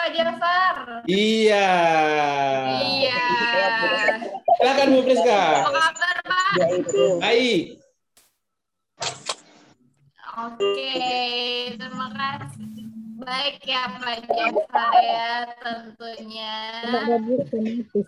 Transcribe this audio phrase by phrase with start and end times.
[0.00, 0.76] Pak Jafar?
[1.04, 1.68] Iya.
[2.88, 3.24] Iya.
[4.56, 5.40] Silakan Bu Priska.
[5.60, 6.52] Apa kabar Pak?
[7.20, 7.76] Baik.
[10.40, 10.92] Oke,
[11.76, 12.68] terima kasih.
[13.20, 15.28] Baik ya Pak Jafar ya
[15.60, 16.56] tentunya.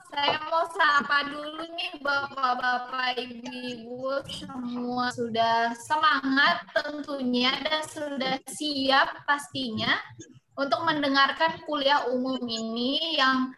[0.09, 10.01] Saya mau sapa dulu nih Bapak-Bapak, Ibu-Ibu semua sudah semangat tentunya dan sudah siap pastinya
[10.57, 13.53] untuk mendengarkan kuliah umum ini yang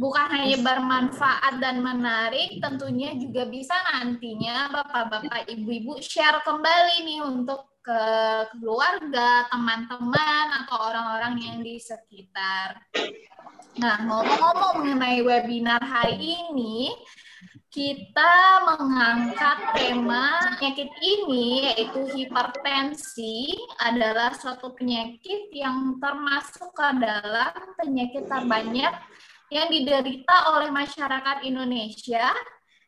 [0.00, 7.68] bukan hanya bermanfaat dan menarik, tentunya juga bisa nantinya Bapak-Bapak, Ibu-Ibu share kembali nih untuk
[7.80, 8.02] ke
[8.56, 12.80] keluarga, teman-teman, atau orang-orang yang di sekitar.
[13.80, 16.92] Nah, ngomong-ngomong mengenai webinar hari ini,
[17.70, 18.34] kita
[18.66, 28.90] mengangkat tema penyakit ini yaitu hipertensi adalah suatu penyakit yang termasuk ke dalam penyakit terbanyak
[29.54, 32.34] yang diderita oleh masyarakat Indonesia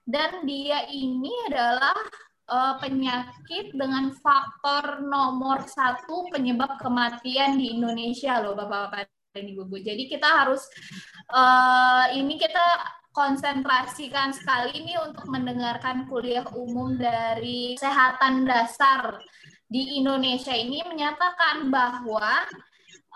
[0.02, 1.98] dan dia ini adalah
[2.50, 9.76] uh, penyakit dengan faktor nomor satu penyebab kematian di Indonesia loh Bapak-Bapak dan Ibu-Ibu.
[9.78, 10.66] Jadi kita harus
[11.30, 12.66] uh, ini kita
[13.12, 19.20] konsentrasikan sekali ini untuk mendengarkan kuliah umum dari kesehatan dasar
[19.68, 22.44] di Indonesia ini menyatakan bahwa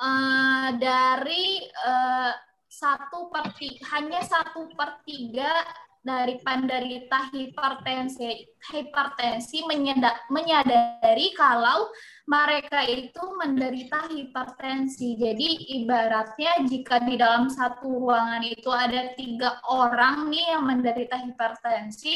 [0.01, 2.33] uh, dari uh,
[2.69, 3.57] satu per
[3.97, 5.65] hanya satu per tiga
[6.07, 9.67] dari penderita hipertensi hipertensi
[10.31, 11.91] menyadari kalau
[12.31, 15.19] mereka itu menderita hipertensi.
[15.19, 22.15] Jadi ibaratnya jika di dalam satu ruangan itu ada tiga orang nih yang menderita hipertensi,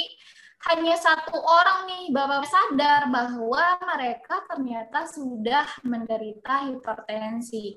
[0.71, 7.75] hanya satu orang nih Bapak sadar bahwa mereka ternyata sudah menderita hipertensi.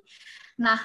[0.61, 0.78] Nah,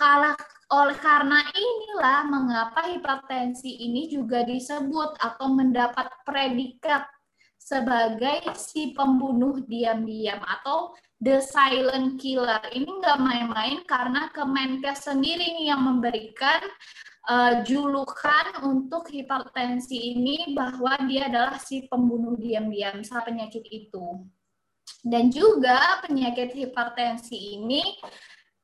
[0.00, 0.36] kalau
[0.74, 7.06] oleh karena inilah mengapa hipertensi ini juga disebut atau mendapat predikat
[7.54, 10.92] sebagai si pembunuh diam-diam atau
[11.22, 12.60] the silent killer.
[12.68, 16.60] Ini nggak main-main karena Kemenkes sendiri yang memberikan
[17.30, 24.28] uh, julukan untuk hipertensi ini bahwa dia adalah si pembunuh diam-diam saat penyakit itu.
[25.00, 27.80] Dan juga penyakit hipertensi ini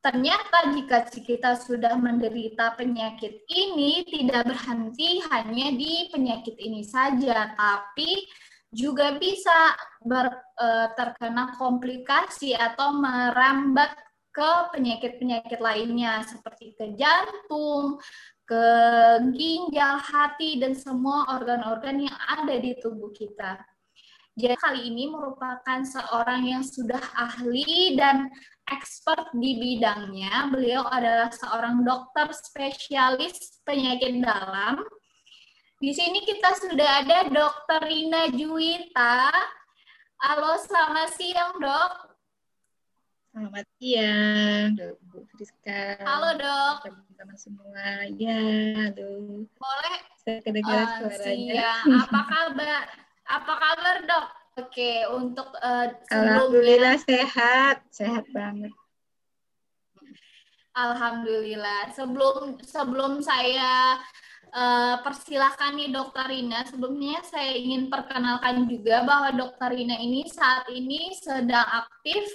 [0.00, 8.24] Ternyata jika kita sudah menderita penyakit ini tidak berhenti hanya di penyakit ini saja, tapi
[8.72, 10.66] juga bisa ber, e,
[10.96, 13.92] terkena komplikasi atau merambat
[14.32, 18.00] ke penyakit-penyakit lainnya seperti ke jantung,
[18.48, 18.64] ke
[19.36, 23.60] ginjal, hati, dan semua organ-organ yang ada di tubuh kita.
[24.38, 28.30] Jadi kali ini merupakan seorang yang sudah ahli dan
[28.70, 30.48] expert di bidangnya.
[30.54, 34.78] Beliau adalah seorang dokter spesialis penyakit dalam.
[35.80, 39.32] Di sini kita sudah ada Dokter Rina Juwita.
[40.20, 41.92] Halo, selamat siang, Dok.
[43.32, 45.96] Selamat siang, Dok Bu Friska.
[46.04, 46.76] Halo, Dok.
[46.84, 48.04] Teman-teman semua.
[48.12, 48.44] Ya,
[48.76, 49.40] halo.
[49.56, 49.96] Boleh?
[50.20, 51.72] Saya kedengaran uh, suaranya.
[52.04, 52.86] Apa kabar?
[53.30, 54.26] Apa kabar, Dok?
[54.58, 58.74] Oke, untuk uh, Alhamdulillah sehat, sehat banget.
[60.74, 61.94] Alhamdulillah.
[61.94, 64.02] Sebelum sebelum saya
[64.50, 70.66] uh, persilahkan nih Dokter Rina, sebelumnya saya ingin perkenalkan juga bahwa Dokter Rina ini saat
[70.66, 72.26] ini sedang aktif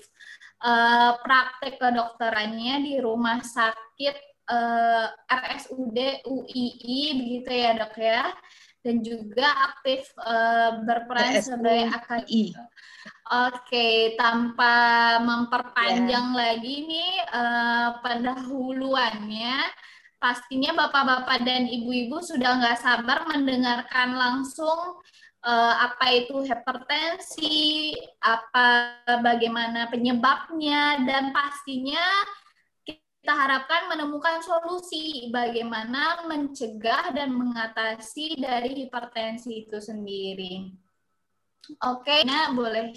[0.64, 4.16] uh, praktek kedokterannya di rumah sakit
[4.48, 8.32] uh, RSUD UII begitu ya dok ya
[8.86, 12.54] dan juga aktif uh, berperan sebagai akademi.
[13.26, 16.38] Oke, okay, tanpa memperpanjang yeah.
[16.38, 19.66] lagi nih uh, pendahuluannya,
[20.22, 25.02] pastinya bapak-bapak dan ibu-ibu sudah nggak sabar mendengarkan langsung
[25.42, 32.06] uh, apa itu hipertensi, apa bagaimana penyebabnya, dan pastinya
[33.26, 40.70] kita harapkan menemukan solusi bagaimana mencegah dan mengatasi dari hipertensi itu sendiri.
[41.90, 42.94] Oke, nah boleh.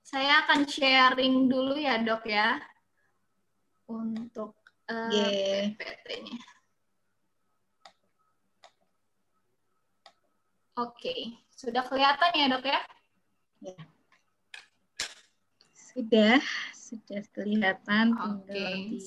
[0.00, 2.56] Saya akan sharing dulu ya dok ya
[3.92, 4.56] untuk
[4.88, 5.76] uh, yeah.
[5.76, 6.40] PPT-nya.
[10.80, 12.80] Oke, sudah kelihatan ya dok ya?
[13.60, 13.84] Yeah.
[15.76, 16.40] Sudah
[16.88, 18.88] sudah kelihatan tinggal okay.
[18.88, 18.98] di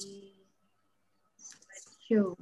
[1.33, 2.38] slideshow.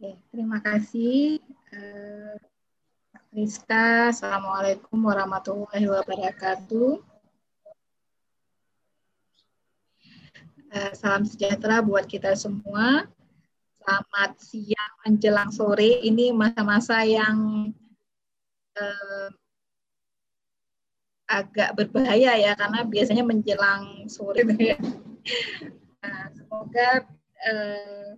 [0.00, 1.44] Oke, terima kasih.
[1.76, 2.40] Uh,
[3.36, 4.08] Rizka.
[4.08, 7.04] Assalamualaikum warahmatullahi wabarakatuh.
[10.72, 13.12] Eh, salam sejahtera buat kita semua.
[13.76, 16.00] Selamat siang menjelang sore.
[16.04, 17.70] Ini masa-masa yang
[18.76, 19.28] eh,
[21.30, 24.42] agak berbahaya ya karena biasanya menjelang sore.
[26.00, 27.04] Nah, semoga
[27.44, 28.16] eh,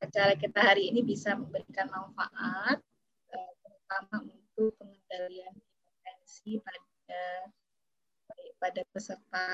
[0.00, 2.80] acara kita hari ini bisa memberikan manfaat
[3.28, 7.22] terutama untuk pengendalian hipertensi pada
[8.64, 9.48] pada peserta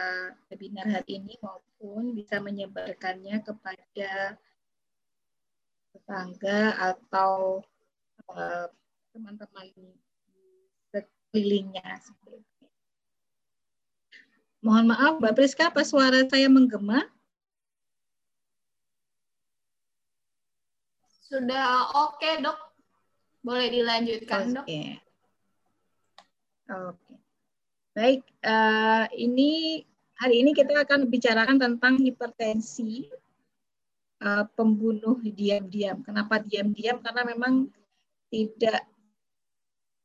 [0.46, 4.38] webinar hari ini maupun bisa menyebarkannya kepada
[5.90, 7.62] tetangga atau
[8.30, 8.66] eh,
[9.10, 9.96] teman-teman uh,
[10.94, 11.98] sekelilingnya.
[14.60, 17.08] Mohon maaf, Mbak Priska, apa suara saya menggema?
[21.24, 22.58] Sudah oke, okay, dok.
[23.40, 24.66] Boleh dilanjutkan, dok.
[24.68, 25.00] Oke.
[26.70, 27.14] Oke.
[27.90, 29.82] Baik, uh, ini
[30.20, 33.08] hari ini kita akan bicarakan tentang hipertensi
[34.20, 36.04] uh, pembunuh diam-diam.
[36.04, 37.00] Kenapa diam-diam?
[37.00, 37.68] Karena memang
[38.30, 38.86] tidak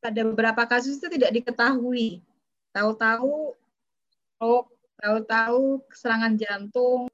[0.02, 2.20] pada beberapa kasus itu tidak diketahui.
[2.74, 3.56] Tahu-tahu
[4.36, 4.68] stroke,
[5.00, 7.08] tahu-tahu serangan jantung,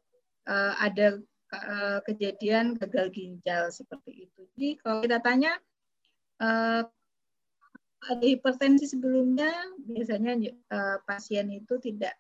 [0.51, 1.23] uh, ada
[1.55, 4.41] uh, kejadian gagal ginjal seperti itu.
[4.57, 5.53] Jadi kalau kita tanya
[6.43, 6.83] uh,
[8.03, 9.55] ada hipertensi sebelumnya,
[9.87, 10.35] biasanya
[10.75, 12.19] uh, pasien itu tidak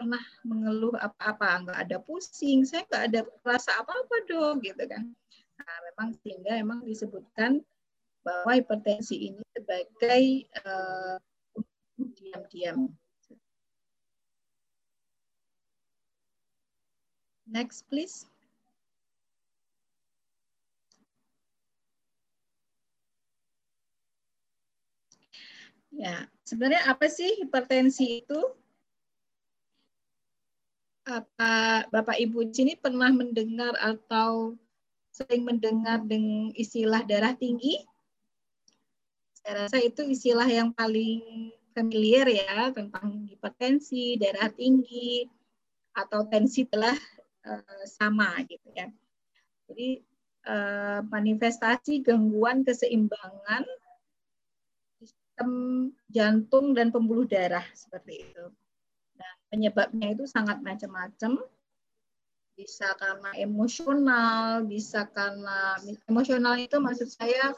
[0.00, 5.12] pernah mengeluh apa-apa, nggak ada pusing, saya nggak ada rasa apa-apa dong, gitu kan.
[5.60, 7.60] Nah, memang sehingga memang disebutkan
[8.24, 11.20] bahwa hipertensi ini sebagai uh,
[12.16, 12.88] diam-diam.
[17.44, 18.24] Next, please.
[25.92, 28.59] Ya, sebenarnya apa sih hipertensi itu?
[31.10, 34.54] Apa Bapak Ibu di sini pernah mendengar atau
[35.10, 37.82] sering mendengar dengan istilah darah tinggi?
[39.42, 45.26] Saya rasa itu istilah yang paling familiar ya tentang hipertensi, darah tinggi,
[45.98, 46.94] atau tensi telah
[47.42, 48.86] uh, sama gitu ya.
[49.66, 50.06] Jadi
[50.46, 53.66] uh, manifestasi gangguan keseimbangan
[55.02, 55.50] sistem
[56.06, 58.46] jantung dan pembuluh darah seperti itu.
[59.50, 61.42] Penyebabnya itu sangat macam-macam.
[62.54, 65.74] Bisa karena emosional, bisa karena
[66.06, 67.56] emosional itu maksud saya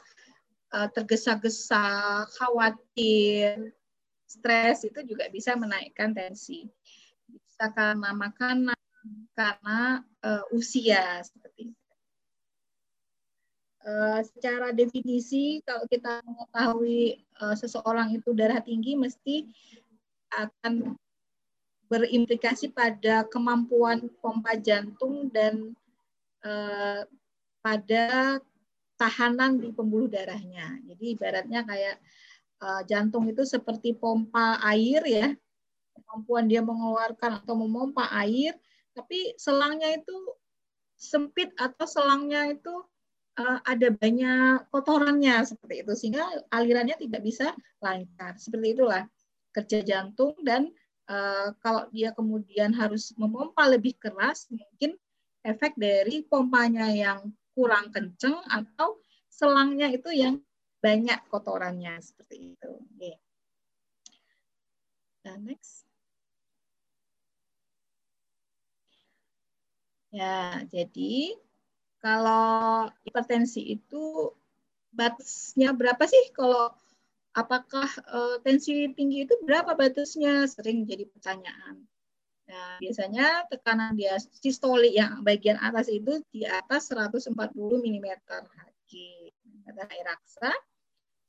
[0.73, 3.75] uh, tergesa-gesa, khawatir,
[4.25, 6.65] stres itu juga bisa menaikkan tensi.
[7.29, 8.79] Bisa karena makanan,
[9.37, 11.81] karena uh, usia seperti itu.
[13.83, 19.51] Uh, secara definisi kalau kita mengetahui uh, seseorang itu darah tinggi mesti
[20.31, 20.95] akan
[21.93, 25.77] berimplikasi pada kemampuan pompa jantung dan
[26.41, 27.05] uh,
[27.61, 28.41] pada
[28.97, 30.81] tahanan di pembuluh darahnya.
[30.89, 32.01] Jadi ibaratnya kayak
[32.65, 35.27] uh, jantung itu seperti pompa air ya,
[35.93, 38.57] kemampuan dia mengeluarkan atau memompa air,
[38.97, 40.17] tapi selangnya itu
[40.97, 42.73] sempit atau selangnya itu
[43.37, 47.53] uh, ada banyak kotorannya seperti itu sehingga alirannya tidak bisa
[47.85, 48.33] lancar.
[48.41, 49.05] Seperti itulah
[49.53, 50.73] kerja jantung dan
[51.13, 54.97] uh, kalau dia kemudian harus memompa lebih keras mungkin
[55.45, 58.97] efek dari pompanya yang kurang kenceng atau
[59.29, 60.41] selangnya itu yang
[60.81, 62.71] banyak kotorannya seperti itu.
[62.97, 63.15] Okay.
[65.23, 65.85] Dan next.
[70.13, 71.41] Ya, jadi
[71.97, 74.29] kalau hipertensi itu
[74.93, 76.29] batasnya berapa sih?
[76.37, 76.69] Kalau
[77.33, 80.45] apakah uh, tensi tinggi itu berapa batasnya?
[80.45, 81.83] Sering jadi pertanyaan.
[82.43, 88.91] Nah, biasanya tekanan dia sistolik yang bagian atas itu di atas 140 mm Hg.
[89.63, 90.51] Air raksa.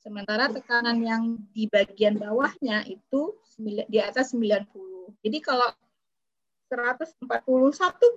[0.05, 3.33] Sementara tekanan yang di bagian bawahnya itu
[3.89, 4.69] di atas 90.
[5.25, 5.73] Jadi kalau
[6.69, 7.25] 141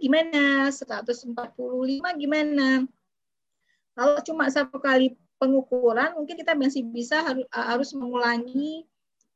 [0.02, 0.68] gimana?
[0.68, 1.33] 145
[2.21, 2.85] gimana?
[3.97, 7.23] Kalau cuma satu kali pengukuran, mungkin kita masih bisa
[7.54, 8.85] harus, mengulangi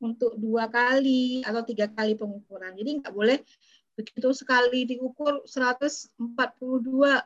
[0.02, 2.74] untuk dua kali atau tiga kali pengukuran.
[2.74, 3.38] Jadi nggak boleh
[3.94, 6.18] begitu sekali diukur 142,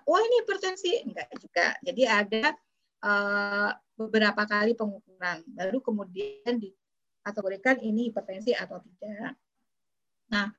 [0.04, 0.92] oh ini hipertensi.
[1.09, 1.66] Enggak juga.
[1.80, 2.52] Jadi ada
[3.00, 9.40] uh, beberapa kali pengukuran, baru kemudian dikategorikan ini hipertensi atau tidak.
[10.28, 10.52] Nah,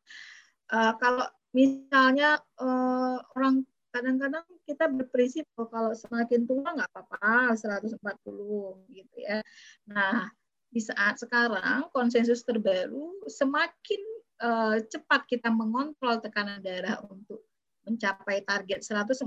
[0.74, 3.62] uh, kalau misalnya uh, orang
[3.94, 7.96] kadang-kadang kita berprinsip oh, kalau semakin tua nggak apa-apa 140
[8.92, 9.40] gitu ya.
[9.88, 10.28] Nah,
[10.68, 14.02] di saat sekarang konsensus terbaru semakin
[14.44, 17.48] uh, cepat kita mengontrol tekanan darah untuk
[17.88, 19.24] mencapai target 140,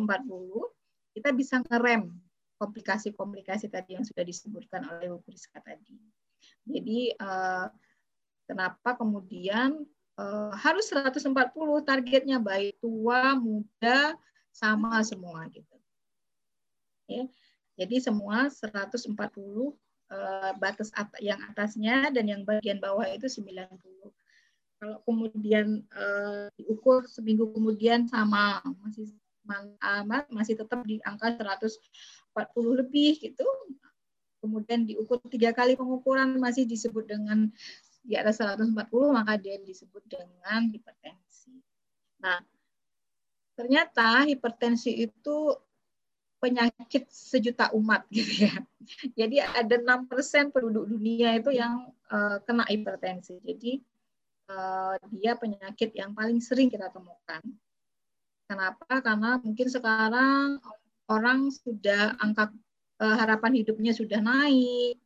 [1.17, 2.13] kita bisa ngerem
[2.61, 5.97] komplikasi-komplikasi tadi yang sudah disebutkan oleh Bu Priska tadi.
[6.69, 7.73] Jadi uh,
[8.45, 9.81] kenapa kemudian
[10.21, 11.33] uh, harus 140
[11.89, 14.13] targetnya baik tua, muda,
[14.51, 15.77] sama semua gitu.
[17.11, 17.25] Ya.
[17.81, 23.67] Jadi semua 140 uh, batas at yang atasnya dan yang bagian bawah itu 90
[24.81, 29.13] kalau kemudian uh, diukur seminggu kemudian sama masih
[30.01, 33.45] amat masih tetap di angka 140 lebih gitu
[34.41, 37.53] kemudian diukur tiga kali pengukuran masih disebut dengan
[38.01, 38.73] di atas 140
[39.13, 41.53] maka dia disebut dengan hipertensi.
[42.25, 42.41] Nah,
[43.55, 45.55] ternyata hipertensi itu
[46.41, 48.55] penyakit sejuta umat gitu ya.
[49.15, 53.39] Jadi ada enam persen penduduk dunia itu yang uh, kena hipertensi.
[53.45, 53.79] Jadi
[54.49, 57.45] uh, dia penyakit yang paling sering kita temukan.
[58.51, 58.99] Kenapa?
[58.99, 60.59] Karena mungkin sekarang
[61.07, 62.51] orang sudah angka
[62.99, 64.99] uh, harapan hidupnya sudah naik,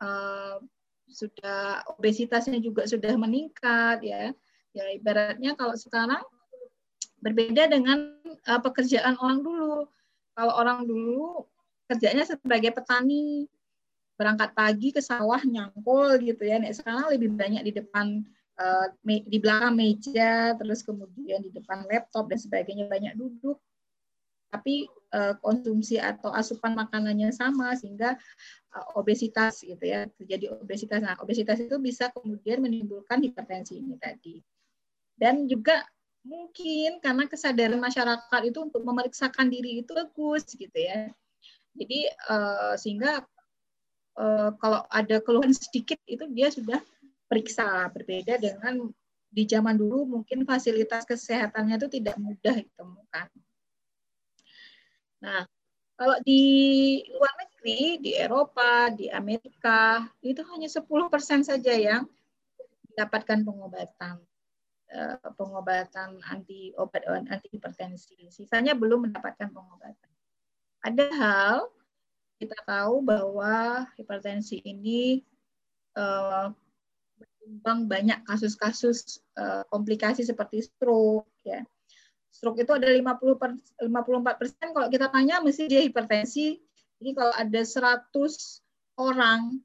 [0.00, 0.56] uh,
[1.10, 4.32] sudah obesitasnya juga sudah meningkat ya.
[4.70, 6.22] Ya ibaratnya kalau sekarang
[7.20, 8.16] berbeda dengan
[8.48, 9.86] uh, pekerjaan orang dulu.
[10.34, 11.44] Kalau orang dulu
[11.86, 13.48] kerjanya sebagai petani,
[14.16, 16.60] berangkat pagi ke sawah nyangkul gitu ya.
[16.60, 18.24] Nek sekarang lebih banyak di depan
[18.60, 18.86] Eh,
[19.24, 23.56] di belakang meja, terus kemudian di depan laptop dan sebagainya banyak duduk,
[24.52, 24.84] tapi
[25.16, 28.20] uh, konsumsi atau asupan makanannya sama sehingga
[28.76, 31.00] uh, obesitas gitu ya terjadi obesitas.
[31.00, 34.44] Nah obesitas itu bisa kemudian menimbulkan hipertensi ini tadi.
[35.16, 35.80] Dan juga
[36.20, 41.08] mungkin karena kesadaran masyarakat itu untuk memeriksakan diri itu bagus gitu ya.
[41.72, 43.24] Jadi uh, sehingga
[44.20, 46.80] uh, kalau ada keluhan sedikit itu dia sudah
[47.30, 47.88] periksa.
[47.94, 48.90] Berbeda dengan
[49.30, 53.28] di zaman dulu mungkin fasilitas kesehatannya itu tidak mudah ditemukan.
[55.20, 55.44] Nah,
[55.94, 56.42] kalau di
[57.12, 62.08] luar negeri, di Eropa, di Amerika, itu hanya 10% saja yang
[62.88, 64.16] mendapatkan pengobatan
[64.90, 68.28] eh, pengobatan anti obat anti hipertensi.
[68.30, 70.10] Sisanya belum mendapatkan pengobatan.
[70.80, 71.70] Padahal
[72.40, 75.22] kita tahu bahwa hipertensi ini
[75.96, 76.46] eh,
[77.40, 81.64] menyumbang banyak kasus-kasus uh, komplikasi seperti stroke ya.
[82.30, 83.50] Stroke itu ada 50 per,
[83.82, 86.62] 54 persen kalau kita tanya mesti dia hipertensi.
[87.00, 88.12] Jadi kalau ada 100
[89.00, 89.58] orang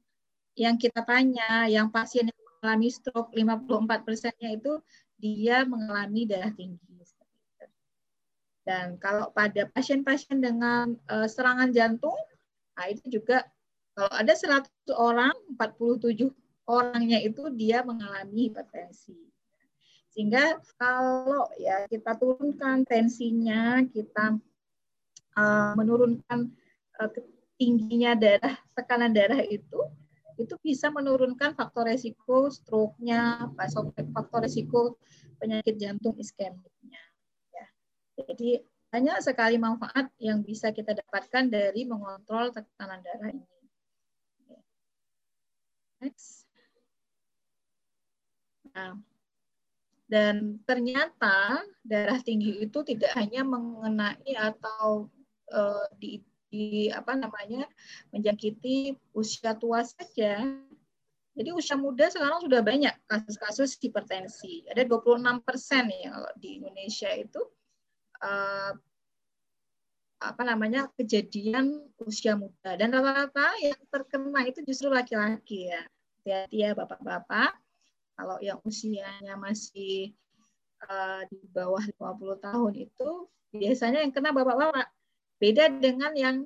[0.56, 4.80] yang kita tanya yang pasien yang mengalami stroke 54 persennya itu
[5.16, 6.86] dia mengalami darah tinggi.
[8.66, 12.18] Dan kalau pada pasien-pasien dengan uh, serangan jantung,
[12.74, 13.46] nah itu juga
[13.94, 14.66] kalau ada 100
[14.98, 16.34] orang, 47
[16.66, 19.14] orangnya itu dia mengalami hipertensi.
[20.10, 24.34] Sehingga kalau ya kita turunkan tensinya, kita
[25.38, 26.50] uh, menurunkan
[26.98, 27.10] uh,
[27.54, 29.78] tingginya darah, tekanan darah itu,
[30.36, 33.48] itu bisa menurunkan faktor resiko stroke-nya,
[34.12, 35.00] faktor resiko
[35.40, 37.02] penyakit jantung iskemiknya.
[37.52, 37.66] Ya.
[38.20, 38.60] Jadi
[38.92, 43.56] banyak sekali manfaat yang bisa kita dapatkan dari mengontrol tekanan darah ini.
[46.00, 46.44] Next.
[48.76, 49.00] Nah,
[50.06, 55.10] dan ternyata darah tinggi itu tidak hanya mengenai atau
[55.50, 57.66] uh, di, di apa namanya
[58.14, 60.42] menjangkiti usia tua saja.
[61.36, 64.64] Jadi usia muda sekarang sudah banyak kasus-kasus hipertensi.
[64.72, 67.44] Ada 26 persen ya kalau di Indonesia itu
[68.24, 68.72] uh,
[70.16, 75.84] apa namanya kejadian usia muda dan rata-rata yang terkena itu justru laki-laki ya.
[76.24, 77.52] Hati-hati ya bapak-bapak
[78.16, 80.16] kalau yang usianya masih
[80.88, 83.10] uh, di bawah 50 tahun itu
[83.52, 84.95] biasanya yang kena bapak-bapak.
[85.36, 86.36] Beda dengan yang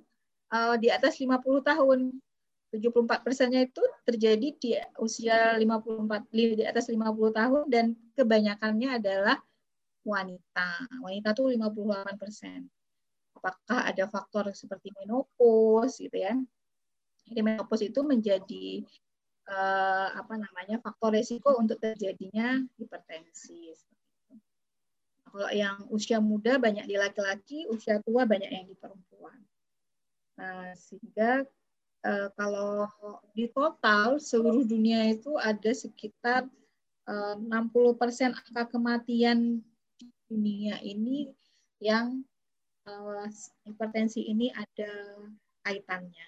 [0.50, 2.00] uh, di atas 50 tahun.
[2.70, 7.02] 74 persennya itu terjadi di usia 54 di atas 50
[7.34, 9.42] tahun dan kebanyakannya adalah
[10.06, 10.86] wanita.
[11.02, 12.70] Wanita tuh 58 persen.
[13.34, 16.38] Apakah ada faktor seperti menopause gitu ya?
[17.26, 18.86] Jadi menopause itu menjadi
[19.50, 23.74] uh, apa namanya faktor resiko untuk terjadinya hipertensi.
[25.30, 29.38] Kalau yang usia muda banyak di laki-laki, usia tua banyak yang di perempuan.
[30.34, 31.46] Nah, sehingga
[32.02, 32.90] uh, kalau
[33.32, 36.50] di total seluruh dunia itu ada sekitar
[37.06, 39.62] uh, 60% angka kematian
[40.26, 41.30] dunia ini
[41.78, 42.26] yang
[42.90, 43.26] uh,
[43.66, 44.90] hipertensi ini ada
[45.62, 46.26] kaitannya.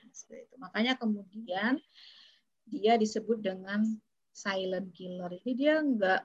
[0.61, 1.81] Makanya kemudian
[2.69, 3.83] dia disebut dengan
[4.33, 5.29] silent killer.
[5.41, 6.23] Jadi dia nggak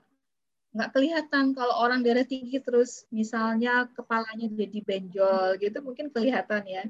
[0.78, 6.86] nggak kelihatan kalau orang darah tinggi terus misalnya kepalanya jadi benjol gitu mungkin kelihatan ya.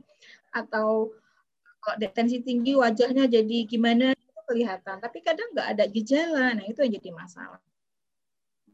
[0.51, 1.15] Atau
[1.79, 5.00] kalau tensi tinggi wajahnya jadi gimana itu kelihatan.
[5.00, 7.63] Tapi kadang nggak ada gejala nah itu yang jadi masalah.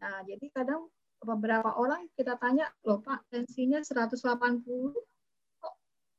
[0.01, 0.89] Nah jadi kadang
[1.21, 4.17] beberapa orang kita tanya loh pak tensinya 180
[5.61, 5.75] kok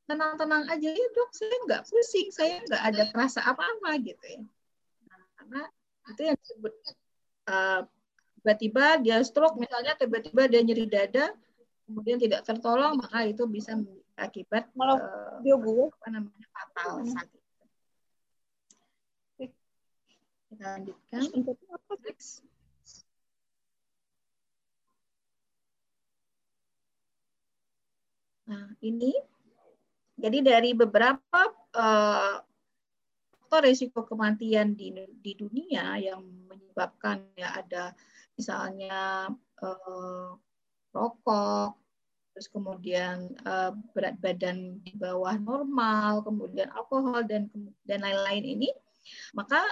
[0.07, 0.89] tenang-tenang aja?
[0.95, 4.41] Ya dok saya nggak pusing saya nggak ada terasa apa-apa gitu ya.
[5.11, 5.63] Nah, karena
[6.15, 6.75] itu yang disebut
[7.51, 7.83] uh,
[8.45, 11.33] tiba-tiba dia stroke misalnya tiba-tiba dia nyeri dada
[11.89, 13.73] kemudian tidak tertolong maka itu bisa
[14.21, 17.09] akibat malah uh, dia apa namanya fatal hmm.
[17.17, 17.41] saat itu.
[20.53, 21.21] Kita lanjutkan.
[22.05, 22.45] Next.
[28.45, 29.17] Nah, ini
[30.21, 31.41] jadi dari beberapa
[31.73, 32.45] uh,
[33.55, 34.91] faktor risiko kematian di,
[35.23, 37.95] di dunia yang menyebabkan ya ada
[38.39, 39.31] misalnya
[39.63, 40.29] uh,
[40.95, 41.79] rokok,
[42.35, 47.51] terus kemudian uh, berat badan di bawah normal, kemudian alkohol dan
[47.87, 48.71] dan lain-lain ini,
[49.35, 49.63] maka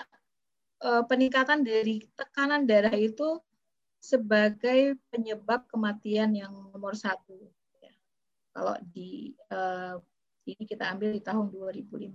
[0.83, 3.39] uh, peningkatan dari tekanan darah itu
[4.03, 7.39] sebagai penyebab kematian yang nomor satu
[8.53, 9.97] kalau di uh,
[10.45, 12.13] ini kita ambil di tahun 2015.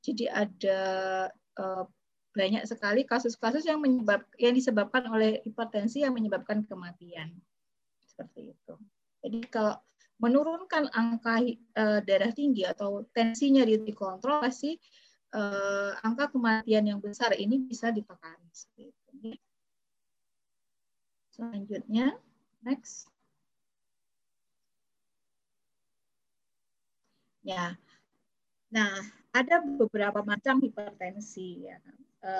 [0.00, 0.80] Jadi ada
[1.60, 1.84] uh,
[2.38, 7.34] banyak sekali kasus-kasus yang menyebab yang disebabkan oleh hipertensi yang menyebabkan kematian.
[8.06, 8.74] Seperti itu.
[9.26, 9.74] Jadi kalau
[10.22, 11.42] menurunkan angka
[11.78, 14.78] uh, darah tinggi atau tensinya dikontrol pasti
[15.34, 18.38] uh, angka kematian yang besar ini bisa ditekan.
[21.34, 22.18] Selanjutnya,
[22.66, 23.06] next.
[27.46, 27.78] Ya.
[28.74, 31.78] Nah, ada beberapa macam hipertensi ya.
[32.18, 32.32] E,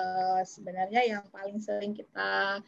[0.43, 2.59] sebenarnya yang paling sering kita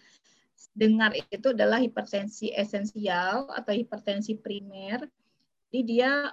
[0.72, 5.04] dengar itu adalah hipertensi esensial atau hipertensi primer.
[5.68, 6.32] Jadi dia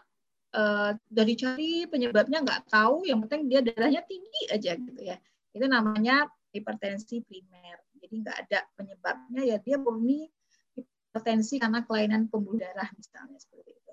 [0.54, 0.62] e,
[1.10, 5.18] dari cari penyebabnya nggak tahu, yang penting dia darahnya tinggi aja gitu ya.
[5.50, 7.82] Itu namanya hipertensi primer.
[7.98, 10.30] Jadi nggak ada penyebabnya ya dia murni
[10.78, 13.92] hipertensi karena kelainan pembuluh darah misalnya seperti itu.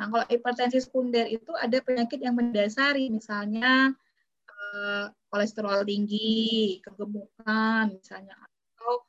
[0.00, 3.92] Nah, kalau hipertensi sekunder itu ada penyakit yang mendasari, misalnya
[5.28, 9.04] kolesterol tinggi, kegemukan, misalnya, atau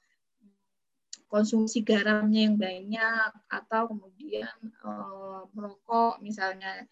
[1.27, 6.85] konsumsi garamnya yang banyak, atau kemudian eh, merokok, misalnya.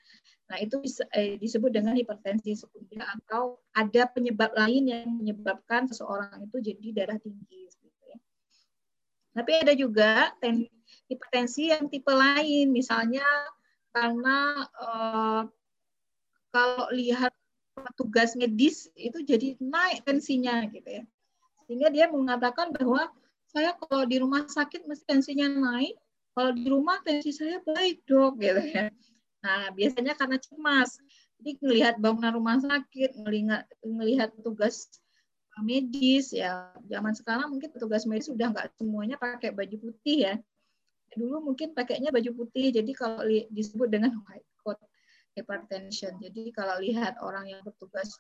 [0.51, 0.83] Nah, itu
[1.15, 7.19] eh, disebut dengan hipertensi sekunder, atau ada penyebab lain yang menyebabkan seseorang itu jadi darah
[7.23, 7.71] tinggi.
[8.07, 8.19] Ya.
[9.31, 10.35] Tapi ada juga
[11.07, 13.23] hipertensi yang tipe lain, misalnya
[13.91, 15.43] karena uh,
[16.51, 17.31] kalau lihat
[17.83, 21.03] petugas medis itu jadi naik tensinya gitu ya.
[21.65, 23.09] Sehingga dia mengatakan bahwa
[23.51, 25.95] saya kalau di rumah sakit mesti tensinya naik
[26.31, 28.87] kalau di rumah tensi saya baik dok gitu ya.
[29.43, 30.99] Nah biasanya karena cemas.
[31.41, 34.87] Jadi melihat bangunan rumah sakit melihat melihat petugas
[35.61, 40.35] medis ya zaman sekarang mungkin petugas medis sudah nggak semuanya pakai baju putih ya.
[41.11, 44.79] Dulu mungkin pakainya baju putih jadi kalau disebut dengan white coat
[45.37, 48.11] hypertension jadi kalau lihat orang yang bertugas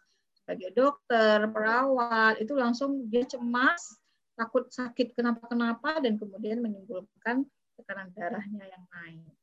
[0.41, 4.01] sebagai dokter perawat itu langsung dia cemas
[4.35, 7.45] takut sakit kenapa-kenapa dan kemudian menimbulkan
[7.77, 9.37] tekanan darahnya yang naik.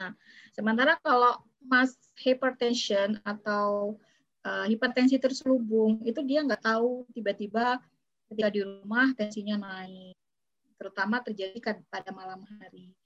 [0.00, 0.12] Nah,
[0.56, 4.00] sementara kalau mass hypertension atau
[4.48, 7.76] uh, hipertensi terselubung itu dia nggak tahu tiba-tiba
[8.32, 10.16] ketika di rumah tensinya naik
[10.80, 12.96] terutama terjadi kan pada malam hari.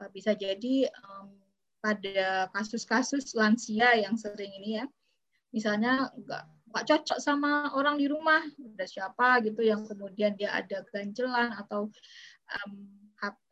[0.00, 1.36] Eh, bisa jadi um,
[1.84, 4.88] pada kasus-kasus lansia yang sering ini ya,
[5.52, 10.80] misalnya nggak nggak cocok sama orang di rumah, ada siapa gitu yang kemudian dia ada
[10.88, 11.92] ganjelan atau
[12.48, 12.72] um,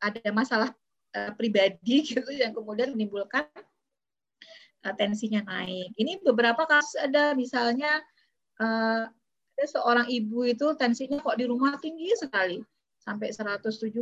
[0.01, 0.73] ada masalah
[1.13, 3.45] uh, pribadi gitu yang kemudian menimbulkan
[4.89, 5.93] uh, tensinya naik.
[6.01, 8.01] Ini beberapa kasus ada misalnya
[8.59, 9.07] uh,
[9.53, 12.65] ada seorang ibu itu tensinya kok di rumah tinggi sekali
[13.05, 13.93] sampai 170.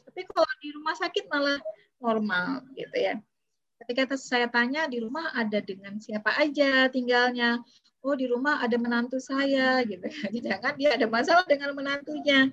[0.00, 1.60] Tapi kalau di rumah sakit malah
[2.00, 3.14] normal gitu ya.
[3.80, 7.64] Ketika saya tanya di rumah ada dengan siapa aja tinggalnya.
[8.00, 10.04] Oh di rumah ada menantu saya gitu.
[10.46, 12.48] Jangan dia ada masalah dengan menantunya.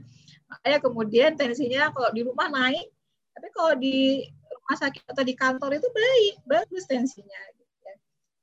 [0.47, 2.87] Makanya kemudian tensinya kalau di rumah naik,
[3.35, 7.41] tapi kalau di rumah sakit atau di kantor itu baik, bagus tensinya.
[7.55, 7.95] Gitu ya.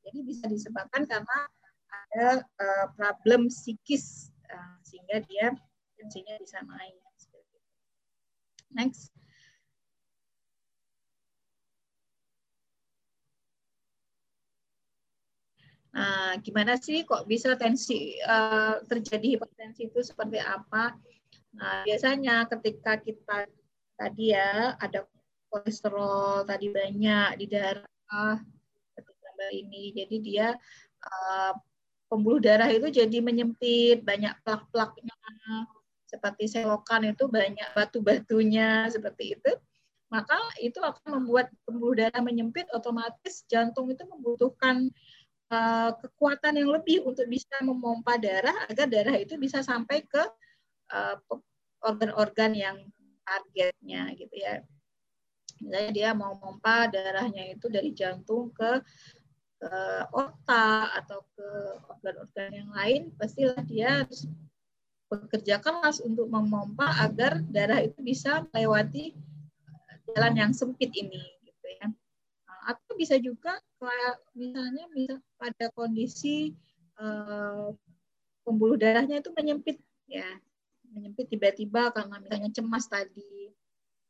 [0.08, 1.38] Jadi bisa disebabkan karena
[1.88, 5.56] ada uh, problem psikis uh, sehingga dia
[5.96, 7.04] tensinya bisa naik.
[8.74, 9.13] Next.
[15.94, 20.98] Nah, gimana sih kok bisa tensi uh, terjadi hipertensi itu seperti apa?
[21.54, 23.46] Nah, biasanya ketika kita
[23.94, 25.06] tadi ya ada
[25.54, 28.42] kolesterol tadi banyak di darah
[28.98, 30.48] ketika ini, jadi dia
[31.06, 31.54] uh,
[32.10, 35.14] pembuluh darah itu jadi menyempit, banyak plak-plaknya,
[36.14, 39.52] seperti selokan itu banyak batu-batunya seperti itu
[40.12, 44.94] maka itu akan membuat pembuluh darah menyempit otomatis jantung itu membutuhkan
[45.50, 50.22] uh, kekuatan yang lebih untuk bisa memompa darah agar darah itu bisa sampai ke
[50.92, 51.16] uh,
[51.84, 52.76] organ-organ yang
[53.24, 54.60] targetnya gitu ya.
[55.60, 58.80] Misalnya dia mau memompa darahnya itu dari jantung ke
[59.54, 59.74] ke
[60.12, 61.48] otak atau ke
[61.88, 64.28] organ-organ yang lain pastilah dia harus
[65.08, 69.14] bekerja keras untuk memompa agar darah itu bisa melewati
[70.10, 71.33] jalan yang sempit ini
[72.64, 73.60] atau bisa juga
[74.32, 76.56] misalnya bisa pada kondisi
[76.98, 77.70] uh,
[78.44, 80.26] pembuluh darahnya itu menyempit ya.
[80.94, 83.50] Menyempit tiba-tiba karena misalnya cemas tadi.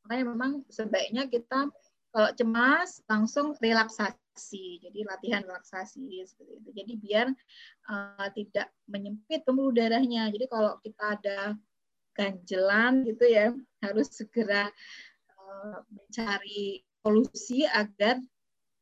[0.04, 1.72] Makanya memang sebaiknya kita
[2.14, 4.84] kalau cemas langsung relaksasi.
[4.84, 6.70] Jadi latihan relaksasi seperti itu.
[6.74, 7.26] Jadi biar
[7.88, 10.28] uh, tidak menyempit pembuluh darahnya.
[10.28, 11.38] Jadi kalau kita ada
[12.14, 13.50] ganjelan gitu ya
[13.82, 14.70] harus segera
[15.34, 18.22] uh, mencari solusi agar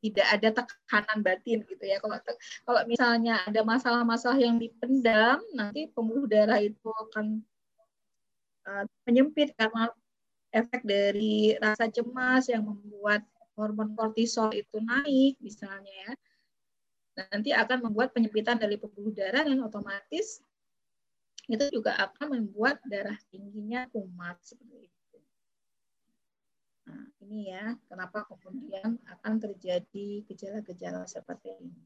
[0.03, 2.19] tidak ada tekanan batin gitu ya kalau
[2.67, 7.39] kalau misalnya ada masalah-masalah yang dipendam nanti pembuluh darah itu akan
[8.67, 9.95] uh, menyempit karena
[10.51, 13.23] efek dari rasa cemas yang membuat
[13.55, 16.13] hormon kortisol itu naik misalnya ya
[17.31, 20.43] nanti akan membuat penyempitan dari pembuluh darah dan otomatis
[21.51, 24.92] itu juga akan membuat darah tingginya kumat seperti itu.
[26.83, 31.83] Nah, ini ya kenapa kemudian akan terjadi gejala-gejala seperti ini.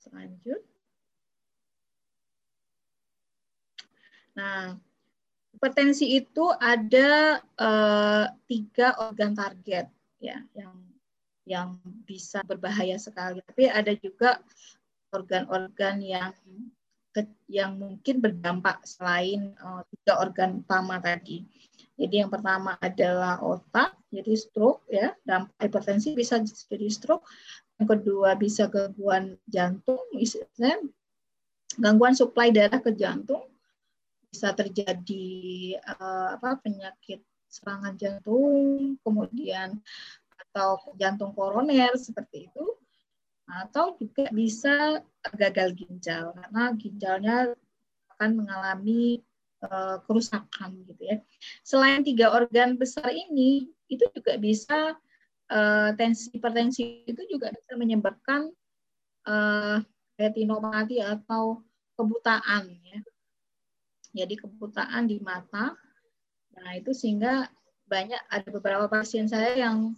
[0.00, 0.62] Selanjut.
[4.32, 4.80] Nah,
[5.52, 10.74] hipertensi itu ada uh, tiga organ target ya yang
[11.44, 11.68] yang
[12.08, 13.44] bisa berbahaya sekali.
[13.44, 14.40] Tapi ada juga
[15.12, 16.32] organ-organ yang
[17.48, 21.44] yang mungkin berdampak selain uh, tiga organ utama tadi.
[21.96, 27.28] Jadi yang pertama adalah otak, jadi stroke ya, dampak hipertensi bisa jadi stroke.
[27.76, 30.80] Yang kedua bisa gangguan jantung, misalnya
[31.76, 33.44] gangguan suplai darah ke jantung
[34.32, 37.20] bisa terjadi uh, apa penyakit
[37.52, 39.76] serangan jantung, kemudian
[40.48, 42.64] atau jantung koroner seperti itu,
[43.52, 45.04] atau juga bisa
[45.36, 47.36] gagal ginjal karena ginjalnya
[48.16, 49.20] akan mengalami
[49.66, 51.16] uh, kerusakan gitu ya.
[51.60, 54.96] Selain tiga organ besar ini, itu juga bisa
[55.52, 58.48] uh, tensi hipertensi itu juga bisa menyebabkan
[59.28, 59.84] uh,
[60.16, 61.60] retinopati atau
[61.96, 63.00] kebutaan ya
[64.12, 65.74] jadi kebutaan di mata.
[66.52, 67.48] Nah, itu sehingga
[67.88, 69.96] banyak ada beberapa pasien saya yang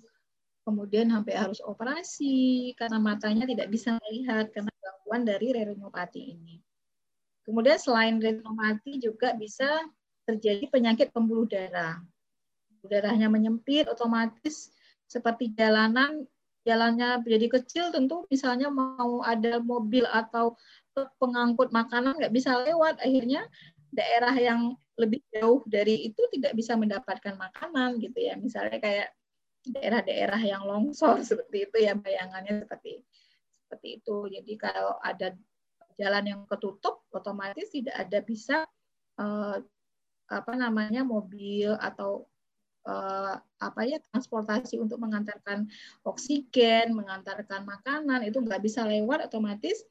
[0.65, 6.57] kemudian sampai harus operasi karena matanya tidak bisa melihat karena gangguan dari retinopati ini.
[7.45, 9.69] Kemudian selain retinopati juga bisa
[10.25, 12.01] terjadi penyakit pembuluh darah.
[12.85, 14.73] Darahnya menyempit, otomatis
[15.09, 16.25] seperti jalanan
[16.65, 20.57] jalannya jadi kecil tentu misalnya mau ada mobil atau
[21.21, 23.45] pengangkut makanan nggak bisa lewat akhirnya
[23.93, 29.13] daerah yang lebih jauh dari itu tidak bisa mendapatkan makanan gitu ya misalnya kayak
[29.65, 33.01] daerah-daerah yang longsor seperti itu ya bayangannya seperti
[33.65, 35.33] seperti itu jadi kalau ada
[35.95, 38.67] jalan yang ketutup otomatis tidak ada bisa
[39.19, 39.57] uh,
[40.29, 42.27] apa namanya mobil atau
[42.89, 45.71] uh, apa ya transportasi untuk mengantarkan
[46.03, 49.85] oksigen mengantarkan makanan itu nggak bisa lewat otomatis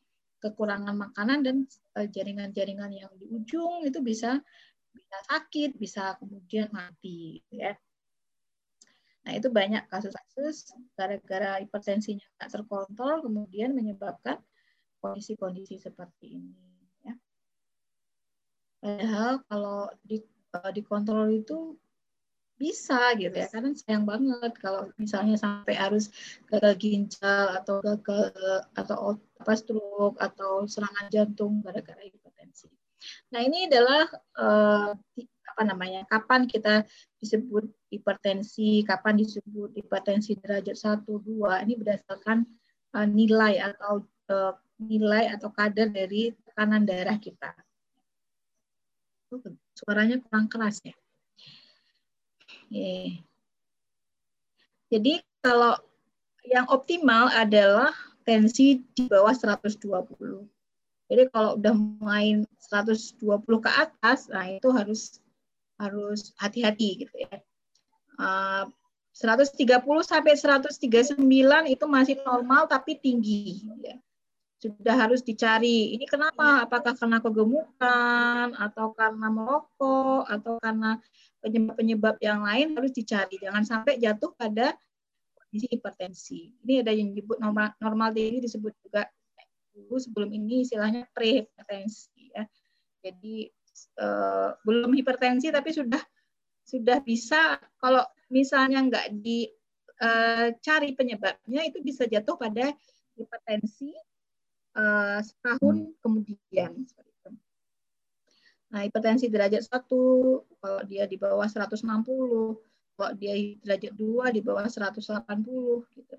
[0.43, 1.55] kekurangan makanan dan
[1.95, 4.43] eh, jaringan-jaringan yang di ujung itu bisa
[4.93, 7.73] bisa sakit, bisa kemudian mati, ya.
[9.23, 14.43] Nah itu banyak kasus-kasus gara-gara hipertensinya tidak terkontrol kemudian menyebabkan
[14.99, 16.55] kondisi-kondisi seperti ini.
[17.03, 17.15] Ya.
[18.83, 21.79] Padahal kalau di, eh, dikontrol itu
[22.53, 26.13] bisa gitu ya karena sayang banget kalau misalnya sampai harus
[26.47, 28.29] gagal ginjal atau gagal
[28.77, 32.71] atau apa stroke atau serangan jantung gara-gara hipertensi.
[33.33, 34.07] Nah ini adalah
[34.37, 34.95] uh,
[35.53, 36.81] apa namanya kapan kita
[37.21, 41.63] disebut hipertensi, kapan disebut hipertensi derajat 1, 2.
[41.69, 42.41] Ini berdasarkan
[42.97, 44.01] uh, nilai atau
[44.33, 47.53] uh, nilai atau kadar dari tekanan darah kita.
[49.77, 50.93] Suaranya kurang keras ya.
[54.89, 55.77] Jadi kalau
[56.45, 57.93] yang optimal adalah
[58.25, 59.77] tensi di bawah 120.
[61.11, 63.19] Jadi kalau udah main 120
[63.61, 65.21] ke atas, nah itu harus
[65.83, 67.35] harus hati-hati gitu ya.
[68.15, 68.65] Uh,
[69.13, 69.53] 130
[70.01, 71.21] sampai 139
[71.69, 73.97] itu masih normal tapi tinggi ya.
[74.57, 75.93] Sudah harus dicari.
[75.93, 76.63] Ini kenapa?
[76.63, 80.97] Apakah karena kegemukan atau karena merokok atau karena
[81.43, 83.35] penyebab-penyebab yang lain harus dicari.
[83.37, 84.71] Jangan sampai jatuh pada
[85.35, 86.39] kondisi hipertensi.
[86.63, 89.03] Ini ada yang disebut normal normal tinggi disebut juga
[89.75, 92.47] dulu sebelum ini istilahnya prehipertensi ya.
[93.03, 93.51] Jadi
[93.99, 96.01] eh, belum hipertensi tapi sudah
[96.63, 102.71] sudah bisa kalau misalnya nggak dicari eh, penyebabnya itu bisa jatuh pada
[103.17, 103.93] hipertensi
[104.77, 105.93] eh, setahun hmm.
[106.01, 107.31] kemudian seperti itu.
[108.73, 109.85] Nah, hipertensi derajat 1
[110.57, 111.85] kalau dia di bawah 160,
[112.97, 116.17] kalau dia derajat 2 di bawah 180 gitu.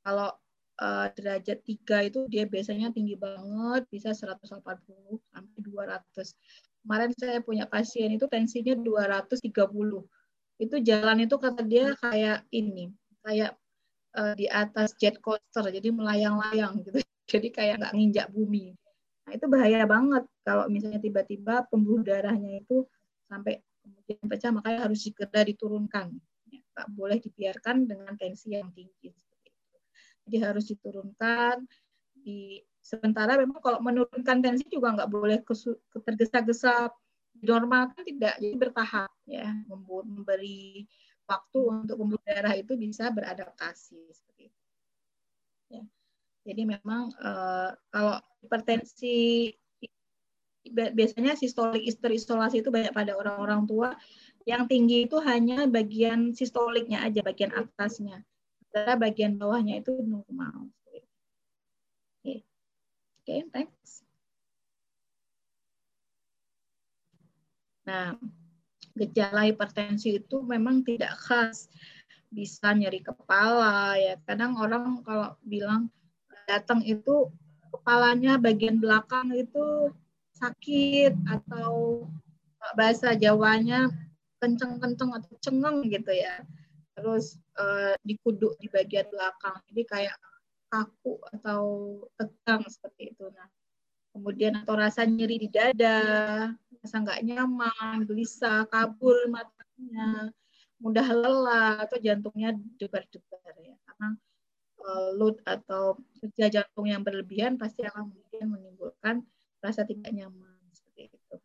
[0.00, 0.32] Kalau
[0.80, 4.56] uh, derajat 3 itu dia biasanya tinggi banget, bisa 180
[5.36, 6.32] sampai 200.
[6.82, 9.38] Kemarin saya punya pasien itu tensinya 230.
[10.58, 12.90] Itu jalan itu kata dia kayak ini,
[13.22, 13.54] kayak
[14.18, 16.98] uh, di atas jet coaster, jadi melayang-layang gitu.
[17.32, 18.76] Jadi kayak nggak nginjak bumi.
[19.24, 22.84] Nah itu bahaya banget kalau misalnya tiba-tiba pembuluh darahnya itu
[23.30, 26.12] sampai kemudian pecah, makanya harus segera diturunkan.
[26.52, 29.14] Ya, nggak boleh dibiarkan dengan tensi yang tinggi
[30.26, 31.66] jadi harus diturunkan
[32.14, 35.38] di sementara memang kalau menurunkan tensi juga nggak boleh
[36.02, 36.90] tergesa-gesa
[37.42, 39.48] kan tidak jadi bertahap ya.
[39.70, 40.84] Memberi
[41.26, 44.60] waktu untuk pembuluh darah itu bisa beradaptasi seperti itu.
[45.72, 45.82] Ya.
[46.42, 49.50] Jadi memang uh, kalau hipertensi
[50.72, 53.98] biasanya sistolik terisolasi itu banyak pada orang-orang tua
[54.46, 58.22] yang tinggi itu hanya bagian sistoliknya aja bagian atasnya.
[58.58, 60.70] Sementara bagian bawahnya itu normal.
[63.22, 63.46] Okay.
[63.54, 64.02] thanks.
[67.86, 68.18] Nah,
[68.98, 71.70] gejala hipertensi itu memang tidak khas.
[72.34, 74.18] Bisa nyeri kepala ya.
[74.26, 75.86] Kadang orang kalau bilang
[76.50, 77.30] datang itu
[77.70, 79.94] kepalanya bagian belakang itu
[80.34, 82.04] sakit atau
[82.74, 83.86] bahasa Jawanya
[84.42, 86.42] kenceng-kenceng atau cengeng gitu ya
[86.92, 90.16] terus uh, dikuduk di bagian belakang jadi kayak
[90.72, 91.62] kaku atau
[92.16, 93.48] tegang seperti itu nah
[94.16, 96.00] kemudian atau rasa nyeri di dada
[96.80, 100.32] rasa nggak nyaman gelisah kabur matanya
[100.80, 104.08] mudah lelah atau jantungnya debar-debar ya karena
[104.82, 109.22] uh, load atau kerja jantung yang berlebihan pasti akan kemudian menimbulkan
[109.62, 111.36] rasa tidak nyaman seperti itu.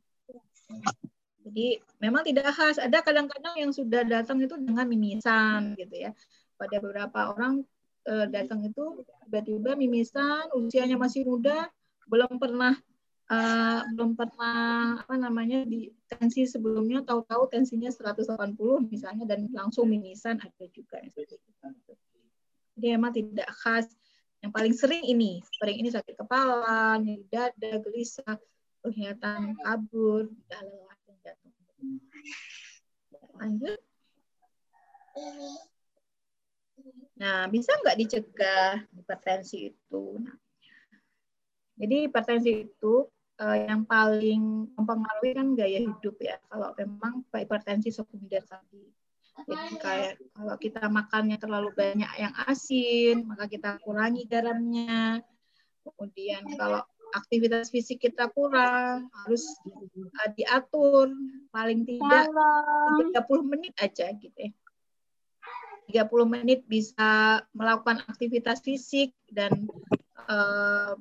[1.48, 1.68] Jadi
[2.04, 2.82] memang tidak khas.
[2.82, 6.12] Ada kadang-kadang yang sudah datang itu dengan mimisan gitu ya.
[6.58, 7.62] Pada beberapa orang
[8.08, 11.68] e, datang itu tiba-tiba mimisan, usianya masih muda,
[12.08, 12.80] belum pernah
[13.28, 13.38] e,
[13.94, 14.58] belum pernah
[15.04, 18.56] apa namanya di tensi sebelumnya tahu-tahu tensinya 180
[18.88, 21.04] misalnya dan langsung mimisan ada juga.
[22.78, 23.92] Jadi memang tidak khas.
[24.38, 28.38] Yang paling sering ini, sering ini sakit kepala, nyeri dada, gelisah,
[28.86, 30.98] kelihatan kabur, lelah
[33.38, 33.78] Lanjut.
[37.18, 40.04] Nah, bisa nggak dicegah hipertensi itu?
[40.22, 40.38] Nah,
[41.78, 43.06] jadi hipertensi itu
[43.42, 46.38] uh, yang paling mempengaruhi kan gaya hidup ya.
[46.50, 48.86] Kalau memang hipertensi sekunder tadi.
[49.38, 55.22] Jadi kayak kalau kita makannya terlalu banyak yang asin, maka kita kurangi garamnya.
[55.86, 56.82] Kemudian kalau
[57.14, 61.14] aktivitas fisik kita kurang, harus uh, diatur
[61.54, 63.14] paling tidak Halo.
[63.14, 64.52] 30 menit aja gitu ya.
[65.88, 69.68] 30 menit bisa melakukan aktivitas fisik dan
[70.28, 70.94] uh,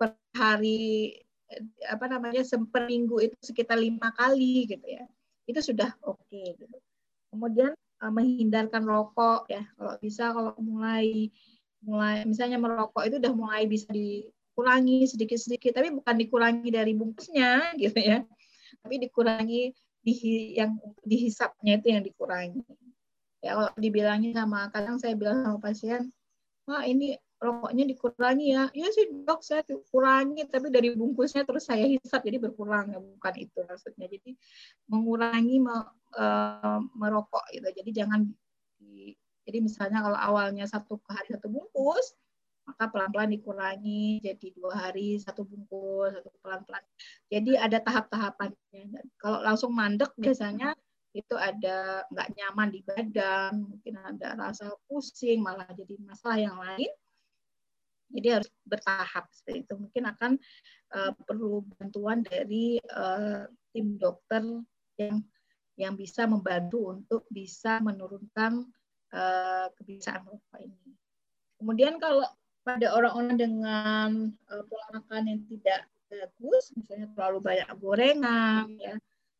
[0.00, 1.16] per hari
[1.88, 5.04] apa namanya seminggu itu sekitar lima kali gitu ya.
[5.48, 6.76] Itu sudah oke okay, gitu.
[7.32, 9.64] Kemudian uh, menghindarkan rokok ya.
[9.76, 11.28] Kalau bisa kalau mulai
[11.84, 14.26] mulai misalnya merokok itu udah mulai bisa di
[14.58, 18.26] dikurangi sedikit-sedikit, tapi bukan dikurangi dari bungkusnya gitu ya,
[18.82, 19.70] tapi dikurangi
[20.02, 20.14] di
[20.58, 20.74] yang
[21.06, 22.58] dihisapnya itu yang dikurangi.
[23.44, 26.10] Ya kalau dibilangin sama kadang saya bilang sama pasien,
[26.66, 29.62] wah ini rokoknya dikurangi ya, ya sih dok saya
[29.94, 34.10] kurangi tapi dari bungkusnya terus saya hisap jadi berkurang ya bukan itu maksudnya.
[34.10, 34.34] Jadi
[34.90, 35.76] mengurangi me,
[36.18, 36.24] e,
[36.98, 37.68] merokok gitu.
[37.78, 38.26] Jadi jangan
[38.82, 39.14] di,
[39.46, 42.18] jadi misalnya kalau awalnya satu hari satu bungkus,
[42.68, 46.84] maka pelan-pelan dikurangi jadi dua hari satu bungkus satu pelan-pelan
[47.32, 50.76] jadi ada tahap-tahapannya kalau langsung mandek biasanya
[51.16, 56.92] itu ada nggak nyaman di badan, mungkin ada rasa pusing, malah jadi masalah yang lain.
[58.08, 59.74] Jadi harus bertahap seperti itu.
[59.76, 60.32] Mungkin akan
[60.96, 64.40] uh, perlu bantuan dari uh, tim dokter
[64.96, 65.20] yang
[65.78, 68.66] yang bisa membantu untuk bisa menurunkan
[69.14, 70.92] uh, kebiasaan rokok ini.
[71.60, 72.26] Kemudian kalau
[72.64, 74.10] pada orang-orang dengan
[74.50, 78.96] uh, pola makan yang tidak bagus, misalnya terlalu banyak gorengan, ya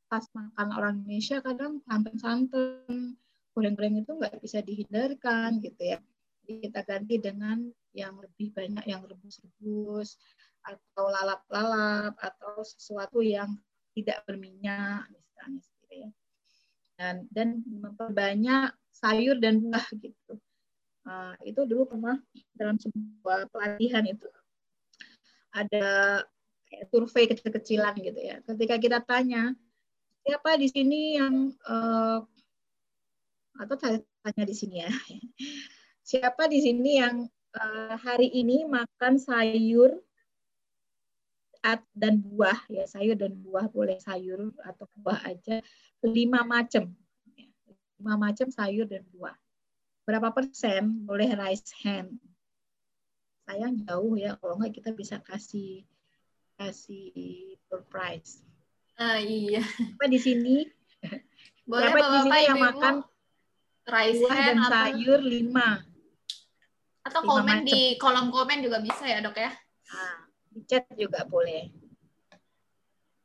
[0.09, 3.14] pas makan orang Indonesia kadang santan-santan
[3.53, 5.99] goreng-goreng itu nggak bisa dihindarkan gitu ya.
[6.42, 7.59] Jadi kita ganti dengan
[7.92, 10.16] yang lebih banyak yang rebus-rebus
[10.64, 13.53] atau lalap-lalap atau sesuatu yang
[13.92, 16.11] tidak berminyak misalnya gitu ya.
[16.99, 20.35] Dan dan memperbanyak sayur dan buah gitu.
[21.09, 22.21] Uh, itu dulu pernah
[22.53, 24.29] dalam sebuah pelatihan itu
[25.57, 26.23] ada
[26.92, 28.38] survei kecil-kecilan gitu ya.
[28.44, 29.57] Ketika kita tanya
[30.29, 32.21] siapa di sini yang uh,
[33.57, 34.93] atau tanya di sini ya.
[36.09, 37.25] Siapa di sini yang
[37.57, 39.97] uh, hari ini makan sayur
[41.97, 42.61] dan buah?
[42.69, 45.64] Ya sayur dan buah boleh sayur atau buah aja.
[46.05, 46.93] Lima macam.
[47.97, 49.37] Lima macam sayur dan buah.
[50.05, 51.09] Berapa persen?
[51.09, 52.21] Boleh raise hand.
[53.49, 55.88] Sayang jauh ya kalau nggak kita bisa kasih
[56.61, 58.45] kasih surprise
[58.99, 59.63] Uh, iya.
[59.95, 60.67] Apa di sini?
[61.63, 62.95] Boleh Siapa di sini yang makan
[63.87, 64.71] rice buah dan atau...
[64.75, 65.69] sayur lima?
[67.07, 67.69] Atau lima komen macem.
[67.71, 69.55] di kolom komen juga bisa ya dok ya?
[69.95, 70.19] Nah,
[70.51, 71.71] di chat juga boleh.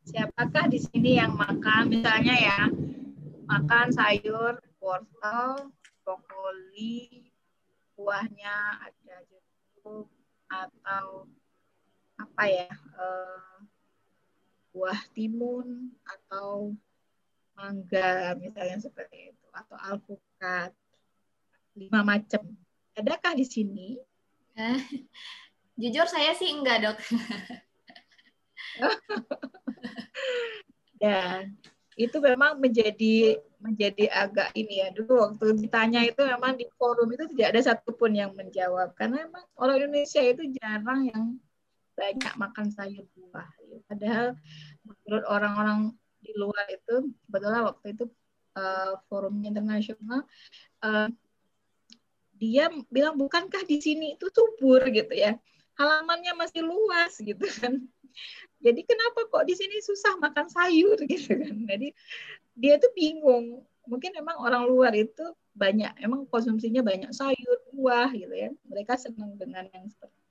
[0.05, 2.59] Siapakah di sini yang makan misalnya ya
[3.49, 5.73] makan sayur, wortel,
[6.05, 7.33] brokoli,
[7.97, 10.05] buahnya ada jeruk
[10.51, 11.25] atau
[12.21, 12.69] apa ya?
[12.93, 13.52] Uh,
[14.73, 16.73] buah timun atau
[17.53, 20.73] mangga misalnya seperti itu atau alpukat
[21.77, 22.41] lima macam.
[22.93, 23.89] Adakah di sini?
[25.73, 26.97] Jujur saya sih enggak dok.
[31.01, 31.57] Dan
[32.05, 34.93] itu memang menjadi menjadi agak ini ya.
[34.93, 38.93] Dulu waktu ditanya itu memang di forum itu tidak ada satupun yang menjawab.
[38.93, 41.25] Karena memang orang Indonesia itu jarang yang
[41.93, 43.49] banyak makan sayur buah.
[43.89, 44.37] Padahal
[44.83, 45.79] menurut orang-orang
[46.23, 48.05] di luar itu, sebetulnya waktu itu
[48.57, 50.25] uh, forum internasional,
[50.81, 51.09] uh,
[52.37, 55.37] dia bilang bukankah di sini itu subur gitu ya,
[55.77, 57.79] halamannya masih luas gitu kan.
[58.63, 61.55] Jadi kenapa kok di sini susah makan sayur gitu kan?
[61.67, 61.91] Jadi
[62.55, 63.63] dia tuh bingung.
[63.83, 68.49] Mungkin emang orang luar itu banyak, emang konsumsinya banyak sayur, buah gitu ya.
[68.71, 70.22] Mereka senang dengan yang seperti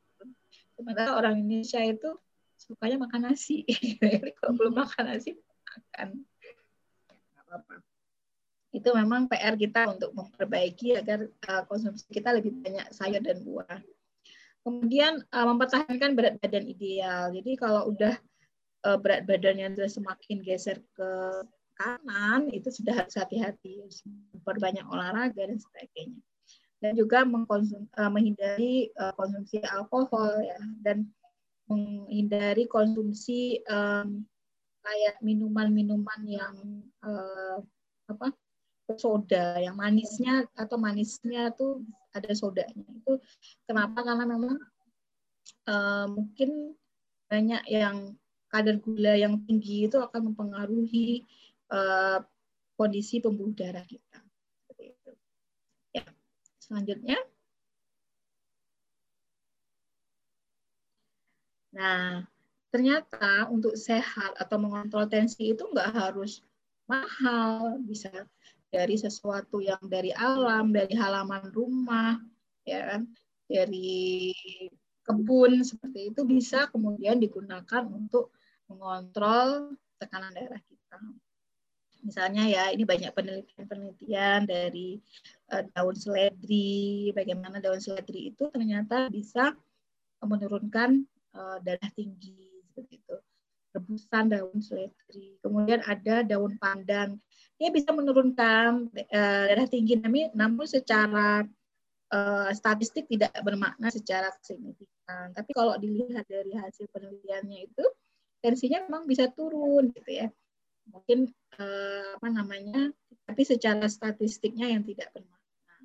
[0.76, 2.11] Sementara orang Indonesia itu
[2.56, 3.66] sukanya makan nasi.
[4.00, 6.08] Jadi kalau belum makan nasi, makan.
[7.42, 7.74] apa-apa.
[8.72, 13.80] Itu memang PR kita untuk memperbaiki agar uh, konsumsi kita lebih banyak sayur dan buah.
[14.62, 17.28] Kemudian uh, mempertahankan berat badan ideal.
[17.35, 18.16] Jadi kalau udah
[18.88, 21.11] uh, berat badannya sudah semakin geser ke
[21.76, 23.85] kanan, itu sudah harus hati-hati,
[24.46, 26.22] perbanyak olahraga dan sebagainya
[26.82, 31.06] dan juga uh, menghindari uh, konsumsi alkohol ya dan
[31.70, 34.26] menghindari konsumsi um,
[34.82, 36.54] kayak minuman-minuman yang
[37.06, 37.62] uh,
[38.10, 38.34] apa
[38.98, 42.82] soda yang manisnya atau manisnya tuh ada sodanya.
[42.82, 43.22] Itu
[43.64, 44.02] kenapa?
[44.02, 44.58] Karena memang
[45.70, 46.74] uh, mungkin
[47.30, 48.18] banyak yang
[48.52, 51.24] kadar gula yang tinggi itu akan mempengaruhi
[51.72, 52.20] uh,
[52.76, 54.21] kondisi pembuluh darah kita
[56.72, 57.20] Selanjutnya.
[61.76, 62.24] Nah,
[62.72, 66.40] ternyata untuk sehat atau mengontrol tensi itu nggak harus
[66.88, 68.08] mahal, bisa
[68.72, 72.16] dari sesuatu yang dari alam, dari halaman rumah,
[72.64, 73.04] ya kan,
[73.44, 74.32] dari
[75.04, 78.32] kebun seperti itu bisa kemudian digunakan untuk
[78.72, 80.96] mengontrol tekanan darah kita.
[82.03, 84.98] Misalnya ya, ini banyak penelitian-penelitian dari
[85.55, 89.55] uh, daun seledri, bagaimana daun seledri itu ternyata bisa
[90.19, 91.07] menurunkan
[91.38, 93.17] uh, darah tinggi seperti itu.
[93.73, 95.38] Rebusan daun seledri.
[95.40, 97.23] Kemudian ada daun pandan.
[97.57, 99.94] Dia bisa menurunkan uh, darah tinggi,
[100.35, 101.46] namun secara
[102.11, 105.31] uh, statistik tidak bermakna secara signifikan.
[105.31, 107.85] Tapi kalau dilihat dari hasil penelitiannya itu,
[108.42, 110.27] tensinya memang bisa turun gitu ya
[110.88, 112.90] mungkin eh, apa namanya
[113.28, 115.76] tapi secara statistiknya yang tidak bermakna.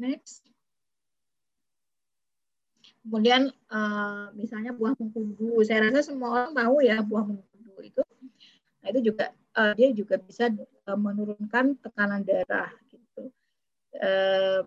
[0.00, 0.44] Next.
[3.02, 8.02] Kemudian eh, misalnya buah mengkudu, saya rasa semua orang tahu ya buah mengkudu itu
[8.82, 10.50] Nah, itu juga uh, dia juga bisa
[10.90, 13.30] uh, menurunkan tekanan darah gitu.
[13.94, 14.66] Uh,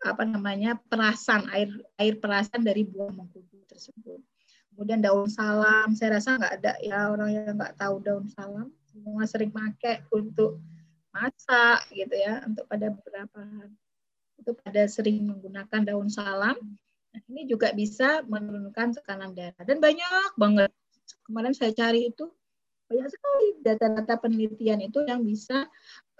[0.00, 1.68] apa namanya perasan air
[2.00, 4.24] air perasan dari buah mengkudu tersebut.
[4.76, 8.68] Kemudian daun salam, saya rasa nggak ada ya orang yang nggak tahu daun salam.
[8.92, 10.60] Semua sering pakai untuk
[11.16, 13.40] masak gitu ya, untuk pada beberapa
[14.36, 16.60] itu pada sering menggunakan daun salam.
[17.16, 20.68] Nah, ini juga bisa menurunkan tekanan darah dan banyak banget.
[21.24, 22.28] Kemarin saya cari itu
[22.92, 25.64] banyak sekali data-data penelitian itu yang bisa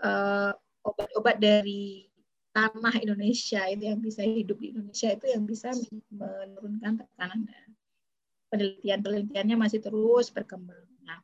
[0.01, 2.09] uh, obat-obat dari
[2.57, 5.77] tanah Indonesia itu yang bisa hidup di Indonesia itu yang bisa
[6.09, 7.76] menurunkan tekanan darah.
[8.57, 10.89] Penelitian-penelitiannya masih terus berkembang.
[11.05, 11.21] Nah,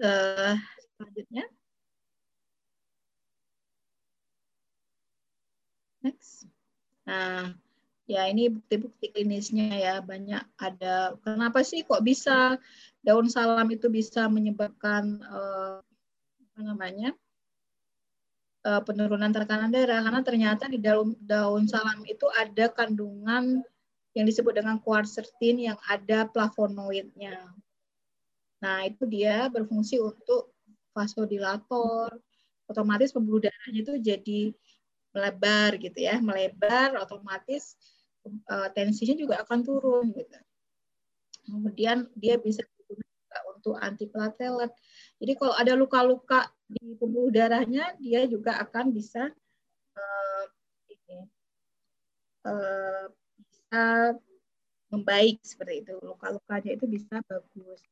[0.00, 0.56] uh,
[0.96, 1.44] selanjutnya.
[6.00, 6.48] Next.
[7.04, 7.52] Nah,
[8.08, 11.12] ya ini bukti-bukti klinisnya ya banyak ada.
[11.20, 12.56] Kenapa sih kok bisa
[13.04, 15.84] daun salam itu bisa menyebabkan uh,
[16.40, 17.12] apa namanya
[18.64, 23.60] uh, penurunan tekanan darah karena ternyata di daun daun salam itu ada kandungan
[24.16, 27.52] yang disebut dengan quercetin yang ada flavonoidnya.
[28.64, 30.56] Nah itu dia berfungsi untuk
[30.96, 32.16] vasodilator,
[32.64, 34.40] otomatis pembuluh darahnya itu jadi
[35.12, 37.76] melebar gitu ya, melebar otomatis
[38.48, 40.38] uh, tensinya juga akan turun gitu.
[41.44, 42.64] Kemudian dia bisa
[43.52, 44.72] untuk antiplatelet.
[45.20, 49.28] Jadi kalau ada luka-luka di pembuluh darahnya, dia juga akan bisa
[50.88, 51.28] ini,
[52.48, 53.12] uh,
[53.66, 54.14] bisa
[54.94, 55.94] membaik seperti itu.
[55.98, 57.82] Luka-lukanya itu bisa bagus.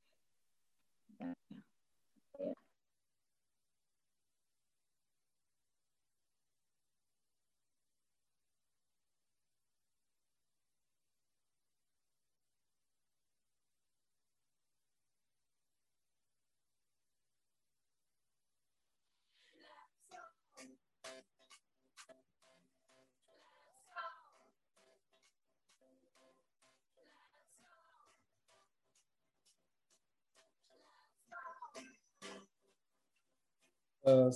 [34.04, 34.28] Uh,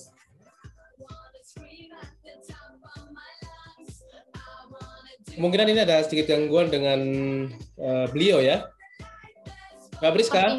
[5.36, 7.00] kemungkinan ini ada sedikit gangguan dengan
[7.76, 8.64] uh, beliau ya.
[10.00, 10.56] Mbak Briska.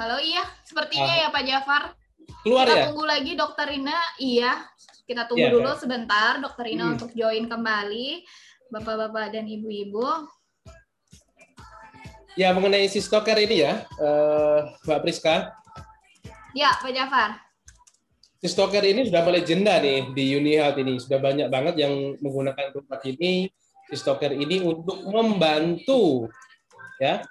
[0.00, 1.20] Halo iya, sepertinya ah.
[1.22, 1.82] ya Pak Jafar.
[2.40, 2.84] Keluar kita ya?
[2.88, 3.98] tunggu lagi Dokter Rina.
[4.16, 4.64] Iya,
[5.04, 5.76] kita tunggu ya, dulu ya.
[5.76, 6.92] sebentar Dokter Rina hmm.
[6.96, 8.24] untuk join kembali.
[8.72, 10.08] Bapak-bapak dan ibu-ibu.
[12.32, 15.52] Ya, mengenai si stoker ini ya, uh, Mbak Priska.
[16.56, 17.51] Ya, Pak Jafar.
[18.42, 20.98] Si stoker ini sudah legenda nih di UniHealth ini.
[20.98, 23.46] Sudah banyak banget yang menggunakan produk ini,
[23.86, 26.26] si stoker ini untuk membantu
[26.98, 27.22] ya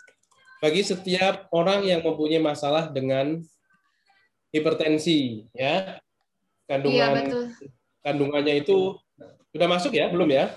[0.62, 3.41] bagi setiap orang yang mempunyai masalah dengan
[4.53, 5.97] hipertensi ya
[6.70, 7.43] kandungan iya, betul.
[8.05, 8.78] kandungannya itu
[9.51, 10.53] sudah masuk ya belum ya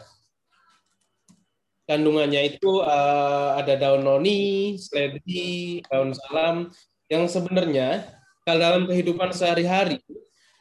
[1.89, 6.69] kandungannya itu uh, ada daun noni, seledri, daun salam
[7.09, 8.09] yang sebenarnya
[8.45, 10.01] kalau dalam kehidupan sehari-hari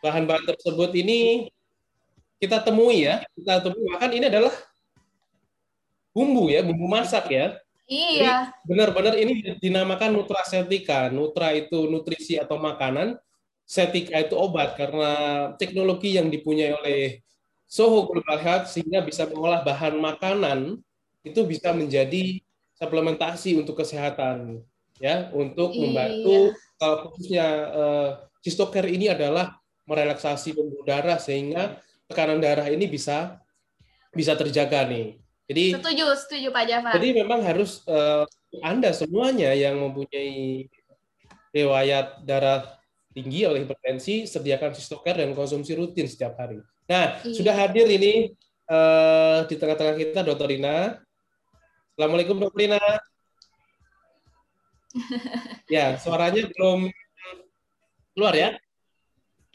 [0.03, 1.47] bahan-bahan tersebut ini
[2.43, 4.51] kita temui ya kita temui bahkan ini adalah
[6.11, 8.55] bumbu ya bumbu masak ya Iya.
[8.63, 11.11] Benar-benar ini dinamakan nutrasetika.
[11.11, 13.19] Nutra itu nutrisi atau makanan,
[13.67, 15.11] setika itu obat karena
[15.59, 17.01] teknologi yang dipunyai oleh
[17.67, 20.79] Soho Global Health sehingga bisa mengolah bahan makanan
[21.23, 22.43] itu bisa menjadi
[22.77, 24.61] suplementasi untuk kesehatan
[24.99, 25.79] ya untuk iya.
[25.87, 26.37] membantu
[26.77, 28.09] kalau khususnya uh,
[28.43, 33.39] Cistoker ini adalah merelaksasi pembuluh darah sehingga tekanan darah ini bisa
[34.13, 35.19] bisa terjaga nih.
[35.43, 36.93] Jadi setuju, setuju Pak Jafar.
[36.95, 38.23] Jadi memang harus uh,
[38.63, 40.71] Anda semuanya yang mempunyai
[41.51, 42.79] riwayat darah
[43.13, 46.63] tinggi oleh hipertensi, sediakan sistoker dan konsumsi rutin setiap hari.
[46.89, 47.35] Nah, iya.
[47.35, 48.33] sudah hadir ini
[48.67, 50.49] uh, di tengah-tengah kita Dr.
[50.49, 50.97] Rina.
[51.93, 52.57] Assalamualaikum Dr.
[52.57, 52.81] Rina.
[55.75, 56.89] ya, suaranya belum
[58.17, 58.49] keluar ya?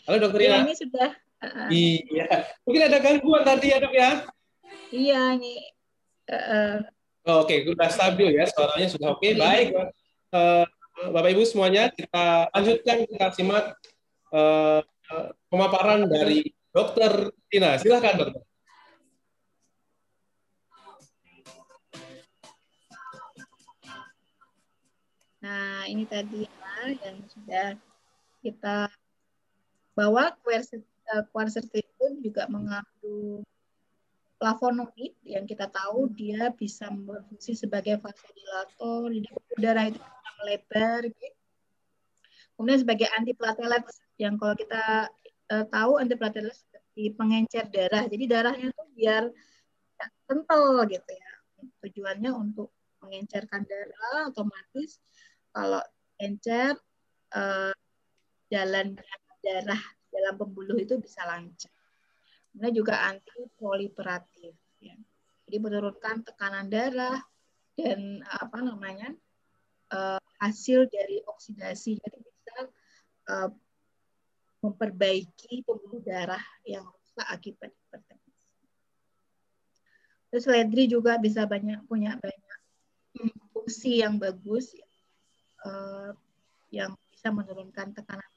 [0.08, 0.40] Halo Dr.
[0.40, 0.56] Rina.
[0.56, 1.10] Ya, ini sudah.
[1.44, 2.24] Uh, iya.
[2.64, 4.10] Mungkin ada gangguan tadi ya dok ya?
[4.88, 5.54] Iya, ini
[6.28, 6.84] Uh,
[7.24, 9.24] oke, okay, sudah stabil ya suaranya sudah oke.
[9.24, 9.32] Okay.
[9.32, 9.40] Iya.
[9.40, 9.68] Baik,
[10.36, 10.64] uh,
[11.08, 13.72] Bapak Ibu semuanya kita lanjutkan kita simak
[14.36, 14.84] uh,
[15.48, 17.80] pemaparan dari Dokter Tina.
[17.80, 18.44] Silakan dokter.
[25.40, 27.68] Nah, ini tadi ya, yang sudah
[28.44, 28.92] kita
[29.98, 30.30] bawa
[31.34, 33.42] quercetin juga mengandung
[34.38, 39.28] flavonoid yang kita tahu dia bisa berfungsi sebagai vasodilator, jadi
[39.58, 39.98] darah itu
[40.38, 41.00] melebar.
[41.10, 41.36] Gitu.
[42.54, 43.82] Kemudian sebagai antiplatelet
[44.22, 45.10] yang kalau kita
[45.50, 48.06] uh, tahu antiplatelet seperti pengencer darah.
[48.06, 49.26] Jadi darahnya itu biar
[50.30, 51.30] kental gitu ya.
[51.82, 52.70] Tujuannya untuk
[53.02, 55.02] mengencerkan darah otomatis
[55.50, 55.82] kalau
[56.22, 56.78] encer
[57.34, 57.74] uh,
[58.50, 58.94] jalan
[59.48, 59.80] darah
[60.12, 61.72] dalam pembuluh itu bisa lancar.
[62.52, 64.52] Kemudian juga anti proliferatif.
[64.84, 64.96] Ya.
[65.48, 67.16] Jadi menurunkan tekanan darah
[67.78, 69.16] dan apa namanya
[69.96, 71.96] uh, hasil dari oksidasi.
[71.96, 72.68] Jadi bisa
[73.32, 73.48] uh,
[74.60, 78.32] memperbaiki pembuluh darah yang rusak akibat hipertensi.
[80.28, 82.58] Terus ledri juga bisa banyak punya banyak
[83.54, 84.76] fungsi yang bagus
[85.64, 86.12] uh,
[86.68, 88.28] yang bisa menurunkan tekanan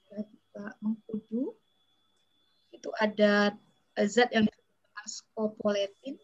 [0.82, 1.56] mengkudu.
[2.72, 3.56] Itu ada
[4.08, 6.16] zat yang disebut scopoletin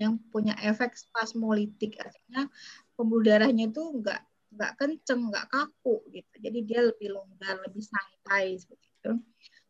[0.00, 2.00] yang punya efek spasmolitik.
[2.00, 2.48] Artinya
[2.96, 6.34] pembuluh darahnya itu enggak nggak kenceng nggak kaku gitu.
[6.40, 9.12] Jadi dia lebih longgar lebih santai seperti itu.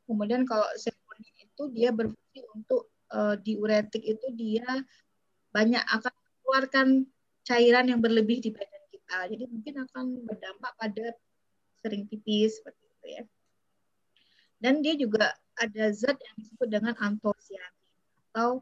[0.06, 4.66] Kemudian kalau serotonin itu dia berfungsi untuk uh, diuretik itu dia
[5.50, 6.88] banyak akan mengeluarkan
[7.44, 9.18] cairan yang berlebih di badan kita.
[9.34, 11.06] Jadi mungkin akan berdampak pada
[11.82, 13.22] sering pipis seperti itu ya
[14.61, 17.76] dan dia juga ada zat yang disebut dengan antosianin
[18.30, 18.61] atau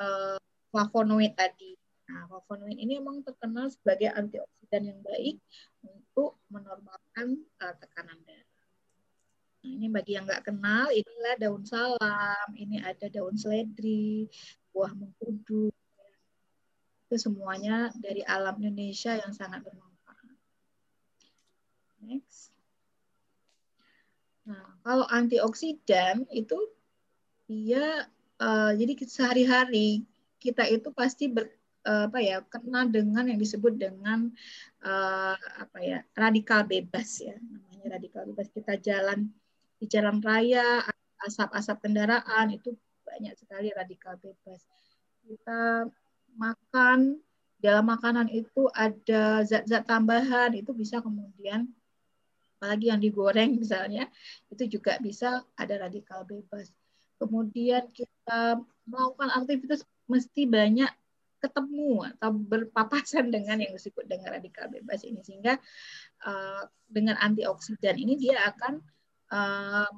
[0.00, 0.40] uh,
[0.72, 1.76] flavonoid tadi.
[2.08, 5.36] Nah, flavonoid ini memang terkenal sebagai antioksidan yang baik
[5.84, 8.52] untuk menormalkan uh, tekanan darah.
[9.64, 14.28] Nah, ini bagi yang nggak kenal, inilah daun salam, ini ada daun seledri,
[14.72, 15.72] buah mengkudu.
[17.08, 20.36] Itu semuanya dari alam Indonesia yang sangat bermanfaat.
[22.04, 22.53] Next.
[24.44, 26.56] Nah, kalau antioksidan itu
[27.48, 28.08] dia
[28.40, 30.04] uh, jadi sehari-hari
[30.40, 31.48] kita itu pasti ber,
[31.88, 34.28] uh, apa ya kena dengan yang disebut dengan
[34.84, 38.52] uh, apa ya radikal bebas ya namanya radikal bebas.
[38.52, 39.32] Kita jalan
[39.80, 40.84] di jalan raya
[41.24, 44.60] asap-asap kendaraan itu banyak sekali radikal bebas.
[45.24, 45.88] Kita
[46.36, 47.16] makan
[47.64, 51.64] dalam makanan itu ada zat-zat tambahan itu bisa kemudian
[52.64, 54.08] apalagi yang digoreng misalnya
[54.48, 56.72] itu juga bisa ada radikal bebas.
[57.20, 58.56] Kemudian kita
[58.88, 60.88] melakukan aktivitas mesti banyak
[61.44, 65.60] ketemu atau berpapasan dengan yang disebut dengan radikal bebas ini sehingga
[66.24, 68.80] uh, dengan antioksidan ini dia akan
[69.28, 69.92] uh,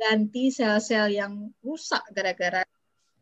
[0.00, 2.64] ganti sel-sel yang rusak gara-gara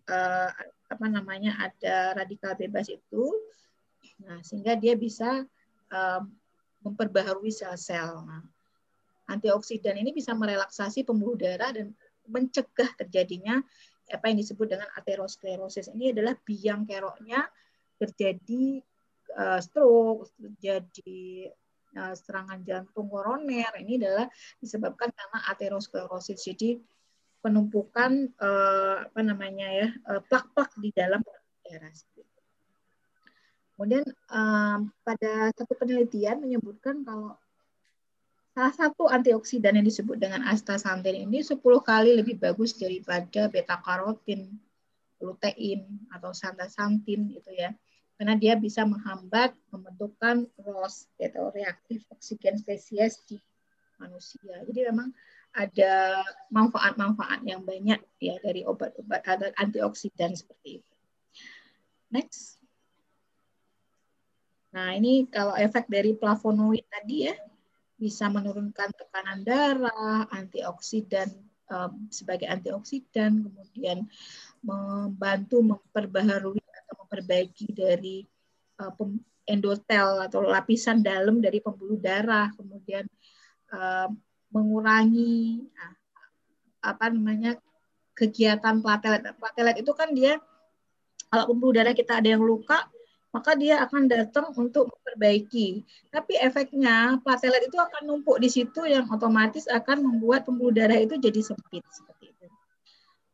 [0.06, 0.50] uh,
[0.86, 3.26] apa namanya ada radikal bebas itu.
[4.22, 5.42] Nah sehingga dia bisa
[5.90, 6.22] uh,
[6.86, 8.22] memperbaharui sel-sel.
[8.22, 8.53] nah,
[9.28, 11.92] antioksidan ini bisa merelaksasi pembuluh darah dan
[12.28, 13.60] mencegah terjadinya
[14.12, 15.88] apa yang disebut dengan aterosklerosis.
[15.92, 17.44] Ini adalah biang keroknya
[17.96, 18.84] terjadi
[19.36, 21.48] uh, stroke, terjadi
[21.96, 23.72] uh, serangan jantung koroner.
[23.80, 24.26] Ini adalah
[24.60, 26.44] disebabkan karena aterosklerosis.
[26.44, 26.76] Jadi
[27.40, 29.88] penumpukan uh, apa namanya ya
[30.28, 31.20] plak-plak di dalam
[31.64, 31.92] darah.
[33.74, 34.06] Kemudian
[35.02, 37.34] pada satu penelitian menyebutkan kalau
[38.54, 44.46] Salah satu antioksidan yang disebut dengan astaxanthin ini 10 kali lebih bagus daripada beta karotin,
[45.18, 47.74] lutein atau santasantin itu ya.
[48.14, 53.42] Karena dia bisa menghambat pembentukan ROS atau reaktif oksigen spesies di
[53.98, 54.62] manusia.
[54.62, 55.10] Jadi memang
[55.50, 56.22] ada
[56.54, 60.94] manfaat-manfaat yang banyak ya dari obat-obat atau antioksidan seperti itu.
[62.14, 62.62] Next.
[64.70, 67.34] Nah, ini kalau efek dari flavonoid tadi ya,
[68.04, 71.32] bisa menurunkan tekanan darah, antioksidan
[72.12, 74.04] sebagai antioksidan, kemudian
[74.60, 78.20] membantu memperbaharui atau memperbaiki dari
[78.84, 78.92] uh,
[79.48, 83.08] endotel atau lapisan dalam dari pembuluh darah, kemudian
[84.52, 85.96] mengurangi uh,
[86.84, 87.56] apa namanya
[88.12, 89.24] kegiatan platelet.
[89.34, 90.38] Platelet itu kan dia
[91.32, 92.86] kalau pembuluh darah kita ada yang luka,
[93.34, 95.82] maka dia akan datang untuk memperbaiki.
[96.14, 101.18] Tapi efeknya platelet itu akan numpuk di situ yang otomatis akan membuat pembuluh darah itu
[101.18, 102.46] jadi sempit seperti itu.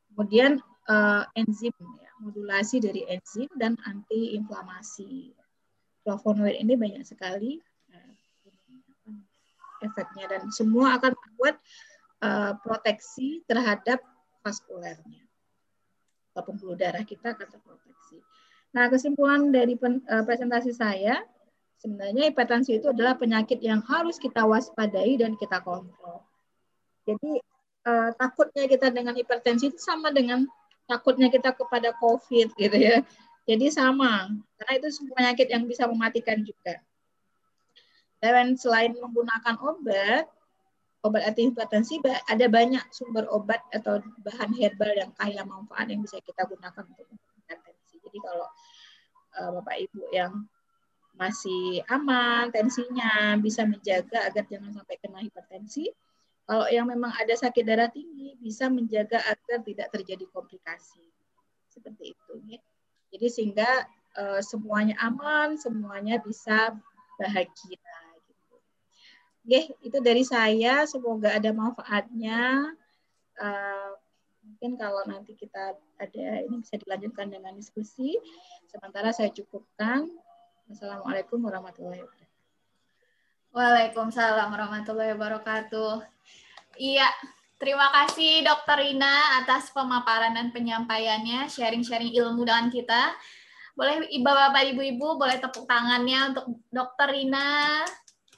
[0.08, 0.56] Kemudian
[0.88, 5.36] uh, enzim ya, modulasi dari enzim dan antiinflamasi.
[6.00, 7.60] Flavonoid ini banyak sekali
[7.92, 8.14] uh,
[9.84, 11.60] efeknya dan semua akan membuat
[12.24, 14.00] uh, proteksi terhadap
[14.40, 15.28] vaskulernya.
[16.40, 18.16] Pembuluh darah kita akan terproteksi.
[18.70, 21.26] Nah, kesimpulan dari eh, presentasi saya,
[21.82, 26.22] sebenarnya hipertensi itu adalah penyakit yang harus kita waspadai dan kita kontrol.
[27.02, 27.42] Jadi,
[27.86, 30.46] eh, takutnya kita dengan hipertensi itu sama dengan
[30.86, 33.02] takutnya kita kepada COVID gitu ya.
[33.48, 36.78] Jadi sama, karena itu penyakit yang bisa mematikan juga.
[38.20, 40.28] Dan selain menggunakan obat,
[41.00, 46.20] obat anti hipertensi ada banyak sumber obat atau bahan herbal yang kaya manfaat yang bisa
[46.20, 47.29] kita gunakan untuk.
[48.10, 48.48] Jadi kalau
[49.38, 50.34] uh, Bapak Ibu yang
[51.14, 55.86] masih aman tensinya bisa menjaga agar jangan sampai kena hipertensi.
[56.50, 61.06] Kalau yang memang ada sakit darah tinggi bisa menjaga agar tidak terjadi komplikasi.
[61.70, 62.58] Seperti itu ya.
[63.14, 63.86] Jadi sehingga
[64.18, 66.74] uh, semuanya aman, semuanya bisa
[67.22, 67.78] bahagia.
[69.46, 70.82] Oke, itu dari saya.
[70.90, 72.74] Semoga ada manfaatnya.
[73.38, 73.94] Uh,
[74.60, 78.20] mungkin kalau nanti kita ada ini bisa dilanjutkan dengan diskusi.
[78.68, 80.04] Sementara saya cukupkan.
[80.68, 82.44] Assalamualaikum warahmatullahi wabarakatuh.
[83.56, 86.04] Waalaikumsalam warahmatullahi wabarakatuh.
[86.76, 87.08] Iya,
[87.56, 93.16] terima kasih Dokter Rina atas pemaparan dan penyampaiannya, sharing-sharing ilmu dengan kita.
[93.72, 97.80] Boleh Bapak, Ibu-ibu boleh tepuk tangannya untuk Dokter Rina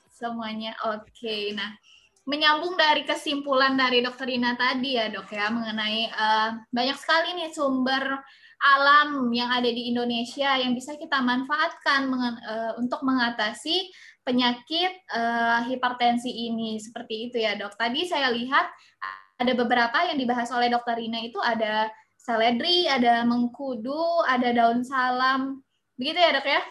[0.06, 0.70] semuanya.
[0.86, 1.74] Oke, nah
[2.22, 7.50] menyambung dari kesimpulan dari Dokter Rina tadi ya dok ya mengenai uh, banyak sekali nih
[7.50, 8.22] sumber
[8.62, 13.90] alam yang ada di Indonesia yang bisa kita manfaatkan uh, untuk mengatasi
[14.22, 17.74] penyakit uh, hipertensi ini seperti itu ya dok.
[17.74, 18.70] Tadi saya lihat
[19.42, 25.58] ada beberapa yang dibahas oleh Dokter Rina itu ada seledri, ada mengkudu, ada daun salam,
[25.98, 26.62] begitu ya dok ya?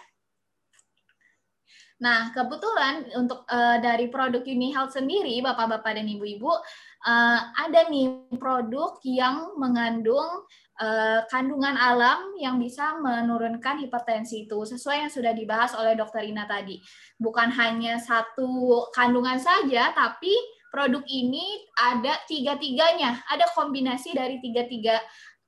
[2.02, 8.26] Nah, kebetulan untuk uh, dari produk Uni Health sendiri, Bapak-bapak dan Ibu-ibu, uh, ada nih
[8.42, 10.42] produk yang mengandung
[10.82, 16.42] uh, kandungan alam yang bisa menurunkan hipertensi itu, sesuai yang sudah dibahas oleh Dokter Ina
[16.50, 16.82] tadi.
[17.22, 20.34] Bukan hanya satu kandungan saja, tapi
[20.74, 24.98] produk ini ada tiga-tiganya, ada kombinasi dari tiga-tiga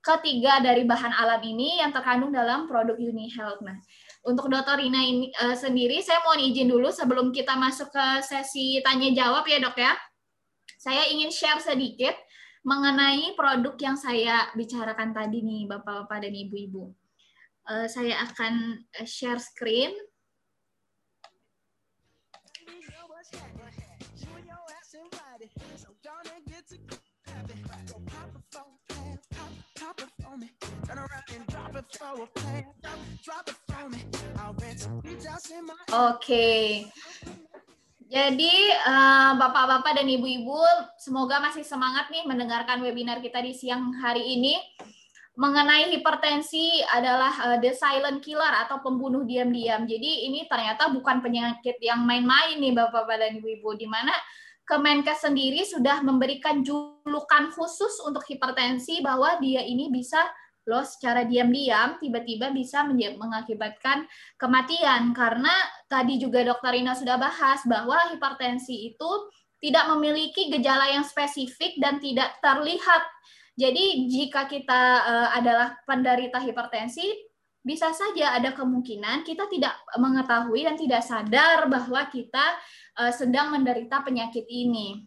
[0.05, 3.65] ketiga dari bahan alam ini yang terkandung dalam produk Uni Health.
[3.65, 3.81] Nah,
[4.25, 8.81] untuk Dokter Rina ini uh, sendiri, saya mohon izin dulu sebelum kita masuk ke sesi
[8.81, 9.93] tanya jawab ya dok ya.
[10.81, 12.17] Saya ingin share sedikit
[12.65, 16.89] mengenai produk yang saya bicarakan tadi nih bapak-bapak dan ibu-ibu.
[17.69, 19.93] Uh, saya akan eh, share screen.
[36.11, 36.87] Oke.
[38.05, 40.59] Jadi bapak eh, bapak-bapak dan ibu-ibu
[40.99, 44.59] semoga masih semangat nih mendengarkan webinar kita di siang hari ini.
[45.35, 49.83] Mengenai hipertensi adalah uh, the silent killer atau pembunuh diam-diam.
[49.83, 53.75] Jadi ini ternyata bukan penyakit yang main-main nih Bapak-bapak dan Ibu-ibu.
[53.75, 54.15] Di mana
[54.65, 60.25] Kemenkes sendiri sudah memberikan julukan khusus untuk hipertensi bahwa dia ini bisa
[60.65, 64.09] loh secara diam-diam tiba-tiba bisa mengakibatkan
[64.41, 65.53] kematian karena
[65.93, 69.11] tadi juga dokter Ina sudah bahas bahwa hipertensi itu
[69.61, 73.05] tidak memiliki gejala yang spesifik dan tidak terlihat.
[73.55, 77.13] Jadi jika kita uh, adalah penderita hipertensi
[77.65, 82.61] bisa saja ada kemungkinan kita tidak mengetahui dan tidak sadar bahwa kita
[82.99, 85.03] uh, sedang menderita penyakit ini.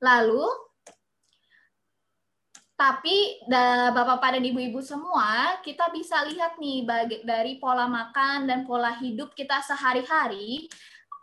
[0.00, 0.70] Lalu
[2.80, 6.88] tapi Bapak-bapak dan Ibu-ibu semua, kita bisa lihat nih
[7.28, 10.64] dari pola makan dan pola hidup kita sehari-hari,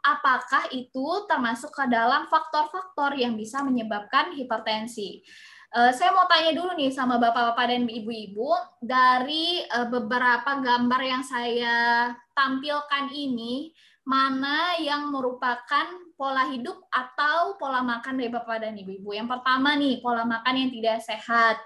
[0.05, 5.25] apakah itu termasuk ke dalam faktor-faktor yang bisa menyebabkan hipertensi.
[5.73, 11.23] Uh, saya mau tanya dulu nih sama bapak-bapak dan ibu-ibu dari uh, beberapa gambar yang
[11.25, 12.07] saya
[12.38, 13.75] tampilkan ini
[14.08, 19.12] mana yang merupakan pola hidup atau pola makan dari Bapak dan Ibu-ibu.
[19.12, 21.60] Yang pertama nih, pola makan yang tidak sehat.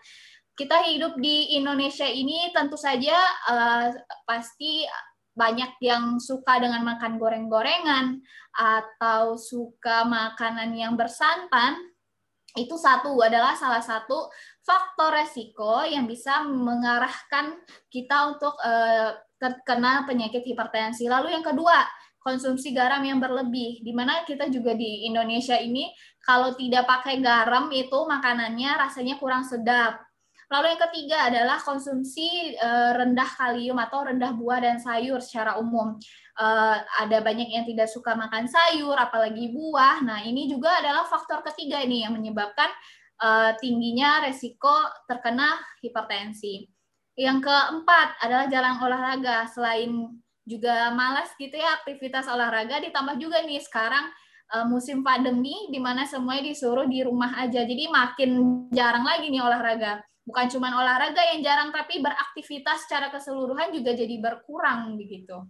[0.58, 3.14] Kita hidup di Indonesia ini tentu saja
[3.46, 3.94] uh,
[4.26, 4.90] pasti
[5.38, 8.20] banyak yang suka dengan makan goreng-gorengan
[8.58, 11.78] atau suka makanan yang bersantan.
[12.58, 14.28] Itu satu adalah salah satu
[14.66, 17.54] faktor resiko yang bisa mengarahkan
[17.88, 21.08] kita untuk uh, terkena penyakit hipertensi.
[21.08, 23.82] Lalu yang kedua, konsumsi garam yang berlebih.
[23.82, 25.90] Di mana kita juga di Indonesia ini
[26.22, 30.00] kalau tidak pakai garam itu makanannya rasanya kurang sedap.
[30.52, 35.96] Lalu yang ketiga adalah konsumsi uh, rendah kalium atau rendah buah dan sayur secara umum.
[36.36, 40.04] Uh, ada banyak yang tidak suka makan sayur, apalagi buah.
[40.04, 42.68] Nah ini juga adalah faktor ketiga ini yang menyebabkan
[43.24, 44.76] uh, tingginya resiko
[45.08, 46.68] terkena hipertensi.
[47.16, 49.48] Yang keempat adalah jalan olahraga.
[49.48, 54.10] Selain juga malas gitu ya aktivitas olahraga ditambah juga nih sekarang
[54.54, 57.62] uh, musim pandemi di mana semuanya disuruh di rumah aja.
[57.62, 58.32] Jadi makin
[58.74, 60.02] jarang lagi nih olahraga.
[60.26, 65.46] Bukan cuma olahraga yang jarang tapi beraktivitas secara keseluruhan juga jadi berkurang begitu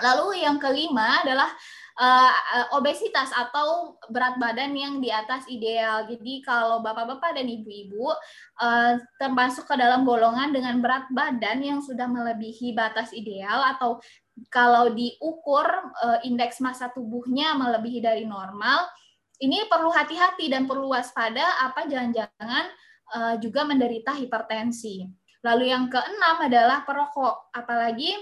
[0.00, 1.52] Lalu yang kelima adalah
[2.00, 2.32] uh,
[2.76, 6.08] obesitas atau berat badan yang di atas ideal.
[6.08, 8.12] Jadi kalau bapak-bapak dan ibu-ibu
[8.60, 14.00] uh, termasuk ke dalam golongan dengan berat badan yang sudah melebihi batas ideal atau
[14.48, 15.68] kalau diukur
[16.00, 18.88] uh, indeks massa tubuhnya melebihi dari normal,
[19.40, 22.64] ini perlu hati-hati dan perlu waspada apa jangan-jangan
[23.12, 25.04] uh, juga menderita hipertensi.
[25.40, 28.12] Lalu yang keenam adalah perokok, apalagi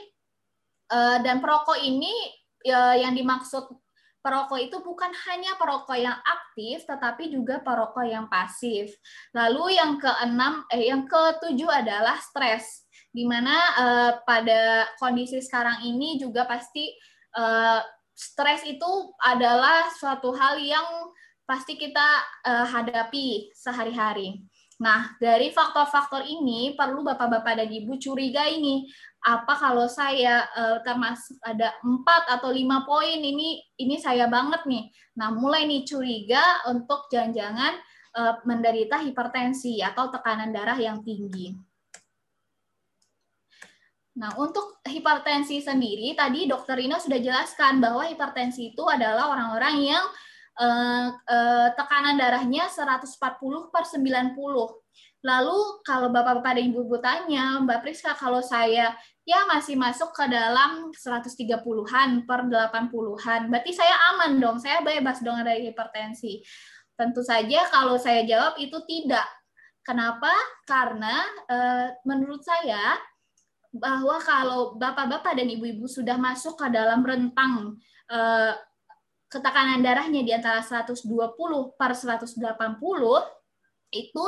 [0.93, 2.13] uh, dan perokok ini
[2.69, 3.69] uh, yang dimaksud
[4.19, 8.93] perokok itu bukan hanya perokok yang aktif, tetapi juga perokok yang pasif.
[9.33, 16.21] Lalu yang keenam, eh, yang ketujuh adalah stres, di mana uh, pada kondisi sekarang ini
[16.21, 16.93] juga pasti
[17.39, 17.81] uh,
[18.13, 20.85] stres itu adalah suatu hal yang
[21.49, 24.45] pasti kita uh, hadapi sehari-hari.
[24.79, 28.87] Nah, dari faktor-faktor ini perlu Bapak-bapak dan Ibu curiga ini
[29.19, 34.87] apa kalau saya uh, termasuk ada empat atau lima poin ini ini saya banget nih.
[35.19, 37.75] Nah, mulai nih curiga untuk jangan-jangan
[38.15, 41.51] uh, menderita hipertensi atau tekanan darah yang tinggi.
[44.19, 50.05] Nah, untuk hipertensi sendiri tadi dokter Rina sudah jelaskan bahwa hipertensi itu adalah orang-orang yang
[50.59, 54.88] uh, uh, tekanan darahnya 140 per 90
[55.27, 58.95] Lalu kalau Bapak-Bapak dan Ibu-Ibu tanya, Mbak Priska, kalau saya
[59.27, 65.43] ya masih masuk ke dalam 130-an per 80-an, berarti saya aman dong, saya bebas dong
[65.43, 66.39] dari hipertensi.
[66.95, 69.27] Tentu saja kalau saya jawab itu tidak.
[69.83, 70.31] Kenapa?
[70.63, 71.59] Karena e,
[72.07, 72.95] menurut saya
[73.75, 77.75] bahwa kalau Bapak-Bapak dan Ibu-Ibu sudah masuk ke dalam rentang
[78.07, 78.19] e,
[79.29, 81.05] ketekanan darahnya di antara 120
[81.75, 82.39] per 180,
[83.89, 84.25] itu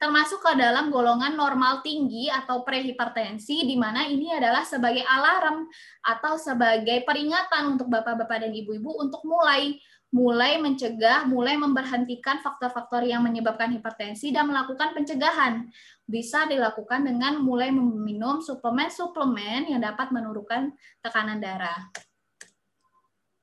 [0.00, 5.68] termasuk ke dalam golongan normal tinggi atau prehipertensi di mana ini adalah sebagai alarm
[6.00, 9.76] atau sebagai peringatan untuk bapak-bapak dan ibu-ibu untuk mulai
[10.10, 15.70] mulai mencegah, mulai memberhentikan faktor-faktor yang menyebabkan hipertensi dan melakukan pencegahan.
[16.02, 21.94] Bisa dilakukan dengan mulai meminum suplemen-suplemen yang dapat menurunkan tekanan darah.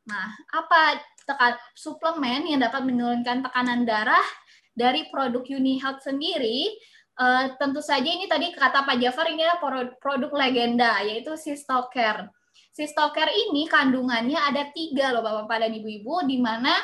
[0.08, 4.28] Nah, apa tekan, suplemen yang dapat menurunkan tekanan darah?
[4.78, 6.70] Dari produk Uni Health sendiri,
[7.18, 12.30] uh, tentu saja ini tadi kata Pak Jafar ini adalah produk legenda, yaitu Sistoker.
[12.70, 16.78] Sistoker ini kandungannya ada tiga loh Bapak-Bapak dan Ibu-Ibu, di mana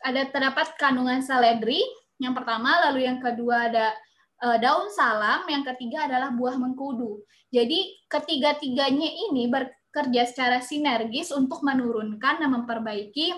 [0.00, 1.84] ada terdapat kandungan seledri,
[2.16, 3.92] yang pertama, lalu yang kedua ada
[4.40, 7.20] uh, daun salam, yang ketiga adalah buah mengkudu.
[7.52, 13.36] Jadi ketiga-tiganya ini bekerja secara sinergis untuk menurunkan dan memperbaiki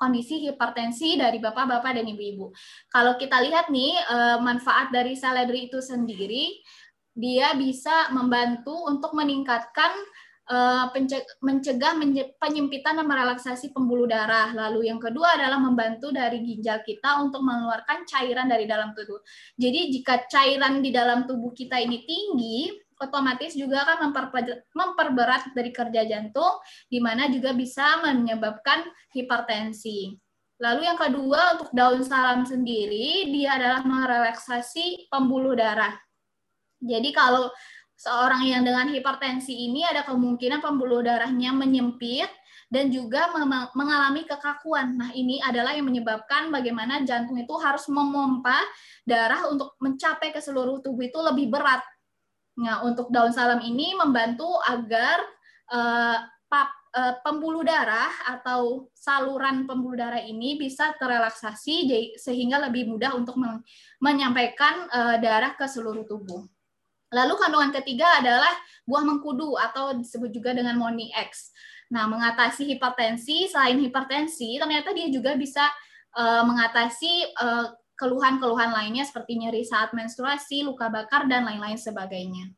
[0.00, 2.48] kondisi hipertensi dari bapak-bapak dan ibu-ibu.
[2.88, 6.56] Kalau kita lihat nih eh, manfaat dari seledri itu sendiri,
[7.12, 9.92] dia bisa membantu untuk meningkatkan
[10.48, 10.86] eh,
[11.44, 11.92] mencegah
[12.40, 14.56] penyempitan dan merelaksasi pembuluh darah.
[14.56, 19.20] Lalu yang kedua adalah membantu dari ginjal kita untuk mengeluarkan cairan dari dalam tubuh.
[19.60, 24.12] Jadi jika cairan di dalam tubuh kita ini tinggi, otomatis juga akan
[24.76, 28.84] memperberat dari kerja jantung, di mana juga bisa menyebabkan
[29.16, 30.12] hipertensi.
[30.60, 35.96] Lalu yang kedua untuk daun salam sendiri, dia adalah merelaksasi pembuluh darah.
[36.84, 37.48] Jadi kalau
[37.96, 42.28] seorang yang dengan hipertensi ini ada kemungkinan pembuluh darahnya menyempit
[42.70, 43.32] dan juga
[43.74, 44.94] mengalami kekakuan.
[44.94, 48.60] Nah, ini adalah yang menyebabkan bagaimana jantung itu harus memompa
[49.02, 51.82] darah untuk mencapai ke seluruh tubuh itu lebih berat
[52.60, 55.16] Nah, untuk daun salam ini membantu agar
[55.72, 61.88] uh, pap, uh, pembuluh darah atau saluran pembuluh darah ini bisa terrelaksasi
[62.20, 63.40] sehingga lebih mudah untuk
[63.96, 66.44] menyampaikan uh, darah ke seluruh tubuh.
[67.10, 68.52] Lalu kandungan ketiga adalah
[68.84, 71.50] buah mengkudu atau disebut juga dengan Moni X.
[71.90, 75.64] Nah, mengatasi hipertensi, selain hipertensi, ternyata dia juga bisa
[76.14, 77.66] uh, mengatasi uh,
[78.00, 82.48] keluhan-keluhan lainnya seperti nyeri saat menstruasi, luka bakar, dan lain-lain sebagainya.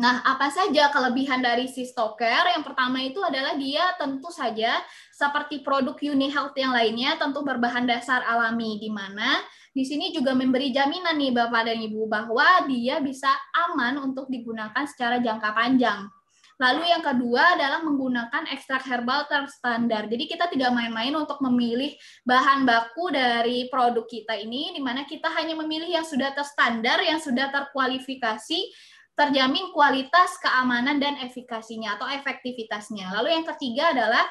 [0.00, 2.52] Nah, apa saja kelebihan dari Sistoker?
[2.52, 4.80] Yang pertama itu adalah dia tentu saja
[5.12, 9.40] seperti produk Uni Health yang lainnya tentu berbahan dasar alami di mana
[9.70, 14.82] di sini juga memberi jaminan nih Bapak dan Ibu bahwa dia bisa aman untuk digunakan
[14.88, 16.08] secara jangka panjang.
[16.60, 20.04] Lalu yang kedua adalah menggunakan ekstrak herbal terstandar.
[20.12, 21.96] Jadi kita tidak main-main untuk memilih
[22.28, 27.16] bahan baku dari produk kita ini, di mana kita hanya memilih yang sudah terstandar, yang
[27.16, 28.60] sudah terkualifikasi,
[29.16, 33.08] terjamin kualitas, keamanan, dan efikasinya atau efektivitasnya.
[33.08, 34.28] Lalu yang ketiga adalah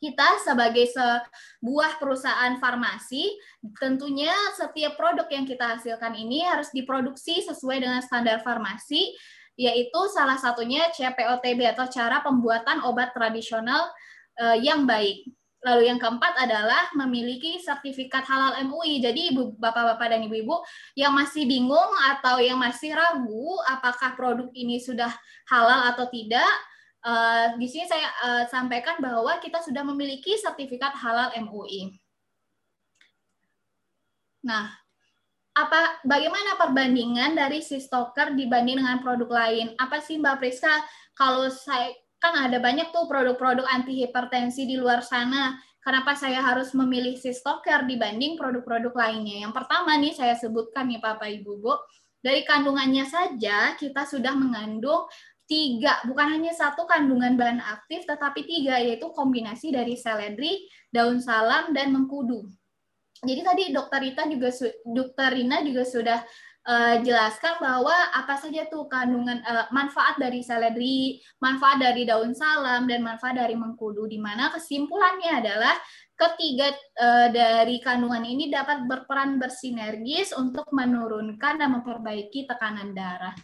[0.00, 3.36] kita sebagai sebuah perusahaan farmasi,
[3.76, 9.12] tentunya setiap produk yang kita hasilkan ini harus diproduksi sesuai dengan standar farmasi
[9.54, 13.90] yaitu salah satunya CPOTB atau cara pembuatan obat tradisional
[14.42, 15.26] uh, yang baik.
[15.64, 19.00] Lalu yang keempat adalah memiliki sertifikat halal MUI.
[19.00, 20.60] Jadi ibu, bapak-bapak dan ibu-ibu
[20.92, 25.08] yang masih bingung atau yang masih ragu apakah produk ini sudah
[25.48, 26.52] halal atau tidak,
[27.00, 31.96] uh, di sini saya uh, sampaikan bahwa kita sudah memiliki sertifikat halal MUI.
[34.44, 34.83] Nah,
[35.54, 39.78] apa bagaimana perbandingan dari si stoker dibanding dengan produk lain?
[39.78, 40.82] Apa sih Mbak Priska
[41.14, 45.54] kalau saya kan ada banyak tuh produk-produk anti hipertensi di luar sana.
[45.84, 49.44] Kenapa saya harus memilih si stoker dibanding produk-produk lainnya?
[49.44, 51.76] Yang pertama nih saya sebutkan nih Bapak Ibu Bu,
[52.24, 55.04] dari kandungannya saja kita sudah mengandung
[55.44, 61.76] tiga, bukan hanya satu kandungan bahan aktif, tetapi tiga, yaitu kombinasi dari seledri, daun salam,
[61.76, 62.48] dan mengkudu.
[63.22, 64.50] Jadi tadi dokter Rita juga,
[64.82, 66.18] dokter Rina juga sudah
[66.66, 72.88] uh, jelaskan bahwa apa saja tuh kandungan uh, manfaat dari seledri, manfaat dari daun salam
[72.88, 75.76] dan manfaat dari mengkudu di mana kesimpulannya adalah
[76.14, 83.34] ketiga uh, dari kandungan ini dapat berperan bersinergis untuk menurunkan dan memperbaiki tekanan darah.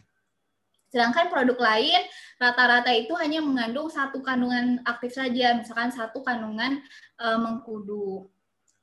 [0.91, 2.03] Sedangkan produk lain
[2.43, 6.83] rata-rata itu hanya mengandung satu kandungan aktif saja, misalkan satu kandungan
[7.23, 8.27] uh, mengkudu.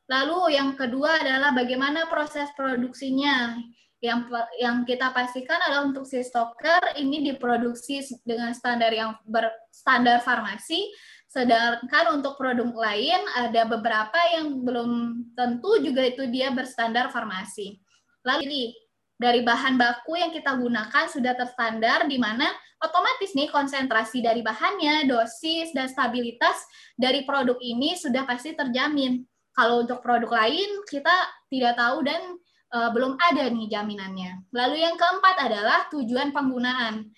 [0.08, 3.60] Lalu yang kedua adalah bagaimana proses produksinya
[3.98, 4.30] yang
[4.62, 10.86] yang kita pastikan adalah untuk si stoker ini diproduksi dengan standar yang berstandar farmasi
[11.28, 14.92] sedangkan untuk produk lain ada beberapa yang belum
[15.36, 17.78] tentu juga itu dia berstandar farmasi.
[18.24, 18.72] Lalu
[19.20, 22.48] dari bahan baku yang kita gunakan sudah terstandar di mana
[22.80, 26.58] otomatis nih konsentrasi dari bahannya, dosis dan stabilitas
[26.96, 29.22] dari produk ini sudah pasti terjamin.
[29.58, 31.16] Kalau untuk produk lain kita
[31.50, 32.38] tidak tahu dan
[32.78, 34.54] uh, belum ada nih jaminannya.
[34.54, 37.10] Lalu yang keempat adalah tujuan penggunaan.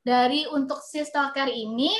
[0.00, 1.92] Dari untuk si stalker ini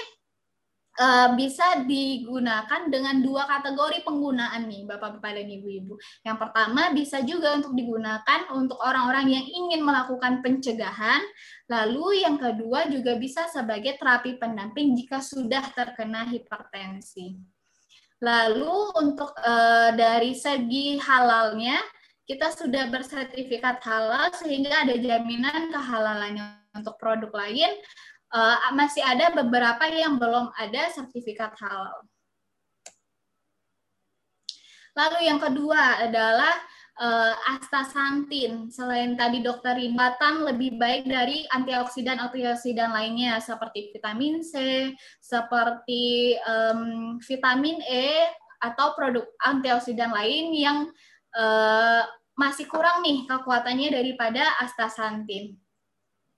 [0.97, 5.99] uh, bisa digunakan dengan dua kategori penggunaan nih Bapak-bapak dan Ibu-ibu.
[6.25, 11.21] Yang pertama bisa juga untuk digunakan untuk orang-orang yang ingin melakukan pencegahan.
[11.69, 17.60] Lalu yang kedua juga bisa sebagai terapi pendamping jika sudah terkena hipertensi.
[18.21, 21.81] Lalu untuk uh, dari segi halalnya
[22.29, 27.73] kita sudah bersertifikat halal sehingga ada jaminan kehalalannya untuk produk lain
[28.31, 32.07] uh, masih ada beberapa yang belum ada sertifikat halal.
[34.95, 36.55] Lalu yang kedua adalah
[37.01, 38.69] uh, astaxanthin.
[38.69, 44.55] Selain tadi dokter Rinbatan lebih baik dari antioksidan antioksidan lainnya seperti vitamin C,
[45.19, 48.29] seperti um, vitamin E
[48.61, 50.79] atau produk antioksidan lain yang
[51.35, 52.05] uh,
[52.37, 55.57] masih kurang nih kekuatannya daripada astaxanthin.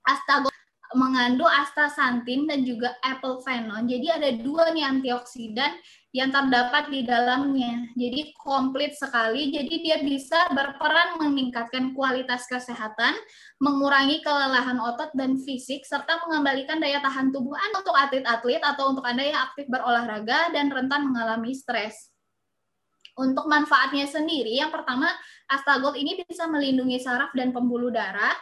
[0.03, 0.51] Astagol
[0.93, 3.89] mengandung astaxanthin dan juga apple phenon.
[3.89, 5.73] Jadi ada dua nih antioksidan
[6.13, 7.89] yang terdapat di dalamnya.
[7.97, 9.49] Jadi komplit sekali.
[9.49, 13.17] Jadi dia bisa berperan meningkatkan kualitas kesehatan,
[13.57, 19.03] mengurangi kelelahan otot dan fisik, serta mengembalikan daya tahan tubuh Anda untuk atlet-atlet atau untuk
[19.09, 22.13] Anda yang aktif berolahraga dan rentan mengalami stres.
[23.17, 25.09] Untuk manfaatnya sendiri, yang pertama,
[25.49, 28.33] Astagol ini bisa melindungi saraf dan pembuluh darah.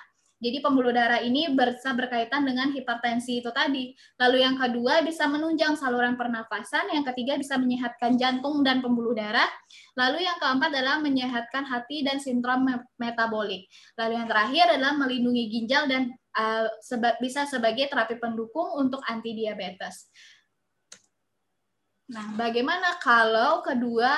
[0.41, 3.93] Jadi pembuluh darah ini bisa berkaitan dengan hipertensi itu tadi.
[4.17, 9.45] Lalu yang kedua bisa menunjang saluran pernafasan, yang ketiga bisa menyehatkan jantung dan pembuluh darah.
[9.93, 12.65] Lalu yang keempat adalah menyehatkan hati dan sindrom
[12.97, 13.69] metabolik.
[14.01, 16.65] Lalu yang terakhir adalah melindungi ginjal dan uh,
[17.21, 20.09] bisa sebagai terapi pendukung untuk anti diabetes.
[22.11, 24.17] Nah, bagaimana kalau kedua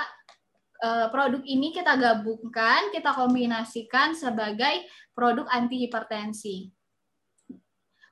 [0.84, 4.84] Eh, produk ini kita gabungkan, kita kombinasikan sebagai
[5.16, 6.68] produk anti hipertensi.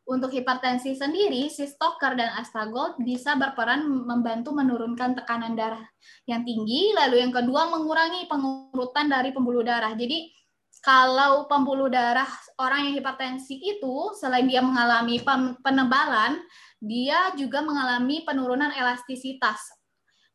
[0.07, 5.83] Untuk hipertensi sendiri, si stoker dan astagol bisa berperan membantu menurunkan tekanan darah
[6.31, 9.91] yang tinggi, lalu yang kedua mengurangi pengurutan dari pembuluh darah.
[9.91, 10.31] Jadi
[10.79, 15.19] kalau pembuluh darah orang yang hipertensi itu selain dia mengalami
[15.59, 16.39] penebalan,
[16.79, 19.80] dia juga mengalami penurunan elastisitas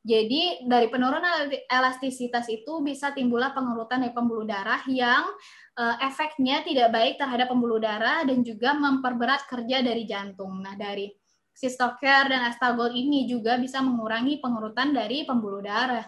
[0.07, 5.27] jadi dari penurunan elastisitas itu bisa timbullah pengurutan dari pembuluh darah yang
[5.75, 10.63] uh, efeknya tidak baik terhadap pembuluh darah dan juga memperberat kerja dari jantung.
[10.63, 11.11] Nah, dari
[11.51, 16.07] Sistoker dan Astagol ini juga bisa mengurangi pengurutan dari pembuluh darah.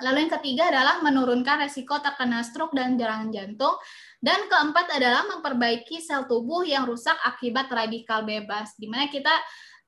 [0.00, 3.76] Lalu yang ketiga adalah menurunkan resiko terkena stroke dan serangan jantung.
[4.16, 8.74] Dan keempat adalah memperbaiki sel tubuh yang rusak akibat radikal bebas.
[8.80, 9.32] Di mana kita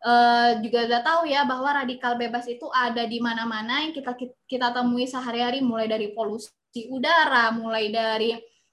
[0.03, 4.19] Uh, juga udah tahu ya bahwa radikal bebas itu ada di mana-mana yang kita
[4.51, 6.51] kita temui sehari-hari mulai dari polusi
[6.91, 8.33] udara, mulai dari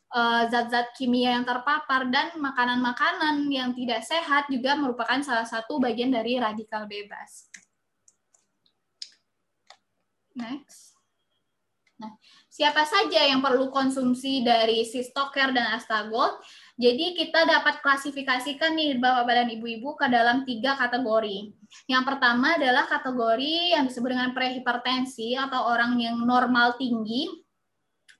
[0.09, 6.09] eh, zat-zat kimia yang terpapar dan makanan-makanan yang tidak sehat juga merupakan salah satu bagian
[6.09, 7.51] dari radikal bebas.
[10.39, 10.95] Next.
[11.99, 12.15] Nah,
[12.47, 16.39] siapa saja yang perlu konsumsi dari Sistoker dan Astagol?
[16.79, 21.51] Jadi kita dapat klasifikasikan nih Bapak dan Ibu-ibu ke dalam tiga kategori.
[21.91, 27.27] Yang pertama adalah kategori yang disebut dengan prehipertensi atau orang yang normal tinggi.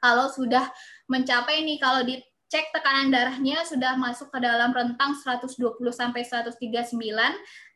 [0.04, 0.68] Kalau sudah
[1.08, 5.56] mencapai nih kalau dicek tekanan darahnya sudah masuk ke dalam rentang 120
[5.96, 7.00] sampai 139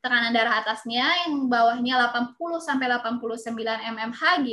[0.04, 3.56] tekanan darah atasnya yang bawahnya 80 sampai 89
[3.88, 4.48] mmHg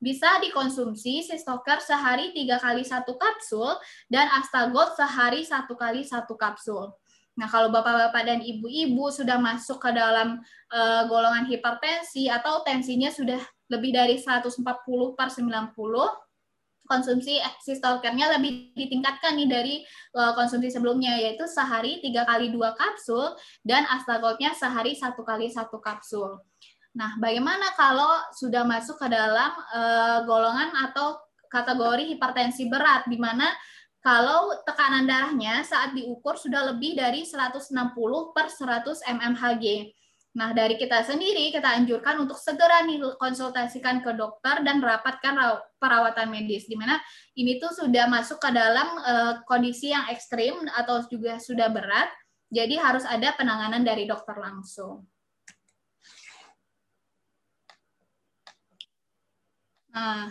[0.00, 3.76] bisa dikonsumsi Sistoker sehari tiga kali satu kapsul
[4.08, 6.90] dan Astagot sehari satu kali satu kapsul.
[7.38, 10.42] Nah, kalau bapak-bapak dan ibu-ibu sudah masuk ke dalam
[10.72, 13.38] uh, golongan hipertensi atau tensinya sudah
[13.70, 14.60] lebih dari 140
[15.14, 15.70] per 90,
[16.90, 19.74] konsumsi sistokernya lebih ditingkatkan nih dari
[20.18, 25.78] uh, konsumsi sebelumnya, yaitu sehari tiga kali dua kapsul dan astagotnya sehari satu kali satu
[25.78, 26.42] kapsul.
[26.90, 33.46] Nah, bagaimana kalau sudah masuk ke dalam uh, golongan atau kategori hipertensi berat, di mana
[34.02, 37.70] kalau tekanan darahnya saat diukur sudah lebih dari 160
[38.34, 39.94] per 100 mmHg.
[40.30, 45.34] Nah, dari kita sendiri, kita anjurkan untuk segera nih konsultasikan ke dokter dan rapatkan
[45.82, 47.02] perawatan medis, di mana
[47.34, 52.10] ini tuh sudah masuk ke dalam uh, kondisi yang ekstrim atau juga sudah berat,
[52.46, 55.02] jadi harus ada penanganan dari dokter langsung.
[59.90, 60.30] Nah,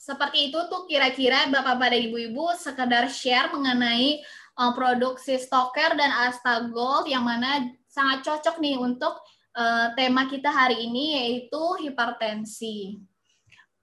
[0.00, 4.22] seperti itu tuh kira-kira Bapak-Bapak Ibu-Ibu sekedar share mengenai
[4.56, 9.18] uh, produk Sistoker dan Astagol yang mana sangat cocok nih untuk
[9.58, 13.02] uh, tema kita hari ini yaitu hipertensi.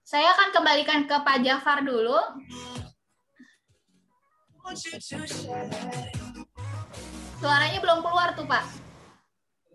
[0.04, 2.18] Saya akan kembalikan ke Pak Jafar dulu.
[7.40, 8.64] Suaranya belum keluar tuh Pak.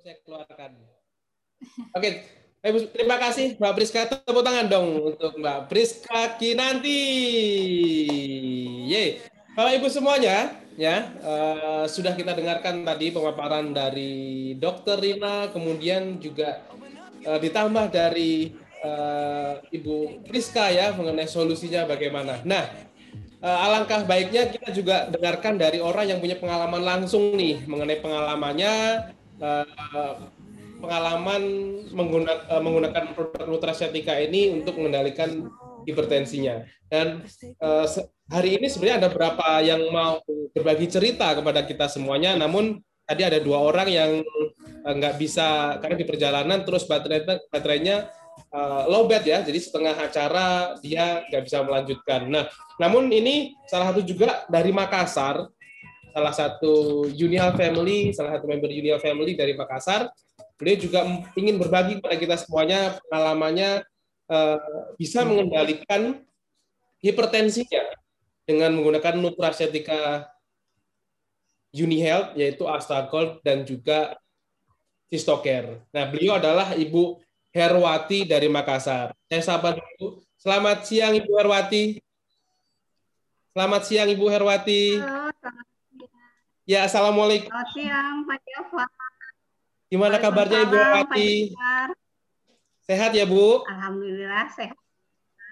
[0.01, 0.81] Saya keluarkan.
[1.93, 2.13] Oke, Eh,
[2.63, 4.01] terima kasih Mbak Priska.
[4.07, 7.03] Tepuk tangan dong untuk Mbak Priska Kinanti.
[8.89, 9.23] Ye.
[9.55, 16.63] Bapak Ibu semuanya, ya uh, sudah kita dengarkan tadi pemaparan dari Dokter Rina, kemudian juga
[17.27, 18.55] uh, ditambah dari
[18.87, 22.39] uh, Ibu Priska ya mengenai solusinya bagaimana.
[22.47, 22.71] Nah,
[23.43, 28.75] uh, alangkah baiknya kita juga dengarkan dari orang yang punya pengalaman langsung nih mengenai pengalamannya.
[30.79, 31.43] Pengalaman
[31.91, 35.51] menggunakan, uh, menggunakan produk nutracetika ini untuk mengendalikan
[35.83, 36.63] hipertensinya.
[36.87, 37.23] Dan
[37.61, 37.85] uh,
[38.31, 40.23] hari ini sebenarnya ada berapa yang mau
[40.55, 44.11] berbagi cerita kepada kita semuanya, namun tadi ada dua orang yang
[44.87, 48.09] uh, nggak bisa karena di perjalanan terus baterai baterainya
[48.55, 52.21] uh, low bat ya, jadi setengah acara dia nggak bisa melanjutkan.
[52.31, 52.47] Nah,
[52.79, 55.43] namun ini salah satu juga dari Makassar,
[56.15, 60.07] salah satu Unial Family, salah satu member Unial Family dari Makassar
[60.59, 61.07] Beliau juga
[61.39, 63.79] ingin berbagi kepada kita semuanya pengalamannya
[64.27, 64.59] uh,
[64.99, 66.19] bisa mengendalikan
[66.99, 67.95] hipertensinya
[68.43, 70.27] dengan menggunakan nutracetika
[71.71, 74.19] UniHealth yaitu Astagol dan juga
[75.07, 75.81] Sistoker.
[75.89, 79.15] Nah, beliau adalah Ibu Herwati dari Makassar.
[79.25, 80.21] Saya sapa dulu.
[80.37, 81.97] Selamat siang Ibu Herwati.
[83.55, 85.01] Selamat siang Ibu Herwati.
[85.01, 86.29] Halo, selamat siang.
[86.69, 87.49] Ya, Assalamualaikum.
[87.49, 88.98] Selamat siang Pak Java.
[89.89, 91.29] Gimana kabarnya Ibu Wati?
[92.85, 93.65] Sehat ya Bu?
[93.65, 94.77] Alhamdulillah sehat.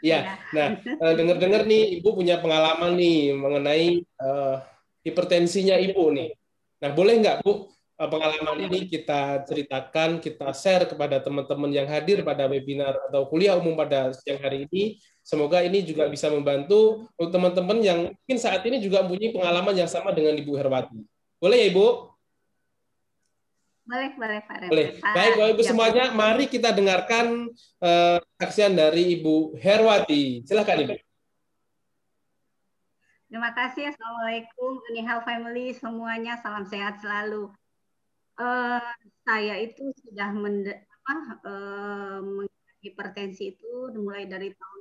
[0.05, 4.61] Ya, nah eh, dengar-dengar nih Ibu punya pengalaman nih mengenai uh,
[5.01, 6.29] hipertensinya Ibu nih.
[6.85, 7.65] Nah boleh nggak Bu
[7.97, 13.57] eh, pengalaman ini kita ceritakan, kita share kepada teman-teman yang hadir pada webinar atau kuliah
[13.57, 15.01] umum pada siang hari ini.
[15.25, 20.13] Semoga ini juga bisa membantu teman-teman yang mungkin saat ini juga mempunyai pengalaman yang sama
[20.13, 21.03] dengan Ibu Herwati.
[21.41, 22.16] Boleh ya Ibu?
[23.87, 24.57] Boleh, boleh Pak.
[24.67, 24.87] Boleh.
[24.99, 27.47] Baik, Bapak Ibu semuanya, mari kita dengarkan
[27.79, 30.43] uh, saksian dari Ibu Herwati.
[30.43, 30.95] Silakan Ibu.
[33.31, 33.91] Terima kasih.
[33.95, 36.35] Assalamualaikum, Unihal Family semuanya.
[36.43, 37.47] Salam sehat selalu.
[38.35, 38.83] Uh,
[39.23, 41.15] saya itu sudah men apa,
[41.47, 42.43] uh,
[42.83, 43.71] hipertensi itu
[44.03, 44.79] mulai dari tahun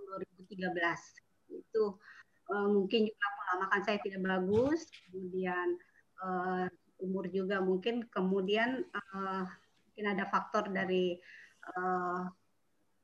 [0.51, 1.63] 2013.
[1.63, 1.95] Itu
[2.51, 5.79] uh, mungkin juga pola makan saya tidak bagus, kemudian
[6.27, 6.67] uh,
[7.03, 9.45] umur juga mungkin kemudian uh,
[9.89, 11.17] mungkin ada faktor dari
[11.77, 12.25] uh,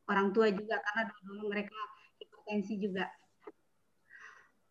[0.09, 1.76] orang tua juga karena dulu mereka
[2.20, 3.07] hipertensi juga.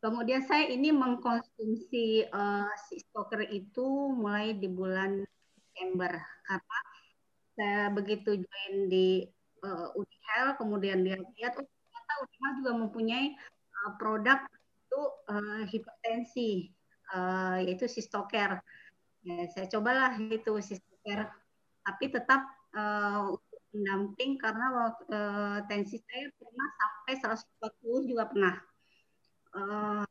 [0.01, 5.21] Kemudian saya ini mengkonsumsi uh, si stoker itu mulai di bulan
[5.53, 6.17] Desember
[6.49, 6.79] karena
[7.53, 9.29] saya begitu join di
[9.61, 13.27] uh, Unihel kemudian dia lihat oh ternyata Unimah juga mempunyai
[13.77, 14.41] uh, produk
[14.91, 16.67] untuk uh, hipertensi,
[17.15, 18.59] uh, yaitu Sistoker.
[19.21, 21.29] Ya, saya cobalah itu Sistoker,
[21.85, 22.41] tapi tetap
[22.73, 23.37] uh,
[23.71, 27.13] pendamping karena uh, tensi saya pernah sampai
[27.61, 28.55] 140 juga pernah.
[29.51, 30.07] Uh,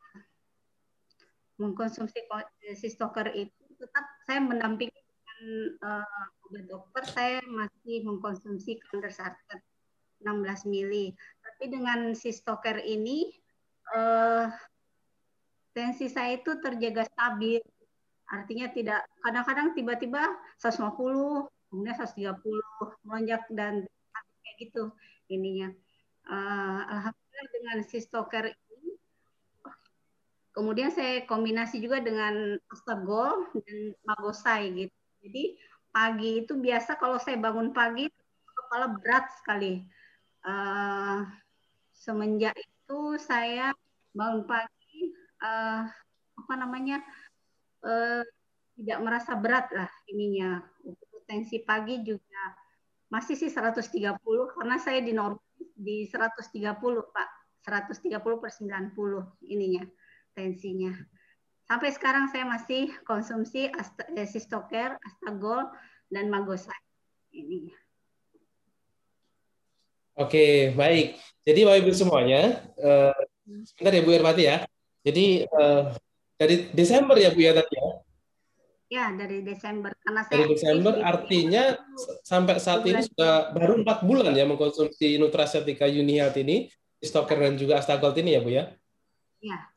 [1.60, 2.24] mengkonsumsi
[2.72, 5.40] sistoker itu tetap saya mendampingi dengan
[5.84, 9.60] uh, obat dokter saya masih mengkonsumsi kandersartan
[10.24, 11.12] 16 mili.
[11.44, 13.28] Tapi dengan sistoker ini
[13.92, 14.48] uh,
[15.76, 17.60] tensi saya itu terjaga stabil.
[18.30, 20.22] Artinya tidak kadang-kadang tiba-tiba
[20.62, 22.38] 150 kemudian 130
[23.06, 23.86] melonjak dan
[24.42, 24.90] kayak gitu
[25.30, 25.70] ininya.
[26.26, 28.98] Uh, Alhamdulillah dengan sistoker ini,
[30.54, 34.96] kemudian saya kombinasi juga dengan astagol dan magosai gitu.
[35.26, 35.44] Jadi
[35.90, 38.10] pagi itu biasa kalau saya bangun pagi
[38.70, 39.82] kepala berat sekali.
[40.40, 41.26] Uh,
[41.94, 43.74] semenjak itu saya
[44.14, 45.12] bangun pagi
[45.44, 45.86] uh,
[46.40, 47.04] apa namanya
[47.84, 48.22] uh,
[48.80, 50.64] tidak merasa berat lah ininya
[51.28, 52.56] tensi pagi juga
[53.12, 54.16] masih sih 130
[54.56, 55.42] karena saya di normal
[55.76, 56.48] di 130
[57.12, 57.28] Pak
[57.66, 59.84] 130 per 90 ininya
[60.32, 60.94] tensinya
[61.68, 65.68] sampai sekarang saya masih konsumsi eh, sistoker, astagol
[66.08, 66.80] dan magosai
[67.36, 67.76] ininya
[70.20, 71.16] Oke, baik.
[71.48, 73.14] Jadi Bapak Ibu semuanya, uh,
[73.64, 74.68] sebentar ya Bu Irmati ya.
[75.00, 75.96] Jadi uh,
[76.40, 78.00] dari Desember ya Bu ya tadi ya,
[78.90, 79.94] Ya, dari Desember.
[80.02, 81.78] Karena saya dari Desember artinya
[82.26, 86.66] sampai saat ini sudah baru empat bulan ya mengkonsumsi Nutracetika Unihealth ini,
[86.98, 88.66] Stoker dan juga Astagold ini ya Bu ya?
[89.38, 89.70] Ya.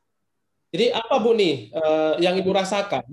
[0.73, 3.05] Jadi apa Bu nih uh, yang Ibu rasakan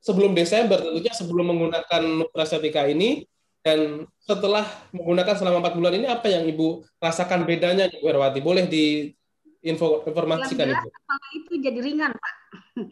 [0.00, 3.28] sebelum Desember tentunya sebelum menggunakan Nutracetika ini
[3.60, 4.64] dan setelah
[4.96, 8.40] menggunakan selama empat bulan ini apa yang Ibu rasakan bedanya Ibu Herwati?
[8.40, 9.12] Boleh di
[9.60, 10.88] info informasikan Ibu.
[10.88, 12.41] Kepala itu jadi ringan Pak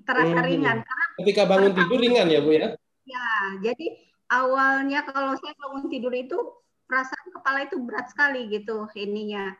[0.09, 0.49] terasa hmm.
[0.49, 0.79] ringan.
[0.85, 2.69] Karena ketika bangun tidur ringan ya Bu ya?
[3.05, 3.29] Ya,
[3.65, 3.87] jadi
[4.31, 6.39] awalnya kalau saya bangun tidur itu
[6.87, 9.55] perasaan kepala itu berat sekali gitu ininya.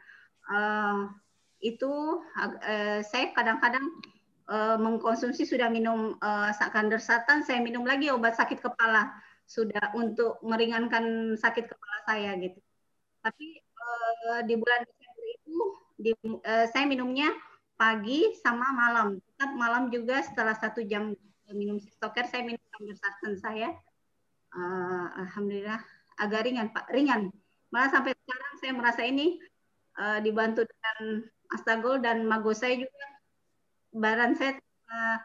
[0.51, 1.11] Uh,
[1.61, 3.85] itu uh, saya kadang-kadang
[4.49, 9.15] uh, mengkonsumsi sudah minum uh, kandersatan, saya minum lagi obat sakit kepala
[9.47, 12.59] sudah untuk meringankan sakit kepala saya gitu.
[13.21, 15.57] Tapi uh, di bulan Desember itu
[16.01, 17.31] di, uh, saya minumnya
[17.81, 19.17] pagi sama malam.
[19.17, 21.17] Tetap malam juga setelah satu jam
[21.49, 22.61] minum stoker saya minum
[22.93, 23.73] sartan saya.
[24.53, 25.81] Uh, Alhamdulillah
[26.21, 27.33] agak ringan Pak, ringan.
[27.73, 29.41] Malah sampai sekarang saya merasa ini
[29.97, 31.25] uh, dibantu dengan
[31.57, 33.07] Astagol dan Mago saya juga
[33.97, 34.61] badan saya
[34.93, 35.17] uh,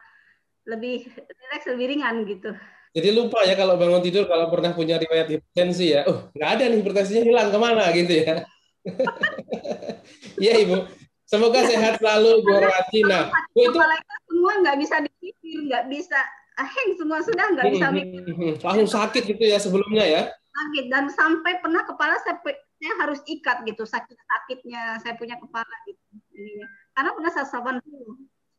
[0.64, 2.56] lebih rileks, lebih ringan gitu.
[2.96, 6.64] Jadi lupa ya kalau bangun tidur kalau pernah punya riwayat hipertensi ya, oh nggak ada
[6.72, 8.34] nih hipertensinya hilang ke mana gitu ya.
[10.36, 10.76] Iya Ibu,
[11.26, 13.02] Semoga sehat selalu Bu Rawati.
[13.02, 13.78] Nah, Bu itu
[14.30, 16.18] semua nggak bisa dipikir, nggak bisa
[16.56, 18.22] heng semua sudah nggak bisa hmm, mikir.
[18.22, 18.52] Hmm, hmm.
[18.62, 20.22] Langsung sakit gitu ya sebelumnya ya?
[20.30, 25.74] Sakit dan sampai pernah kepala saya, saya harus ikat gitu sakit sakitnya saya punya kepala
[25.90, 26.04] gitu.
[26.94, 27.82] Karena pernah 180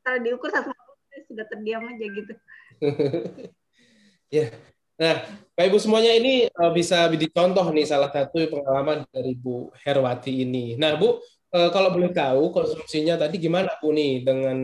[0.03, 2.34] setelah diukur 180 saya sudah terdiam aja gitu.
[4.43, 4.51] ya.
[4.97, 5.22] Nah,
[5.53, 10.74] Bapak Ibu semuanya ini eh, bisa dicontoh nih salah satu pengalaman dari Bu Herwati ini.
[10.74, 11.22] Nah, Bu,
[11.53, 14.57] uh, kalau boleh tahu konsumsinya tadi gimana Bu nih dengan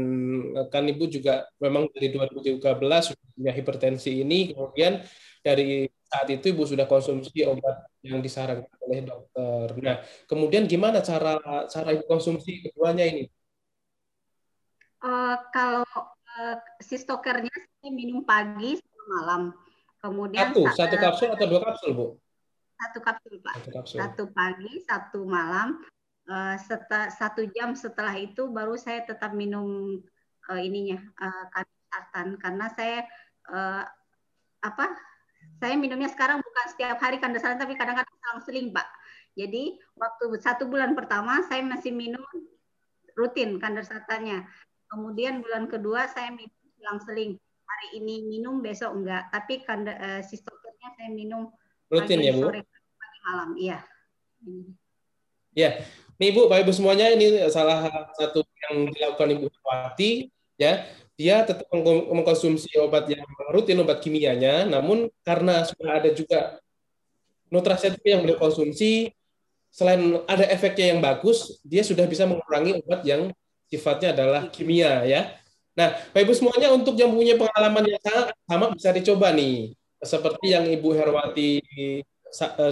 [0.57, 4.99] eh, kan Ibu juga memang dari 2013 sudah punya hipertensi ini kemudian
[5.43, 9.68] dari saat itu Ibu sudah konsumsi obat yang disarankan oleh dokter.
[9.81, 9.97] Nah,
[10.30, 11.35] kemudian gimana cara
[11.68, 13.27] cara Ibu konsumsi keduanya ini?
[15.03, 15.84] Uh, kalau
[16.39, 19.41] uh, sistokernya saya minum pagi sama malam.
[20.03, 22.07] Kemudian satu, satu kapsul atau dua kapsul, Bu?
[22.76, 23.53] Satu kapsul, Pak.
[23.55, 23.97] Satu, kapsul.
[23.99, 25.80] satu pagi, satu malam.
[26.24, 30.00] Uh, setelah satu jam setelah itu baru saya tetap minum
[30.48, 31.45] uh, ininya uh,
[32.40, 33.04] karena saya
[33.52, 33.84] uh,
[34.64, 34.88] apa
[35.60, 38.88] saya minumnya sekarang bukan setiap hari kandasatan tapi kadang-kadang selang-seling pak.
[39.36, 42.24] Jadi waktu satu bulan pertama saya masih minum
[43.20, 44.48] rutin kandasatannya
[44.88, 47.36] kemudian bulan kedua saya minum selang-seling
[47.68, 49.28] hari ini minum besok enggak.
[49.28, 51.52] Tapi kanda, uh, sistokernya saya minum
[51.91, 52.41] rutin pagi, ya bu?
[52.48, 53.50] sore pagi malam.
[53.60, 53.78] Iya.
[55.52, 55.72] Ya
[56.22, 60.30] Nih Bu, Bapak Ibu semuanya ini salah satu yang dilakukan Ibu Wati
[60.60, 60.85] ya.
[61.14, 61.69] Dia tetap
[62.10, 63.22] mengkonsumsi obat yang
[63.53, 66.57] rutin obat kimianya, namun karena sudah ada juga
[67.53, 69.14] nutrasetika yang beliau konsumsi,
[69.69, 73.30] selain ada efeknya yang bagus, dia sudah bisa mengurangi obat yang
[73.69, 75.38] sifatnya adalah kimia ya.
[75.77, 79.73] Nah, Bapak Ibu semuanya untuk yang punya pengalaman yang sangat sama bisa dicoba nih.
[80.02, 82.02] Seperti yang Ibu Herwati eh,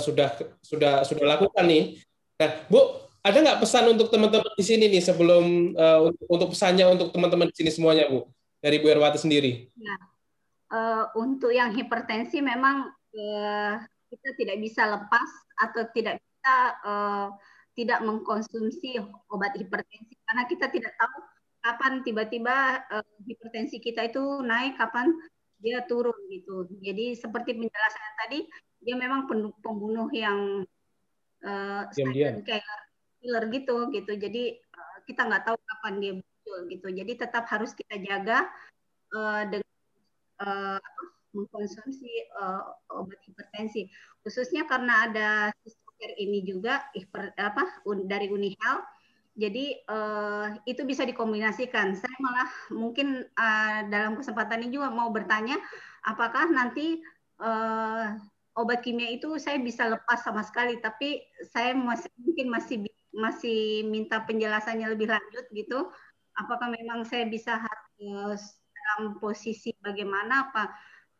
[0.01, 0.29] sudah
[0.61, 2.01] sudah sudah lakukan nih.
[2.41, 7.13] Nah, Bu, ada nggak pesan untuk teman-teman di sini nih sebelum uh, untuk pesannya untuk
[7.13, 8.25] teman-teman di sini semuanya Bu
[8.57, 9.69] dari Bu Erwati sendiri?
[9.77, 9.95] Ya.
[10.71, 13.75] Uh, untuk yang hipertensi memang uh,
[14.09, 15.29] kita tidak bisa lepas
[15.59, 17.27] atau tidak bisa uh,
[17.77, 18.99] tidak mengkonsumsi
[19.29, 21.17] obat hipertensi karena kita tidak tahu
[21.61, 25.13] kapan tiba-tiba uh, hipertensi kita itu naik, kapan
[25.61, 26.65] dia turun gitu.
[26.81, 28.39] Jadi seperti penjelasan tadi,
[28.81, 29.29] dia memang
[29.61, 30.65] pembunuh yang
[31.45, 32.41] uh, killer,
[33.21, 34.11] killer gitu gitu.
[34.17, 36.87] Jadi uh, kita nggak tahu kapan dia muncul gitu.
[36.89, 38.49] Jadi tetap harus kita jaga
[39.13, 39.75] uh, dengan
[40.43, 40.81] uh,
[41.31, 43.87] mengkonsumsi uh, obat hipertensi.
[44.25, 45.29] Khususnya karena ada
[45.63, 48.81] sister ini juga hiper, apa dari Unihel
[49.31, 51.95] jadi uh, itu bisa dikombinasikan.
[51.95, 55.55] Saya malah mungkin uh, dalam kesempatan ini juga mau bertanya,
[56.03, 56.99] apakah nanti
[57.39, 58.19] uh,
[58.59, 64.23] obat kimia itu saya bisa lepas sama sekali, tapi saya masih mungkin masih masih minta
[64.23, 65.87] penjelasannya lebih lanjut gitu.
[66.35, 70.71] Apakah memang saya bisa harus dalam posisi bagaimana apa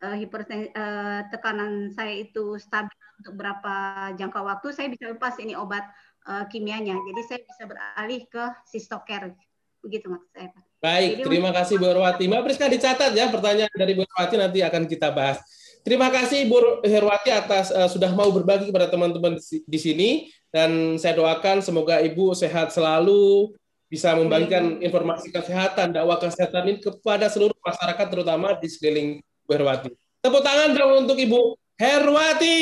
[0.07, 3.76] uh, hipertensi uh, tekanan saya itu stabil untuk berapa
[4.18, 5.85] jangka waktu saya bisa lepas ini obat
[6.26, 6.97] uh, kimianya.
[6.97, 9.35] Jadi saya bisa beralih ke sistoker.
[9.81, 10.63] Begitu maksud saya, Pak.
[10.81, 12.26] Baik, Jadi, terima kasih Bu Herwati.
[12.26, 15.41] Mbak Priska dicatat ya pertanyaan dari Bu Herwati nanti akan kita bahas.
[15.81, 20.09] Terima kasih Bu Herwati atas uh, sudah mau berbagi kepada teman-teman di sini
[20.52, 23.56] dan saya doakan semoga Ibu sehat selalu,
[23.88, 29.10] bisa membagikan informasi kesehatan, dakwah kesehatan ini kepada seluruh masyarakat terutama di sekeliling
[29.48, 29.91] Bu Herwati.
[30.22, 32.60] Tepuk tangan dong untuk Ibu Herwati.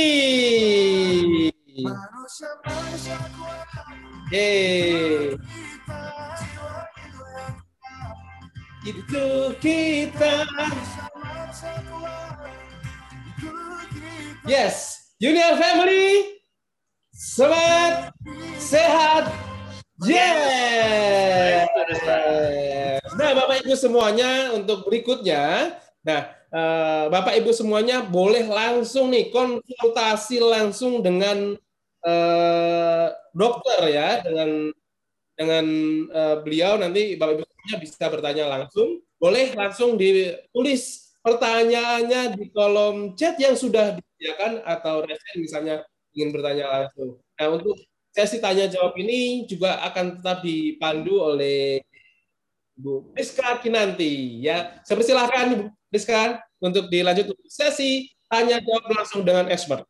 [4.30, 5.34] Yeay.
[8.86, 9.26] Itu
[9.57, 10.45] kita.
[14.49, 16.40] Yes, Junior Family.
[17.20, 17.78] Semangat,
[18.70, 19.34] sehat,
[20.06, 21.66] yes.
[23.18, 25.74] Nah, Bapak Ibu semuanya untuk berikutnya.
[26.06, 26.22] Nah,
[26.54, 31.58] eh, Bapak Ibu semuanya boleh langsung nih konsultasi langsung dengan
[32.06, 34.70] eh, dokter ya dengan
[35.40, 35.66] dengan
[36.12, 39.00] uh, beliau nanti Bapak Ibu bisa bertanya langsung.
[39.16, 45.76] Boleh langsung ditulis pertanyaannya di kolom chat yang sudah disediakan atau resen misalnya
[46.12, 47.24] ingin bertanya langsung.
[47.40, 47.80] Nah, untuk
[48.20, 51.80] sesi tanya jawab ini juga akan tetap dipandu oleh
[52.76, 54.84] Bu Rizka Kinanti ya.
[54.84, 59.88] Saya persilahkan Bu Rizka untuk dilanjut sesi tanya jawab langsung dengan expert.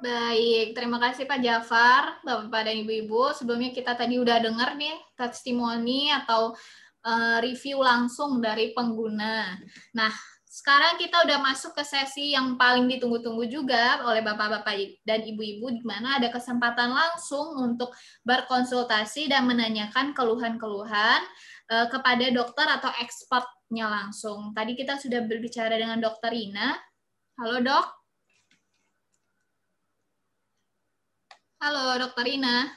[0.00, 3.36] Baik, terima kasih Pak Jafar, Bapak dan Ibu-Ibu.
[3.36, 6.56] Sebelumnya kita tadi udah dengar nih testimoni atau
[7.04, 9.60] uh, review langsung dari pengguna.
[9.92, 10.08] Nah,
[10.60, 15.80] sekarang kita udah masuk ke sesi yang paling ditunggu-tunggu juga oleh Bapak-Bapak dan Ibu-Ibu, di
[15.88, 17.96] mana ada kesempatan langsung untuk
[18.28, 21.20] berkonsultasi dan menanyakan keluhan-keluhan
[21.72, 24.52] uh, kepada dokter atau expertnya langsung.
[24.52, 26.76] Tadi kita sudah berbicara dengan Dokter Ina.
[27.40, 27.86] Halo dok.
[31.64, 32.68] Halo, Dokter Ina.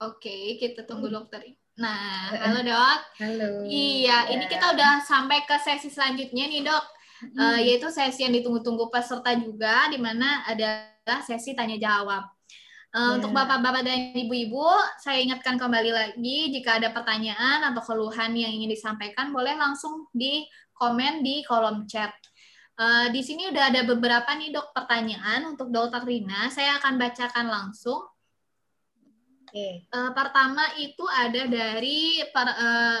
[0.00, 1.16] Oke, kita tunggu hmm.
[1.16, 1.65] dokter.
[1.76, 2.98] Nah, halo dok.
[3.20, 3.68] Halo.
[3.68, 4.32] Iya, ya.
[4.32, 6.84] ini kita udah sampai ke sesi selanjutnya nih dok,
[7.20, 7.36] hmm.
[7.36, 12.32] uh, yaitu sesi yang ditunggu-tunggu peserta juga, di mana adalah sesi tanya jawab.
[12.96, 13.08] Uh, ya.
[13.20, 14.64] Untuk bapak-bapak dan ibu-ibu,
[15.04, 20.48] saya ingatkan kembali lagi jika ada pertanyaan atau keluhan yang ingin disampaikan, boleh langsung di
[20.72, 22.16] komen di kolom chat.
[22.80, 26.48] Uh, di sini udah ada beberapa nih dok pertanyaan untuk dokter Rina.
[26.48, 28.00] Saya akan bacakan langsung.
[29.56, 29.88] Okay.
[29.88, 33.00] Uh, eh, pertama itu ada dari per, uh,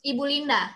[0.00, 0.72] Ibu Linda.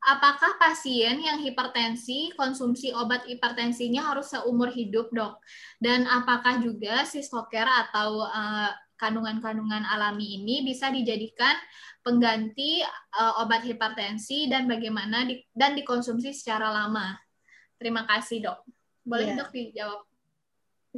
[0.00, 5.36] Apakah pasien yang hipertensi konsumsi obat hipertensinya harus seumur hidup dok?
[5.76, 11.52] Dan apakah juga si stoker atau uh, kandungan-kandungan alami ini bisa dijadikan
[12.00, 12.80] pengganti
[13.20, 17.12] uh, obat hipertensi dan bagaimana di, dan dikonsumsi secara lama.
[17.76, 18.64] Terima kasih dok.
[19.04, 19.44] Boleh ya.
[19.44, 20.07] dok dijawab.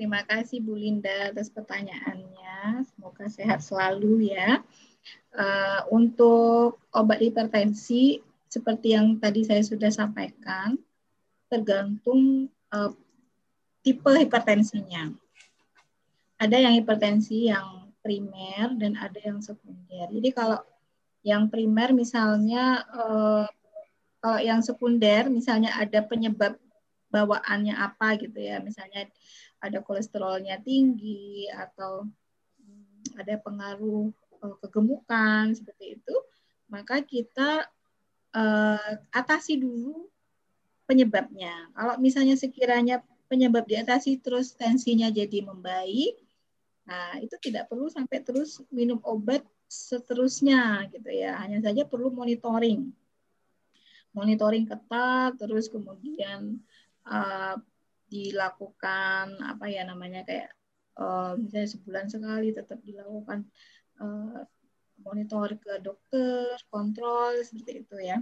[0.01, 2.89] Terima kasih Bu Linda atas pertanyaannya.
[2.89, 4.65] Semoga sehat selalu ya.
[5.29, 10.81] Uh, untuk obat hipertensi seperti yang tadi saya sudah sampaikan,
[11.53, 12.97] tergantung uh,
[13.85, 15.13] tipe hipertensinya.
[16.41, 20.09] Ada yang hipertensi yang primer dan ada yang sekunder.
[20.17, 20.65] Jadi kalau
[21.21, 23.45] yang primer misalnya eh,
[24.25, 26.57] kalau yang sekunder misalnya ada penyebab
[27.13, 29.05] bawaannya apa gitu ya, misalnya
[29.61, 32.09] ada kolesterolnya tinggi atau
[32.59, 34.09] hmm, ada pengaruh
[34.41, 36.17] eh, kegemukan seperti itu,
[36.73, 37.69] maka kita
[38.35, 40.09] eh, atasi dulu
[40.89, 41.71] penyebabnya.
[41.77, 46.19] Kalau misalnya sekiranya penyebab diatasi terus tensinya jadi membaik,
[46.83, 51.39] nah itu tidak perlu sampai terus minum obat seterusnya gitu ya.
[51.39, 52.91] Hanya saja perlu monitoring.
[54.11, 56.59] Monitoring ketat terus kemudian
[57.07, 57.55] uh,
[58.11, 60.51] dilakukan apa ya namanya kayak
[60.99, 63.47] uh, misalnya sebulan sekali tetap dilakukan
[64.03, 64.43] uh,
[65.01, 68.21] monitor ke dokter, kontrol seperti itu ya.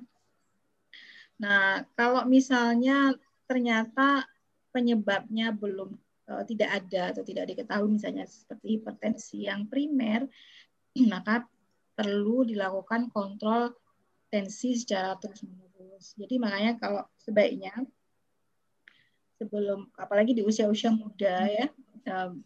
[1.43, 3.15] Nah, kalau misalnya
[3.47, 4.27] ternyata
[4.71, 5.95] penyebabnya belum
[6.31, 10.27] uh, tidak ada atau tidak diketahui misalnya seperti hipertensi yang primer,
[11.13, 11.47] maka
[11.99, 13.75] perlu dilakukan kontrol
[14.31, 16.15] tensi secara terus-menerus.
[16.15, 17.75] Jadi makanya kalau sebaiknya
[19.39, 21.67] sebelum apalagi di usia-usia muda ya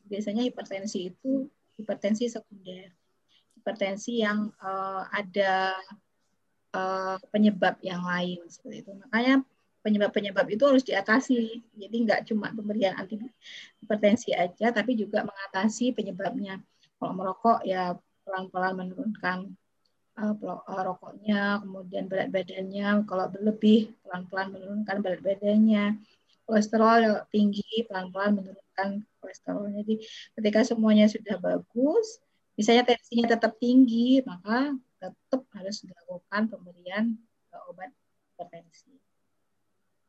[0.07, 1.49] biasanya hipertensi itu
[1.79, 2.91] hipertensi sekunder.
[3.59, 5.77] Hipertensi yang uh, ada
[6.75, 8.93] uh, penyebab yang lain seperti itu.
[9.07, 9.43] Makanya
[9.83, 11.63] penyebab-penyebab itu harus diatasi.
[11.79, 13.19] Jadi nggak cuma pemberian anti
[13.83, 16.59] hipertensi aja tapi juga mengatasi penyebabnya.
[16.99, 19.39] Kalau merokok ya pelan-pelan menurunkan
[20.19, 20.35] uh,
[20.67, 23.07] rokoknya kemudian berat badannya.
[23.07, 25.99] Kalau berlebih pelan-pelan menurunkan berat badannya
[26.47, 29.71] kolesterol tinggi pelan-pelan menurunkan kolesterol.
[29.83, 29.95] Jadi
[30.39, 32.19] ketika semuanya sudah bagus,
[32.59, 37.19] misalnya tensinya tetap tinggi, maka tetap harus dilakukan pemberian
[37.51, 37.91] uh, obat
[38.35, 38.93] hipertensi.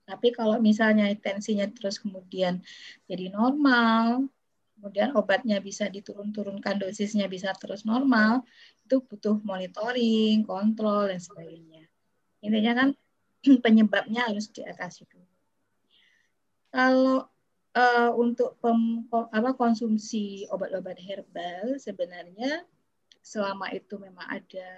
[0.03, 2.59] Tapi kalau misalnya tensinya terus kemudian
[3.07, 4.27] jadi normal,
[4.75, 8.43] kemudian obatnya bisa diturun-turunkan dosisnya bisa terus normal,
[8.83, 11.87] itu butuh monitoring, kontrol dan sebagainya.
[12.43, 12.89] Intinya kan
[13.65, 15.32] penyebabnya harus diatasi dulu.
[16.73, 17.29] Kalau
[17.77, 22.65] uh, untuk pem, apa, konsumsi obat-obat herbal sebenarnya
[23.21, 24.69] selama itu memang ada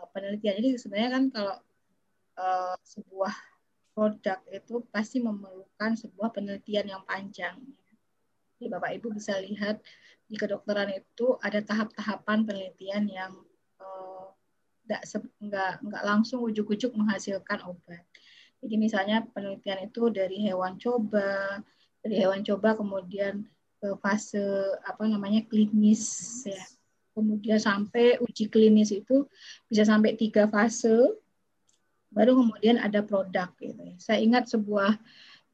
[0.00, 0.56] uh, penelitian.
[0.64, 1.56] Jadi sebenarnya kan kalau
[2.40, 3.36] uh, sebuah
[3.96, 7.56] produk itu pasti memerlukan sebuah penelitian yang panjang.
[8.56, 9.80] Jadi Bapak Ibu bisa lihat
[10.24, 13.32] di kedokteran itu ada tahap-tahapan penelitian yang
[13.80, 14.32] uh,
[14.88, 18.04] nggak nggak langsung ujuk-ujuk menghasilkan obat.
[18.64, 21.60] Jadi misalnya penelitian itu dari hewan coba,
[22.00, 23.44] dari hewan coba kemudian
[23.76, 24.42] ke fase
[24.82, 26.02] apa namanya klinis
[26.48, 26.62] ya.
[27.16, 29.24] Kemudian sampai uji klinis itu
[29.72, 31.16] bisa sampai tiga fase,
[32.12, 33.80] baru kemudian ada produk gitu.
[33.80, 33.96] Ya.
[33.96, 35.00] Saya ingat sebuah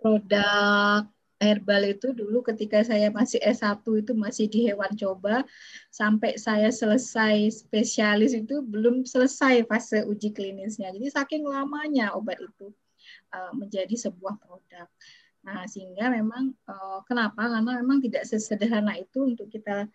[0.02, 1.06] produk
[1.42, 5.42] herbal itu dulu ketika saya masih S1 itu masih di hewan coba
[5.90, 10.94] sampai saya selesai spesialis itu belum selesai fase uji klinisnya.
[10.94, 12.70] Jadi saking lamanya obat itu.
[13.32, 14.84] Eh, menjadi sebuah produk.
[15.40, 17.48] Nah, sehingga memang uh, kenapa?
[17.48, 19.88] Karena memang tidak sesederhana itu untuk kita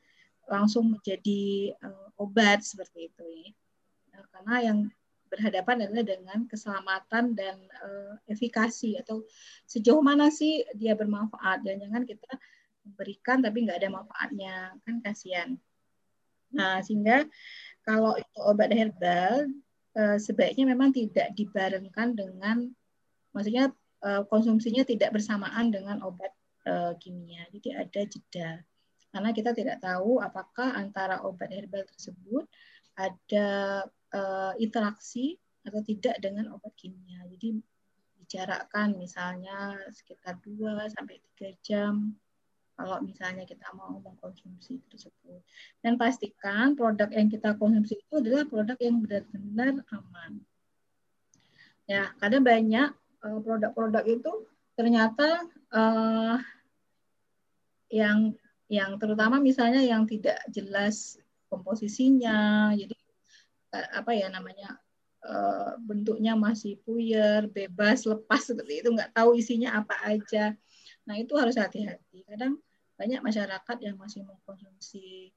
[0.49, 3.49] langsung menjadi uh, obat seperti itu ya.
[4.09, 4.79] Nah, karena yang
[5.29, 7.59] berhadapan adalah dengan keselamatan dan
[8.31, 9.21] efikasi atau
[9.67, 12.31] sejauh mana sih dia bermanfaat dan jangan kita
[12.87, 14.55] memberikan tapi nggak ada manfaatnya
[14.87, 15.49] kan kasihan.
[16.55, 17.27] Nah sehingga
[17.83, 19.51] kalau itu obat herbal
[20.15, 22.71] sebaiknya memang tidak dibarengkan dengan
[23.37, 23.69] maksudnya
[24.01, 26.33] uh, konsumsinya tidak bersamaan dengan obat
[26.65, 27.45] uh, kimia.
[27.53, 28.49] Jadi ada jeda.
[29.13, 32.49] Karena kita tidak tahu apakah antara obat herbal tersebut
[32.97, 33.47] ada
[34.17, 37.21] uh, interaksi atau tidak dengan obat kimia.
[37.29, 37.61] Jadi
[38.17, 42.17] bicarakan misalnya sekitar 2 sampai 3 jam
[42.77, 45.41] kalau misalnya kita mau mengkonsumsi tersebut.
[45.81, 50.45] Dan pastikan produk yang kita konsumsi itu adalah produk yang benar-benar aman.
[51.87, 53.06] Ya, karena banyak Eh,
[53.43, 54.31] produk-produk itu
[54.77, 56.37] ternyata uh,
[57.89, 58.35] yang
[58.67, 61.17] yang terutama misalnya yang tidak jelas
[61.47, 62.97] komposisinya jadi
[63.73, 64.75] uh, apa ya namanya
[65.23, 70.53] uh, bentuknya masih puyer bebas lepas seperti itu nggak tahu isinya apa aja.
[71.07, 72.27] Nah itu harus hati-hati.
[72.27, 72.59] Kadang
[72.99, 75.31] banyak masyarakat yang masih mengkonsumsi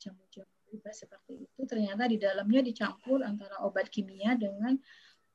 [0.00, 4.80] jamu-jamu uh, bebas seperti itu ternyata di dalamnya dicampur antara obat kimia dengan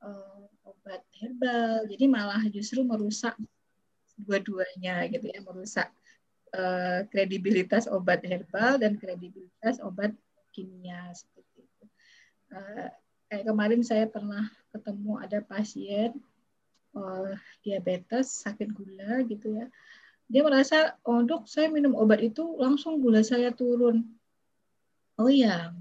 [0.04, 1.86] uh, obat herbal.
[1.90, 3.34] Jadi malah justru merusak
[4.18, 5.88] dua-duanya gitu ya, merusak
[6.58, 10.14] uh, kredibilitas obat herbal dan kredibilitas obat
[10.52, 11.86] kimia seperti itu.
[12.50, 12.90] Uh,
[13.30, 16.18] kayak kemarin saya pernah ketemu ada pasien
[16.98, 19.66] uh, diabetes, sakit gula gitu ya.
[20.28, 24.04] Dia merasa, oh dok saya minum obat itu langsung gula saya turun.
[25.18, 25.72] Oh iya,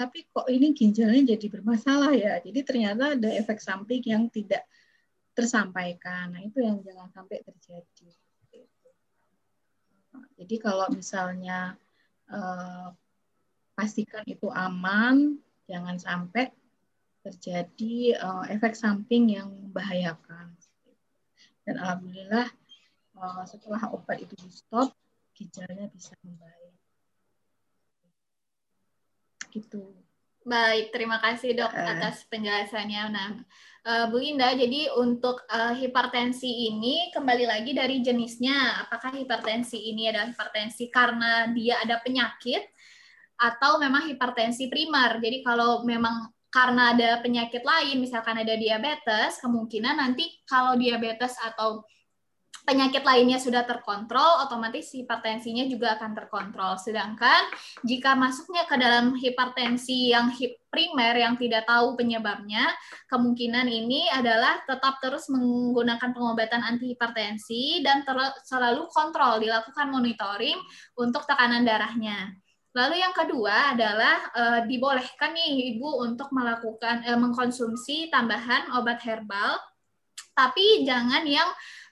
[0.00, 2.40] tapi kok ini ginjalnya jadi bermasalah ya.
[2.40, 4.64] Jadi ternyata ada efek samping yang tidak
[5.36, 6.32] tersampaikan.
[6.32, 8.08] Nah, itu yang jangan sampai terjadi.
[10.40, 11.76] Jadi kalau misalnya
[12.32, 12.88] eh,
[13.76, 15.36] pastikan itu aman,
[15.68, 16.48] jangan sampai
[17.20, 20.56] terjadi eh, efek samping yang membahayakan.
[21.60, 22.48] Dan alhamdulillah
[23.20, 24.96] uh, setelah obat itu di stop
[25.36, 26.79] gejalanya bisa membaik
[29.52, 30.00] gitu
[30.40, 31.84] Baik, terima kasih dok uh.
[31.84, 33.02] atas penjelasannya.
[33.12, 33.28] Nah,
[33.84, 38.80] uh, Bu Indah, jadi untuk uh, hipertensi ini kembali lagi dari jenisnya.
[38.80, 42.72] Apakah hipertensi ini adalah hipertensi karena dia ada penyakit
[43.36, 45.20] atau memang hipertensi primer?
[45.20, 51.84] Jadi kalau memang karena ada penyakit lain, misalkan ada diabetes, kemungkinan nanti kalau diabetes atau
[52.64, 56.76] penyakit lainnya sudah terkontrol, otomatis hipertensinya juga akan terkontrol.
[56.76, 57.48] Sedangkan
[57.82, 60.30] jika masuknya ke dalam hipertensi yang
[60.70, 62.70] primer yang tidak tahu penyebabnya,
[63.10, 68.06] kemungkinan ini adalah tetap terus menggunakan pengobatan antihipertensi dan
[68.46, 70.58] selalu kontrol, dilakukan monitoring
[70.94, 72.32] untuk tekanan darahnya.
[72.70, 79.58] Lalu yang kedua adalah e, dibolehkan nih ibu untuk melakukan e, mengkonsumsi tambahan obat herbal,
[80.38, 81.50] tapi jangan yang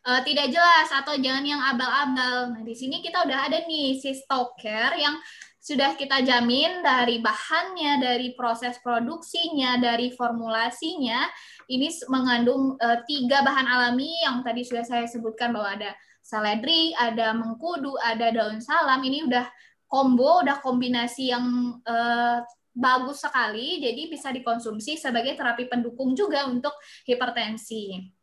[0.09, 2.57] uh, tidak jelas atau jangan yang abal-abal.
[2.57, 5.21] Nah, di sini kita udah ada nih si stoker yang
[5.61, 11.29] sudah kita jamin dari bahannya, dari proses produksinya, dari formulasinya,
[11.69, 15.91] ini mengandung uh, tiga bahan alami yang tadi sudah saya sebutkan bahwa ada
[16.25, 19.05] seledri, ada mengkudu, ada daun salam.
[19.05, 19.45] Ini udah
[19.85, 21.45] combo, udah kombinasi yang
[21.85, 22.41] uh,
[22.73, 26.73] bagus sekali, jadi bisa dikonsumsi sebagai terapi pendukung juga untuk
[27.05, 28.17] hipertensi.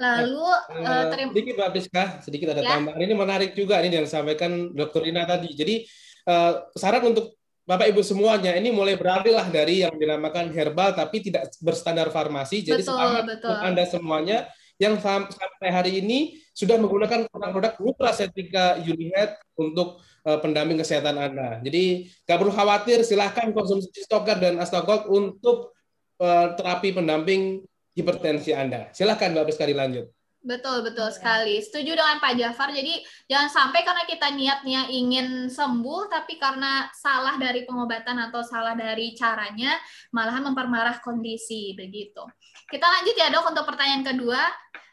[0.00, 0.40] Lalu
[0.80, 2.70] uh, terima sedikit Mbak Priska, sedikit ada ya.
[2.80, 3.00] tambahan.
[3.04, 5.04] Ini menarik juga ini yang disampaikan Dr.
[5.04, 5.52] Rina tadi.
[5.52, 5.84] Jadi
[6.24, 7.36] uh, saran untuk
[7.68, 12.64] Bapak Ibu semuanya ini mulai beralihlah dari yang dinamakan herbal tapi tidak berstandar farmasi.
[12.64, 13.46] Jadi betul, selamat betul.
[13.52, 14.38] untuk Anda semuanya
[14.80, 21.60] yang sampai hari ini sudah menggunakan produk-produk nutracetika Unihead untuk uh, pendamping kesehatan Anda.
[21.60, 25.76] Jadi nggak perlu khawatir, silahkan konsumsi Stoker dan Astagok untuk
[26.16, 27.60] uh, terapi pendamping
[27.94, 28.90] hipertensi Anda.
[28.94, 30.06] Silahkan Mbak Priska lanjut.
[30.40, 31.60] Betul, betul sekali.
[31.60, 32.72] Setuju dengan Pak Jafar.
[32.72, 38.72] Jadi jangan sampai karena kita niatnya ingin sembuh, tapi karena salah dari pengobatan atau salah
[38.72, 39.76] dari caranya,
[40.16, 41.76] malahan mempermarah kondisi.
[41.76, 42.24] Begitu.
[42.72, 44.40] Kita lanjut ya dok untuk pertanyaan kedua.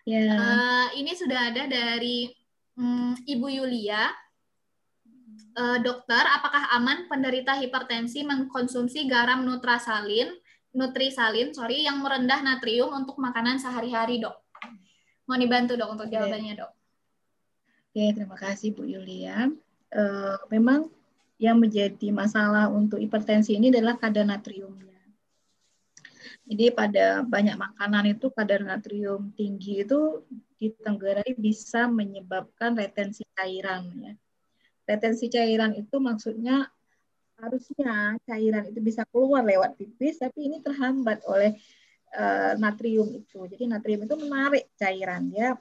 [0.03, 0.35] Ya.
[0.35, 2.27] Uh, ini sudah ada dari
[2.75, 4.11] um, Ibu Yulia.
[5.57, 10.29] Uh, dokter, apakah aman penderita hipertensi mengkonsumsi garam nutrasalin
[10.75, 14.35] nutrisalin sorry yang merendah natrium untuk makanan sehari-hari dok.
[15.27, 16.71] Mau dibantu dok untuk jawabannya dok.
[17.91, 19.49] Oke terima kasih Bu Yulia.
[19.89, 20.03] E,
[20.53, 20.87] memang
[21.37, 24.87] yang menjadi masalah untuk hipertensi ini adalah kadar natriumnya.
[26.47, 30.23] Jadi pada banyak makanan itu kadar natrium tinggi itu
[30.55, 34.13] ditenggarai bisa menyebabkan retensi cairan ya.
[34.87, 36.71] Retensi cairan itu maksudnya
[37.37, 41.53] harusnya cairan itu bisa keluar lewat pipis, tapi ini terhambat oleh
[42.17, 43.45] uh, natrium itu.
[43.45, 45.53] Jadi natrium itu menarik cairan, dia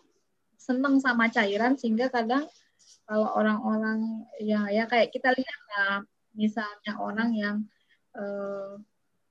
[0.56, 2.48] senang sama cairan sehingga kadang
[3.06, 5.96] kalau orang-orang ya ya kayak kita lihat lah,
[6.34, 7.56] misalnya orang yang
[8.16, 8.80] uh,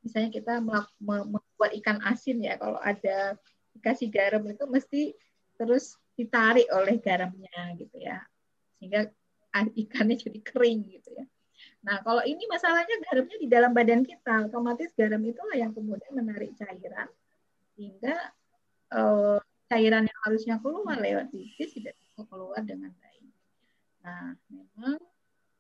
[0.06, 0.62] misalnya kita
[1.02, 3.36] membuat ikan asin ya, kalau ada
[3.74, 5.02] dikasih garam itu mesti
[5.58, 8.22] terus ditarik oleh garamnya gitu ya,
[8.78, 9.10] sehingga
[9.76, 11.26] ikannya jadi kering gitu ya.
[11.86, 16.58] Nah, kalau ini masalahnya garamnya di dalam badan kita, otomatis garam itulah yang kemudian menarik
[16.58, 17.06] cairan
[17.78, 18.34] sehingga
[18.90, 19.38] uh,
[19.70, 23.30] cairan yang harusnya keluar lewat pipis tidak bisa keluar dengan baik.
[24.02, 24.98] Nah, memang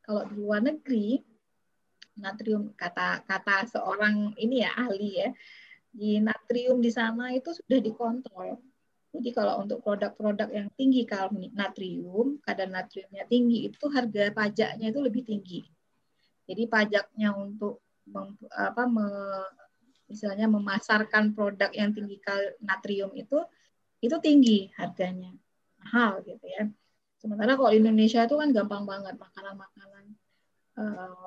[0.01, 1.21] kalau di luar negeri
[2.17, 5.29] natrium kata kata seorang ini ya ahli ya
[5.93, 8.57] di natrium di sana itu sudah dikontrol.
[9.13, 14.99] Jadi kalau untuk produk-produk yang tinggi kalau natrium, kadar natriumnya tinggi itu harga pajaknya itu
[14.99, 15.74] lebih tinggi
[16.45, 19.07] jadi pajaknya untuk mem, apa me,
[20.05, 22.21] misalnya memasarkan produk yang tinggi
[22.61, 23.41] natrium itu
[24.01, 25.33] itu tinggi harganya
[25.81, 26.69] mahal gitu ya.
[27.17, 30.05] Sementara kalau Indonesia itu kan gampang banget makanan-makanan
[30.77, 31.25] uh,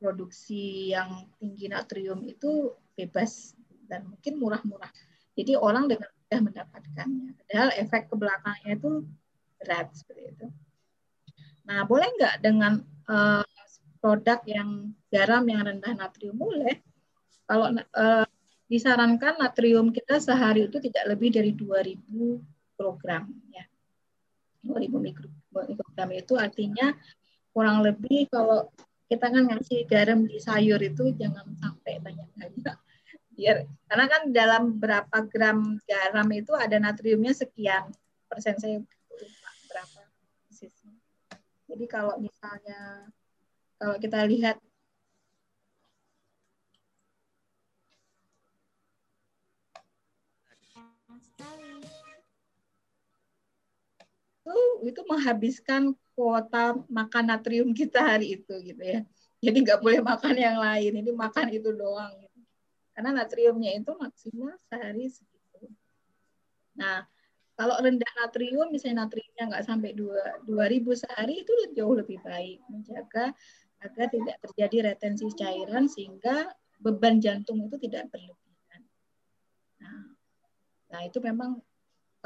[0.00, 3.52] produksi yang tinggi natrium itu bebas
[3.84, 4.88] dan mungkin murah-murah.
[5.36, 7.38] Jadi orang dengan mudah mendapatkannya.
[7.38, 8.90] Padahal efek ke belakangnya itu
[9.62, 10.46] berat seperti itu.
[11.70, 13.46] Nah, boleh nggak dengan uh,
[13.98, 16.80] produk yang garam yang rendah natrium boleh.
[17.46, 18.26] Kalau uh,
[18.66, 22.02] disarankan natrium kita sehari itu tidak lebih dari 2000
[22.76, 23.64] mikrogram ya.
[24.66, 26.92] 2000 mikrogram itu artinya
[27.54, 28.68] kurang lebih kalau
[29.06, 32.76] kita kan ngasih garam di sayur itu jangan sampai banyak banyak
[33.36, 37.92] biar karena kan dalam berapa gram garam itu ada natriumnya sekian
[38.26, 40.00] persen saya lupa berapa.
[41.66, 43.12] Jadi kalau misalnya
[43.76, 44.56] kalau kita lihat
[54.86, 59.00] itu menghabiskan kuota makan natrium kita hari itu gitu ya.
[59.42, 62.16] Jadi nggak boleh makan yang lain, ini makan itu doang.
[62.16, 62.40] Gitu.
[62.96, 65.68] Karena natriumnya itu maksimal sehari segitu.
[66.80, 67.04] Nah,
[67.56, 72.64] kalau rendah natrium, misalnya natriumnya nggak sampai 2, 2000 sehari, itu jauh lebih baik.
[72.72, 73.36] Menjaga
[73.84, 78.82] agar tidak terjadi retensi cairan sehingga beban jantung itu tidak berlebihan.
[79.80, 80.04] Nah,
[80.92, 81.60] nah itu memang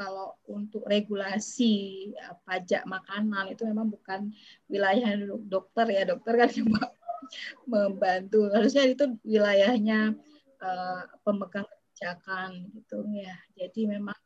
[0.01, 4.33] kalau untuk regulasi ya, pajak makanan itu memang bukan
[4.65, 5.13] wilayah
[5.45, 6.03] dokter ya.
[6.09, 6.81] Dokter kan cuma
[7.71, 8.49] membantu.
[8.49, 10.17] Harusnya itu wilayahnya
[10.57, 13.37] uh, pemegang kebijakan gitu ya.
[13.53, 14.17] Jadi memang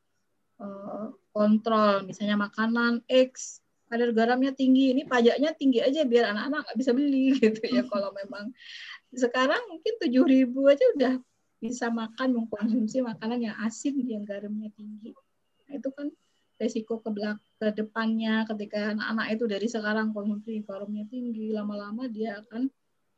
[0.64, 6.78] uh, kontrol misalnya makanan X kadar garamnya tinggi ini pajaknya tinggi aja biar anak-anak nggak
[6.78, 8.50] bisa beli gitu ya kalau memang
[9.14, 11.14] sekarang mungkin tujuh ribu aja udah
[11.62, 15.16] bisa makan mengkonsumsi makanan yang asin yang garamnya tinggi
[15.66, 16.08] Nah, itu kan
[16.56, 22.40] resiko ke, belak ke depannya ketika anak-anak itu dari sekarang konsumsi garamnya tinggi, lama-lama dia
[22.46, 22.70] akan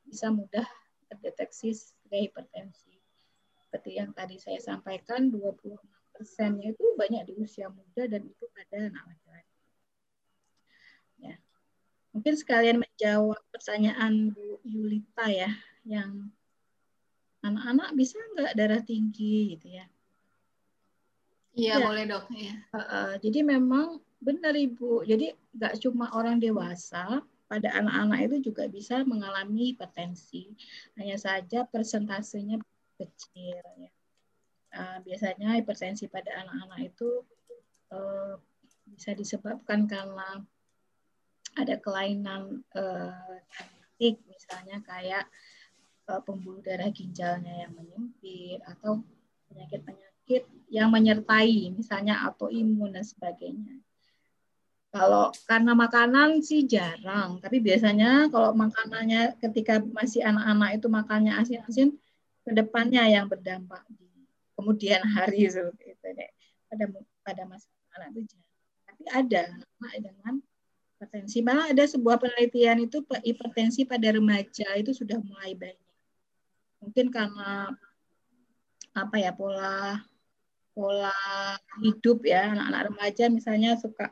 [0.08, 0.66] bisa mudah
[1.12, 2.96] terdeteksi sebagai hipertensi.
[3.68, 5.76] Seperti yang tadi saya sampaikan, 26
[6.16, 9.27] persennya itu banyak di usia muda dan itu pada anak laki-laki.
[9.27, 9.27] Ya.
[12.18, 15.54] Mungkin sekalian menjawab pertanyaan Bu Yulita ya,
[15.86, 16.34] yang
[17.46, 19.86] anak-anak bisa nggak darah tinggi gitu ya.
[21.54, 21.86] Iya, ya.
[21.86, 22.26] boleh dok.
[22.34, 22.58] Ya.
[22.74, 25.06] Uh, uh, jadi memang benar ibu.
[25.06, 30.58] Jadi nggak cuma orang dewasa, pada anak-anak itu juga bisa mengalami hipertensi.
[30.98, 32.58] Hanya saja persentasenya
[32.98, 33.62] kecil.
[33.78, 33.92] Ya.
[34.74, 37.22] Uh, biasanya hipertensi pada anak-anak itu
[37.94, 38.42] uh,
[38.90, 40.42] bisa disebabkan karena
[41.58, 43.38] ada kelainan uh,
[44.00, 45.26] misalnya kayak
[46.06, 49.02] uh, pembuluh darah ginjalnya yang menyempit atau
[49.50, 53.80] penyakit-penyakit penyakit yang menyertai, misalnya autoimun dan sebagainya.
[54.92, 61.96] Kalau karena makanan sih jarang, tapi biasanya kalau makanannya ketika masih anak-anak itu makannya asin-asin,
[62.44, 64.28] ke depannya yang berdampak di
[64.60, 66.32] kemudian hari seperti itu deh.
[66.68, 66.84] Pada
[67.24, 68.60] pada masa anak itu jarang.
[68.84, 70.34] Tapi ada anak dengan
[71.08, 71.40] hipertensi.
[71.40, 75.88] Malah ada sebuah penelitian itu hipertensi pada remaja itu sudah mulai banyak.
[76.84, 77.72] Mungkin karena
[78.92, 80.04] apa ya pola
[80.76, 81.16] pola
[81.80, 84.12] hidup ya anak-anak remaja misalnya suka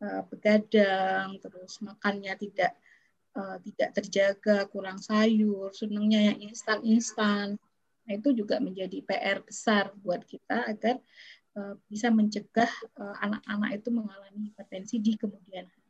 [0.00, 2.72] uh, begadang terus makannya tidak
[3.36, 7.58] uh, tidak terjaga kurang sayur senangnya yang instan-instan
[8.06, 10.98] nah, itu juga menjadi PR besar buat kita agar
[11.58, 12.70] uh, bisa mencegah
[13.22, 15.83] anak-anak itu mengalami hipertensi di kemudian hari.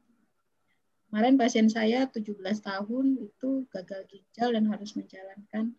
[1.14, 5.70] Kemarin pasien saya 17 tahun itu gagal ginjal dan harus menjalankan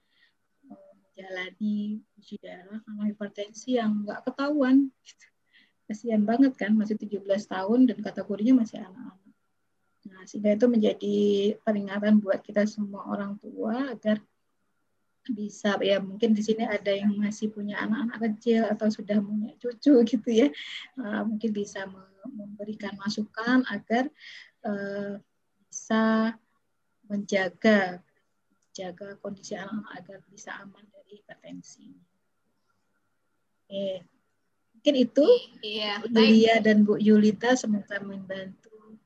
[0.63, 4.95] menjalani uji darah karena hipertensi yang nggak ketahuan.
[5.91, 9.35] Kasihan banget kan, masih 17 tahun dan kategorinya masih anak-anak.
[10.07, 11.17] Nah, sehingga itu menjadi
[11.67, 14.23] peringatan buat kita semua orang tua agar
[15.35, 19.99] bisa ya mungkin di sini ada yang masih punya anak-anak kecil atau sudah punya cucu
[20.05, 20.47] gitu ya
[21.01, 21.89] uh, mungkin bisa
[22.29, 24.05] memberikan masukan agar
[24.65, 25.21] uh,
[25.69, 26.33] bisa
[27.05, 28.01] menjaga
[28.75, 31.95] jaga kondisi anak-anak agar bisa aman hipertensi.
[33.65, 34.03] Oke.
[34.75, 35.25] Mungkin itu
[35.65, 38.99] iya, Bu Lia dan Bu Yulita semoga membantu.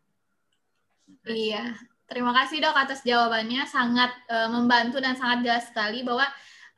[1.24, 1.78] Iya,
[2.10, 6.26] terima kasih dok atas jawabannya sangat uh, membantu dan sangat jelas sekali bahwa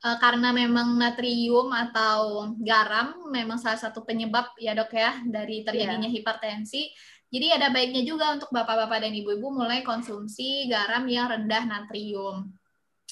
[0.05, 6.05] uh, karena memang natrium atau garam memang salah satu penyebab ya dok ya dari terjadinya
[6.05, 6.15] yeah.
[6.21, 6.91] hipertensi.
[7.31, 12.51] Jadi ada baiknya juga untuk bapak-bapak dan ibu-ibu mulai konsumsi garam yang rendah natrium.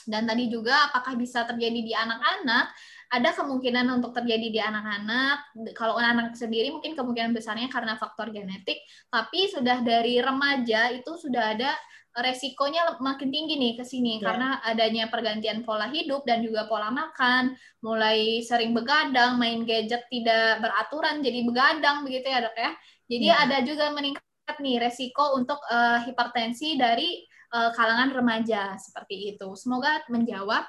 [0.03, 2.71] Dan tadi juga apakah bisa terjadi di anak-anak?
[3.09, 5.55] Ada kemungkinan untuk terjadi di anak-anak.
[5.71, 11.55] Kalau anak-anak sendiri mungkin kemungkinan besarnya karena faktor genetik, tapi sudah dari remaja itu sudah
[11.55, 11.71] ada
[12.09, 14.33] resikonya makin tinggi nih ke sini ya.
[14.33, 17.53] karena adanya pergantian pola hidup dan juga pola makan,
[17.85, 22.71] mulai sering begadang, main gadget tidak beraturan jadi begadang begitu ya, Dok ya.
[23.09, 23.41] Jadi ya.
[23.41, 29.49] ada juga meningkat nih resiko untuk uh, hipertensi dari uh, kalangan remaja seperti itu.
[29.57, 30.63] Semoga menjawab.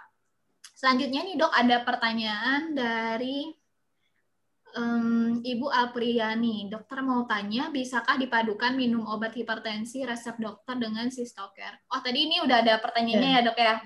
[0.73, 3.53] Selanjutnya nih dok ada pertanyaan dari
[4.73, 6.73] um, Ibu Apriani.
[6.73, 11.85] Dokter mau tanya, bisakah dipadukan minum obat hipertensi resep dokter dengan sistoker?
[11.93, 13.77] Oh tadi ini udah ada pertanyaannya ya, ya dok ya.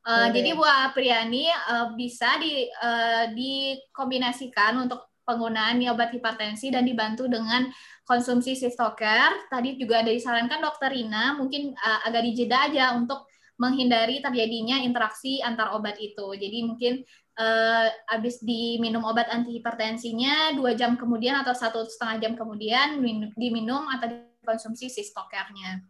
[0.00, 7.28] Uh, jadi Bu Apriani uh, bisa di, uh, dikombinasikan untuk penggunaan obat hipertensi dan dibantu
[7.28, 7.68] dengan
[8.10, 9.46] konsumsi sistoker.
[9.46, 13.30] Tadi juga ada disarankan dokter Rina mungkin uh, agak dijeda aja untuk
[13.62, 16.34] menghindari terjadinya interaksi antar obat itu.
[16.34, 17.06] Jadi mungkin
[17.38, 22.98] uh, habis diminum obat anti hipertensinya dua jam kemudian atau satu setengah jam kemudian
[23.38, 25.86] diminum atau dikonsumsi si stokernya.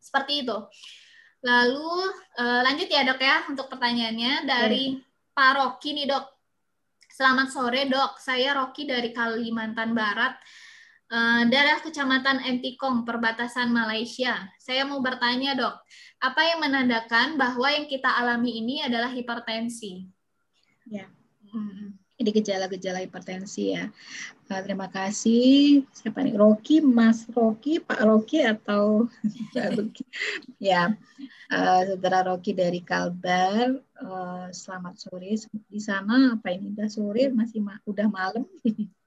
[0.00, 0.56] Seperti itu.
[1.44, 1.90] Lalu
[2.40, 5.36] uh, lanjut ya dok ya untuk pertanyaannya dari hmm.
[5.36, 6.24] Pak Rocky nih dok.
[7.12, 10.38] Selamat sore dok, saya Rocky dari Kalimantan Barat.
[11.08, 14.44] Uh, daerah Kecamatan Entikong, perbatasan Malaysia.
[14.60, 15.74] Saya mau bertanya dok,
[16.20, 20.04] apa yang menandakan bahwa yang kita alami ini adalah hipertensi?
[20.84, 21.08] Ya.
[21.48, 23.86] Hmm ini gejala-gejala hipertensi ya.
[24.50, 25.86] Uh, terima kasih.
[25.94, 26.34] Siapa nih?
[26.34, 29.06] Rocky, Mas Rocky, Pak Rocky atau
[30.58, 30.98] ya,
[31.54, 33.78] uh, saudara Rocky dari Kalbar.
[34.02, 35.38] Uh, selamat sore
[35.70, 36.34] di sana.
[36.34, 37.30] Apa ini udah sore?
[37.30, 38.44] Masih ma udah malam?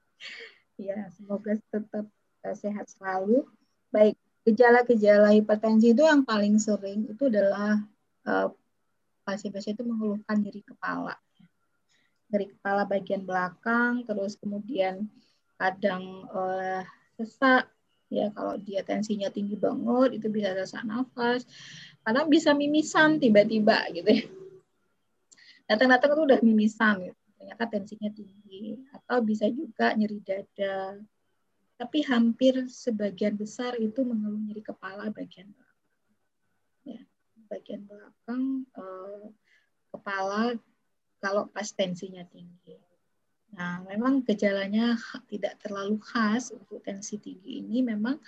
[0.78, 2.06] ya, semoga tetap
[2.44, 3.44] uh, sehat selalu.
[3.92, 4.16] Baik,
[4.48, 7.84] gejala-gejala hipertensi itu yang paling sering itu adalah
[9.26, 11.18] pasien-pasien uh, itu mengeluhkan nyeri kepala
[12.32, 15.04] dari kepala bagian belakang, terus kemudian
[15.60, 16.80] kadang uh,
[17.20, 17.68] sesak,
[18.08, 21.44] ya kalau dia tensinya tinggi banget itu bisa sesak nafas,
[22.00, 24.24] kadang bisa mimisan tiba-tiba gitu ya.
[25.68, 27.21] Datang-datang itu udah mimisan, gitu.
[27.42, 30.94] Ternyata tensinya tinggi, atau bisa juga nyeri dada,
[31.74, 35.82] tapi hampir sebagian besar itu mengeluh nyeri kepala bagian belakang.
[36.86, 37.02] Ya,
[37.50, 39.26] bagian belakang uh,
[39.90, 40.54] kepala
[41.18, 42.78] kalau pas tensinya tinggi.
[43.58, 44.94] Nah, memang gejalanya
[45.26, 48.22] tidak terlalu khas untuk tensi tinggi ini memang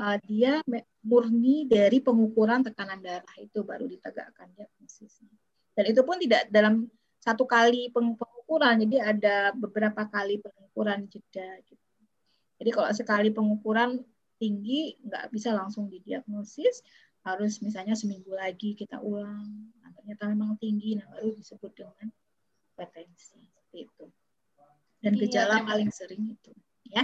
[0.00, 0.64] uh, dia
[1.04, 5.36] murni dari pengukuran tekanan darah itu baru ditegakkan diagnosisnya.
[5.76, 6.88] Dan itu pun tidak dalam
[7.20, 11.58] satu kali pengukuran, jadi ada beberapa kali pengukuran jeda.
[11.66, 11.82] Gitu.
[12.62, 14.00] Jadi kalau sekali pengukuran
[14.38, 16.80] tinggi nggak bisa langsung didiagnosis,
[17.26, 19.74] harus misalnya seminggu lagi kita ulang.
[19.82, 22.06] Nah, ternyata memang tinggi, nah baru disebut dengan
[22.70, 24.06] hipertensi seperti itu.
[25.02, 26.52] Dan iya, gejala paling sering itu,
[26.86, 27.02] ya.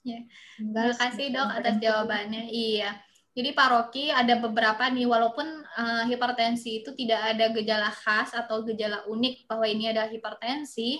[0.00, 0.24] Ya.
[0.56, 2.48] Terima kasih dok atas jawabannya.
[2.48, 2.96] Iya.
[3.30, 8.66] Jadi Pak Rocky ada beberapa nih walaupun uh, hipertensi itu tidak ada gejala khas atau
[8.66, 10.98] gejala unik bahwa ini adalah hipertensi,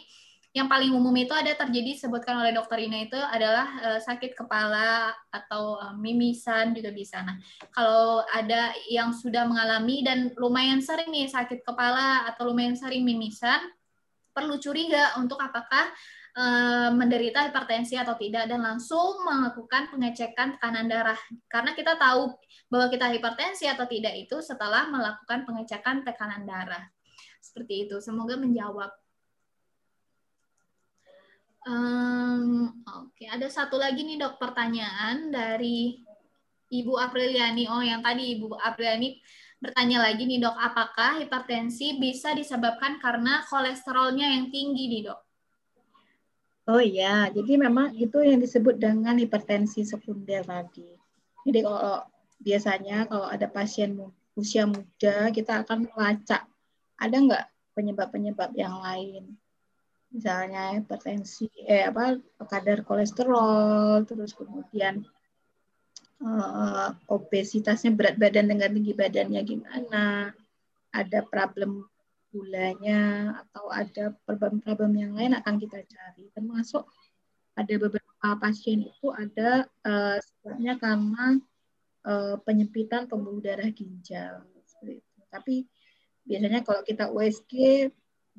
[0.50, 5.14] yang paling umum itu ada terjadi sebutkan oleh dokter Ina itu adalah uh, sakit kepala
[5.30, 7.22] atau uh, mimisan juga bisa.
[7.22, 7.38] Nah,
[7.70, 13.62] kalau ada yang sudah mengalami dan lumayan sering nih sakit kepala atau lumayan sering mimisan,
[14.34, 15.86] perlu curiga untuk apakah
[16.34, 16.44] e,
[16.94, 22.34] menderita hipertensi atau tidak dan langsung melakukan pengecekan tekanan darah karena kita tahu
[22.70, 26.84] bahwa kita hipertensi atau tidak itu setelah melakukan pengecekan tekanan darah
[27.40, 28.90] seperti itu semoga menjawab
[31.66, 33.28] um, oke okay.
[33.30, 36.02] ada satu lagi nih dok pertanyaan dari
[36.70, 39.18] Ibu Apriliani oh yang tadi Ibu Apriliani
[39.60, 45.29] bertanya lagi nih dok, apakah hipertensi bisa disebabkan karena kolesterolnya yang tinggi nih dok?
[46.68, 50.86] Oh iya, jadi memang itu yang disebut dengan hipertensi sekunder tadi.
[51.46, 52.04] Jadi kalau
[52.40, 53.96] biasanya kalau ada pasien
[54.36, 56.44] usia muda, kita akan melacak
[57.00, 59.40] ada nggak penyebab-penyebab yang lain.
[60.12, 65.06] Misalnya hipertensi, eh apa kadar kolesterol, terus kemudian
[66.20, 70.34] uh, obesitasnya berat badan dengan tinggi badannya gimana,
[70.90, 71.86] ada problem
[72.30, 76.30] gulanya atau ada problem-problem yang lain akan kita cari.
[76.30, 76.86] Termasuk
[77.58, 81.36] ada beberapa pasien itu ada uh, sebabnya karena
[82.06, 84.46] uh, penyempitan pembuluh darah ginjal.
[85.30, 85.66] Tapi
[86.26, 87.52] biasanya kalau kita USG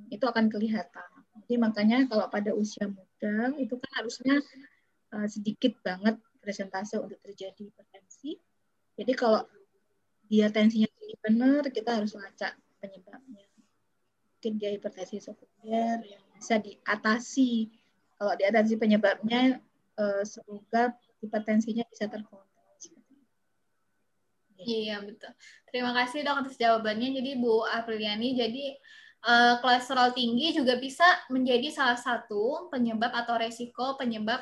[0.10, 1.10] itu akan kelihatan.
[1.44, 4.40] Jadi makanya kalau pada usia muda itu kan harusnya
[5.16, 8.40] uh, sedikit banget presentase untuk terjadi hipertensi.
[8.96, 9.44] Jadi kalau
[10.32, 13.51] dia tensinya tinggi benar, kita harus lacak penyebabnya.
[14.42, 17.70] Mungkin dia hipertensi sekunder yang bisa diatasi.
[18.18, 19.62] Kalau diatasi penyebabnya,
[20.02, 22.50] eh, semoga hipertensinya bisa terkontrol.
[24.62, 25.30] Iya betul.
[25.70, 27.14] Terima kasih dok atas jawabannya.
[27.22, 28.78] Jadi Bu Apriliani, jadi
[29.26, 34.42] uh, kolesterol tinggi juga bisa menjadi salah satu penyebab atau resiko penyebab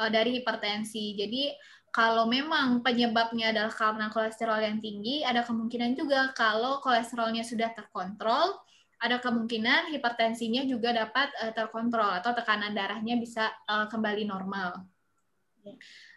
[0.00, 1.16] uh, dari hipertensi.
[1.16, 1.52] Jadi
[1.92, 8.60] kalau memang penyebabnya adalah karena kolesterol yang tinggi, ada kemungkinan juga kalau kolesterolnya sudah terkontrol,
[8.98, 14.82] ada kemungkinan hipertensinya juga dapat uh, terkontrol atau tekanan darahnya bisa uh, kembali normal.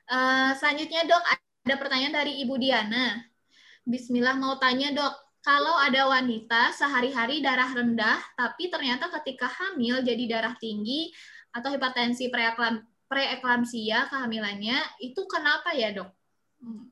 [0.09, 1.23] Uh, selanjutnya dok,
[1.65, 3.21] ada pertanyaan dari Ibu Diana.
[3.85, 10.23] Bismillah mau tanya dok, kalau ada wanita sehari-hari darah rendah, tapi ternyata ketika hamil jadi
[10.29, 11.13] darah tinggi
[11.53, 16.09] atau hipertensi preeklam preeklamsia kehamilannya itu kenapa ya dok?
[16.63, 16.87] Hmm.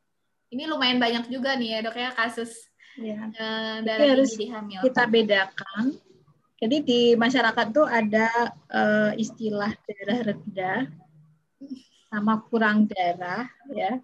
[0.50, 2.69] Ini lumayan banyak juga nih ya dok ya kasus
[3.00, 3.20] ya.
[3.34, 4.80] Uh, harus hamil.
[4.84, 5.98] Kita bedakan.
[6.60, 10.80] Jadi di masyarakat tuh ada uh, istilah darah rendah
[12.12, 14.04] sama kurang darah ya.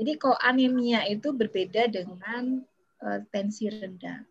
[0.00, 2.64] Jadi kalau anemia itu berbeda dengan
[3.04, 4.24] uh, tensi rendah.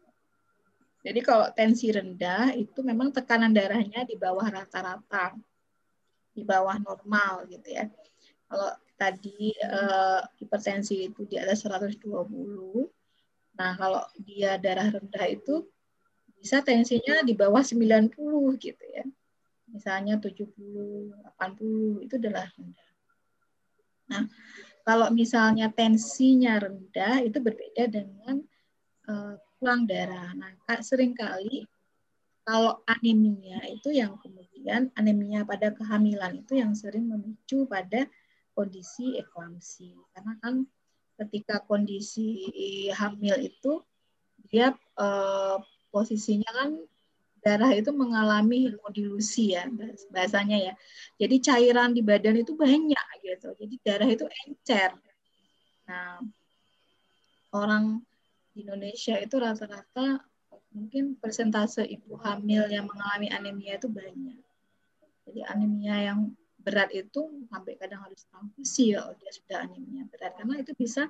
[1.01, 5.38] Jadi kalau tensi rendah itu memang tekanan darahnya di bawah rata-rata,
[6.33, 7.85] di bawah normal gitu ya.
[8.49, 12.05] Kalau tadi uh, hipertensi itu di atas 120,
[13.61, 15.69] nah kalau dia darah rendah itu
[16.41, 18.09] bisa tensinya di bawah 90
[18.57, 19.05] gitu ya.
[19.69, 22.89] Misalnya 70, 80 itu adalah rendah.
[24.09, 24.25] Nah,
[24.81, 28.41] kalau misalnya tensinya rendah itu berbeda dengan
[29.05, 29.38] uh,
[29.85, 30.33] darah.
[30.33, 31.69] Nah, sering kali
[32.41, 38.09] kalau anemia itu yang kemudian anemia pada kehamilan itu yang sering memicu pada
[38.57, 39.93] kondisi eklamsi.
[40.17, 40.65] Karena kan
[41.26, 43.81] ketika kondisi hamil itu
[44.49, 45.57] dia eh,
[45.93, 46.69] posisinya kan
[47.41, 49.65] darah itu mengalami hemodilusi ya
[50.14, 50.73] bahasanya ya.
[51.18, 53.57] Jadi cairan di badan itu banyak gitu.
[53.57, 54.93] Jadi darah itu encer.
[55.89, 56.22] Nah,
[57.52, 58.06] orang
[58.53, 60.22] di Indonesia itu rata-rata
[60.72, 64.39] mungkin persentase ibu hamil yang mengalami anemia itu banyak.
[65.26, 66.19] Jadi anemia yang
[66.61, 70.38] berat itu sampai kadang harus transfusi ya dia sudah anemia berat.
[70.38, 71.09] Karena itu bisa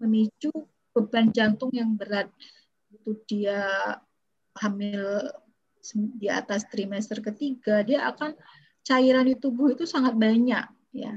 [0.00, 0.50] memicu
[0.94, 2.30] beban jantung yang berat.
[2.90, 3.66] Itu dia
[4.62, 5.28] hamil
[6.16, 8.38] di atas trimester ketiga dia akan
[8.86, 11.14] cairan di tubuh itu sangat banyak ya.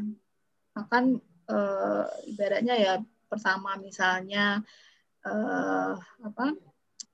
[0.76, 1.58] Akan e,
[2.28, 2.94] ibaratnya ya
[3.30, 4.64] pertama misalnya
[5.26, 6.54] uh, apa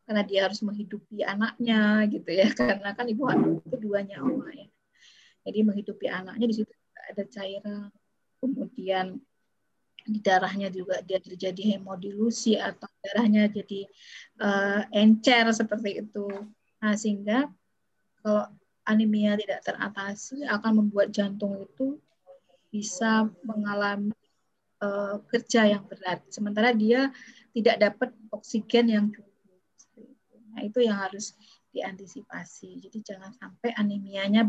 [0.06, 3.26] karena dia harus menghidupi anaknya gitu ya karena kan ibu
[3.64, 4.68] itu dua nyawa ya
[5.46, 6.72] jadi menghidupi anaknya di situ
[7.12, 7.90] ada cairan
[8.42, 9.20] kemudian
[10.02, 13.86] di darahnya juga dia terjadi hemodilusi atau darahnya jadi
[14.42, 16.26] uh, encer seperti itu
[16.82, 17.46] nah sehingga
[18.26, 18.50] kalau
[18.90, 22.02] anemia tidak teratasi akan membuat jantung itu
[22.74, 24.16] bisa mengalami
[24.82, 27.14] uh, kerja yang berat sementara dia
[27.52, 29.30] tidak dapat oksigen yang cukup.
[30.52, 31.36] Nah, itu yang harus
[31.72, 32.80] diantisipasi.
[32.84, 34.48] Jadi jangan sampai anemianya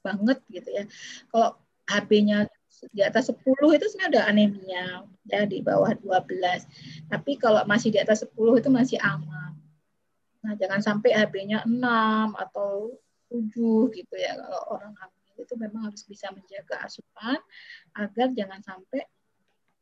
[0.00, 0.84] banget gitu ya.
[1.30, 1.56] Kalau
[1.90, 2.46] HB-nya
[2.94, 3.44] di atas 10
[3.76, 4.86] itu sebenarnya udah anemia
[5.28, 6.64] ya di bawah 12.
[7.10, 9.52] Tapi kalau masih di atas 10 itu masih aman.
[10.40, 12.96] Nah, jangan sampai HB-nya 6 atau
[13.28, 14.38] 7 gitu ya.
[14.38, 17.36] Kalau orang hamil itu memang harus bisa menjaga asupan
[17.96, 19.04] agar jangan sampai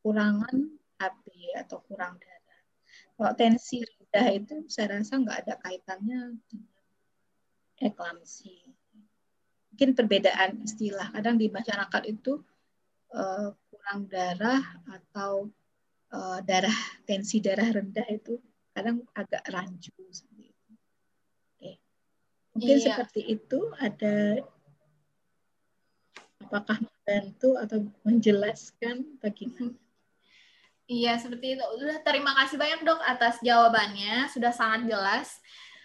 [0.03, 0.55] kurangan
[0.99, 1.25] HB
[1.63, 2.63] atau kurang darah.
[3.15, 6.79] Kalau tensi rendah itu saya rasa nggak ada kaitannya dengan
[7.79, 8.75] eklamsi.
[9.79, 11.15] Mungkin perbedaan istilah.
[11.15, 12.43] Kadang di masyarakat itu
[13.15, 14.59] uh, kurang darah
[14.91, 15.47] atau
[16.11, 16.75] uh, darah
[17.07, 18.43] tensi darah rendah itu
[18.75, 20.71] kadang agak rancu seperti itu.
[21.55, 21.71] Oke.
[22.59, 22.87] Mungkin iya.
[22.91, 24.43] seperti itu ada
[26.43, 29.79] apakah membantu atau menjelaskan bagaimana?
[30.91, 31.63] Iya, seperti itu.
[31.63, 35.39] Udah terima kasih banyak dok atas jawabannya, sudah sangat jelas.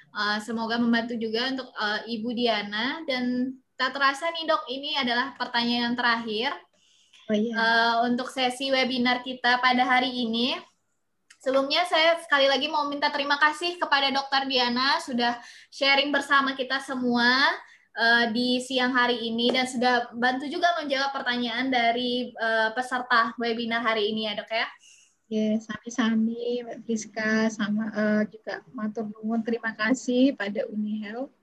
[0.09, 5.33] Uh, semoga membantu juga untuk uh, Ibu Diana dan tak terasa nih dok, ini adalah
[5.35, 6.53] pertanyaan terakhir
[7.29, 7.53] oh, iya.
[7.53, 10.55] uh, untuk sesi webinar kita pada hari ini.
[11.43, 15.35] Sebelumnya saya sekali lagi mau minta terima kasih kepada Dokter Diana sudah
[15.67, 17.27] sharing bersama kita semua
[17.99, 23.83] uh, di siang hari ini dan sudah bantu juga menjawab pertanyaan dari uh, peserta webinar
[23.83, 24.67] hari ini ya dok ya.
[25.27, 31.42] Ya, sami-sami Mbak Friska sama uh, juga matur nuwun terima kasih pada Uni Health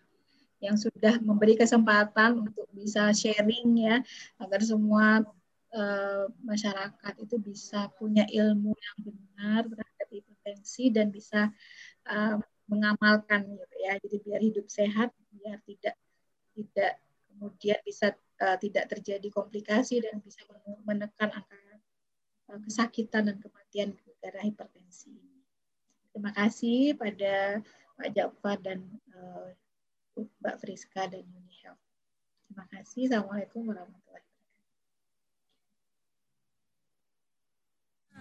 [0.61, 3.97] yang sudah memberi kesempatan untuk bisa sharing ya
[4.37, 5.25] agar semua
[5.73, 11.49] uh, masyarakat itu bisa punya ilmu yang benar terhadap hipertensi dan bisa
[12.07, 12.37] uh,
[12.69, 13.97] mengamalkan gitu ya.
[13.99, 15.97] Jadi biar hidup sehat, biar tidak
[16.55, 16.93] tidak
[17.33, 18.13] kemudian bisa
[18.45, 20.45] uh, tidak terjadi komplikasi dan bisa
[20.85, 21.59] menekan angka
[22.67, 25.15] kesakitan dan kematian gara hipertensi.
[26.11, 27.63] Terima kasih pada
[27.95, 28.83] Pak Jafar dan
[29.15, 29.55] uh,
[30.17, 31.83] Mbak Friska dan Uni Health.
[32.49, 33.07] Terima kasih.
[33.07, 34.39] Assalamualaikum warahmatullahi wabarakatuh.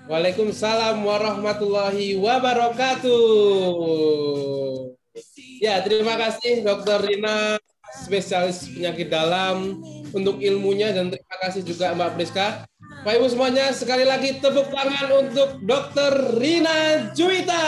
[0.09, 3.17] Waalaikumsalam warahmatullahi wabarakatuh.
[5.59, 7.59] Ya, terima kasih Dokter Rina,
[7.91, 9.83] spesialis penyakit dalam
[10.15, 15.07] untuk ilmunya dan terima kasih juga Mbak Friska Bapak Ibu semuanya, sekali lagi tepuk tangan
[15.23, 16.35] untuk Dr.
[16.35, 17.63] Rina Juwita.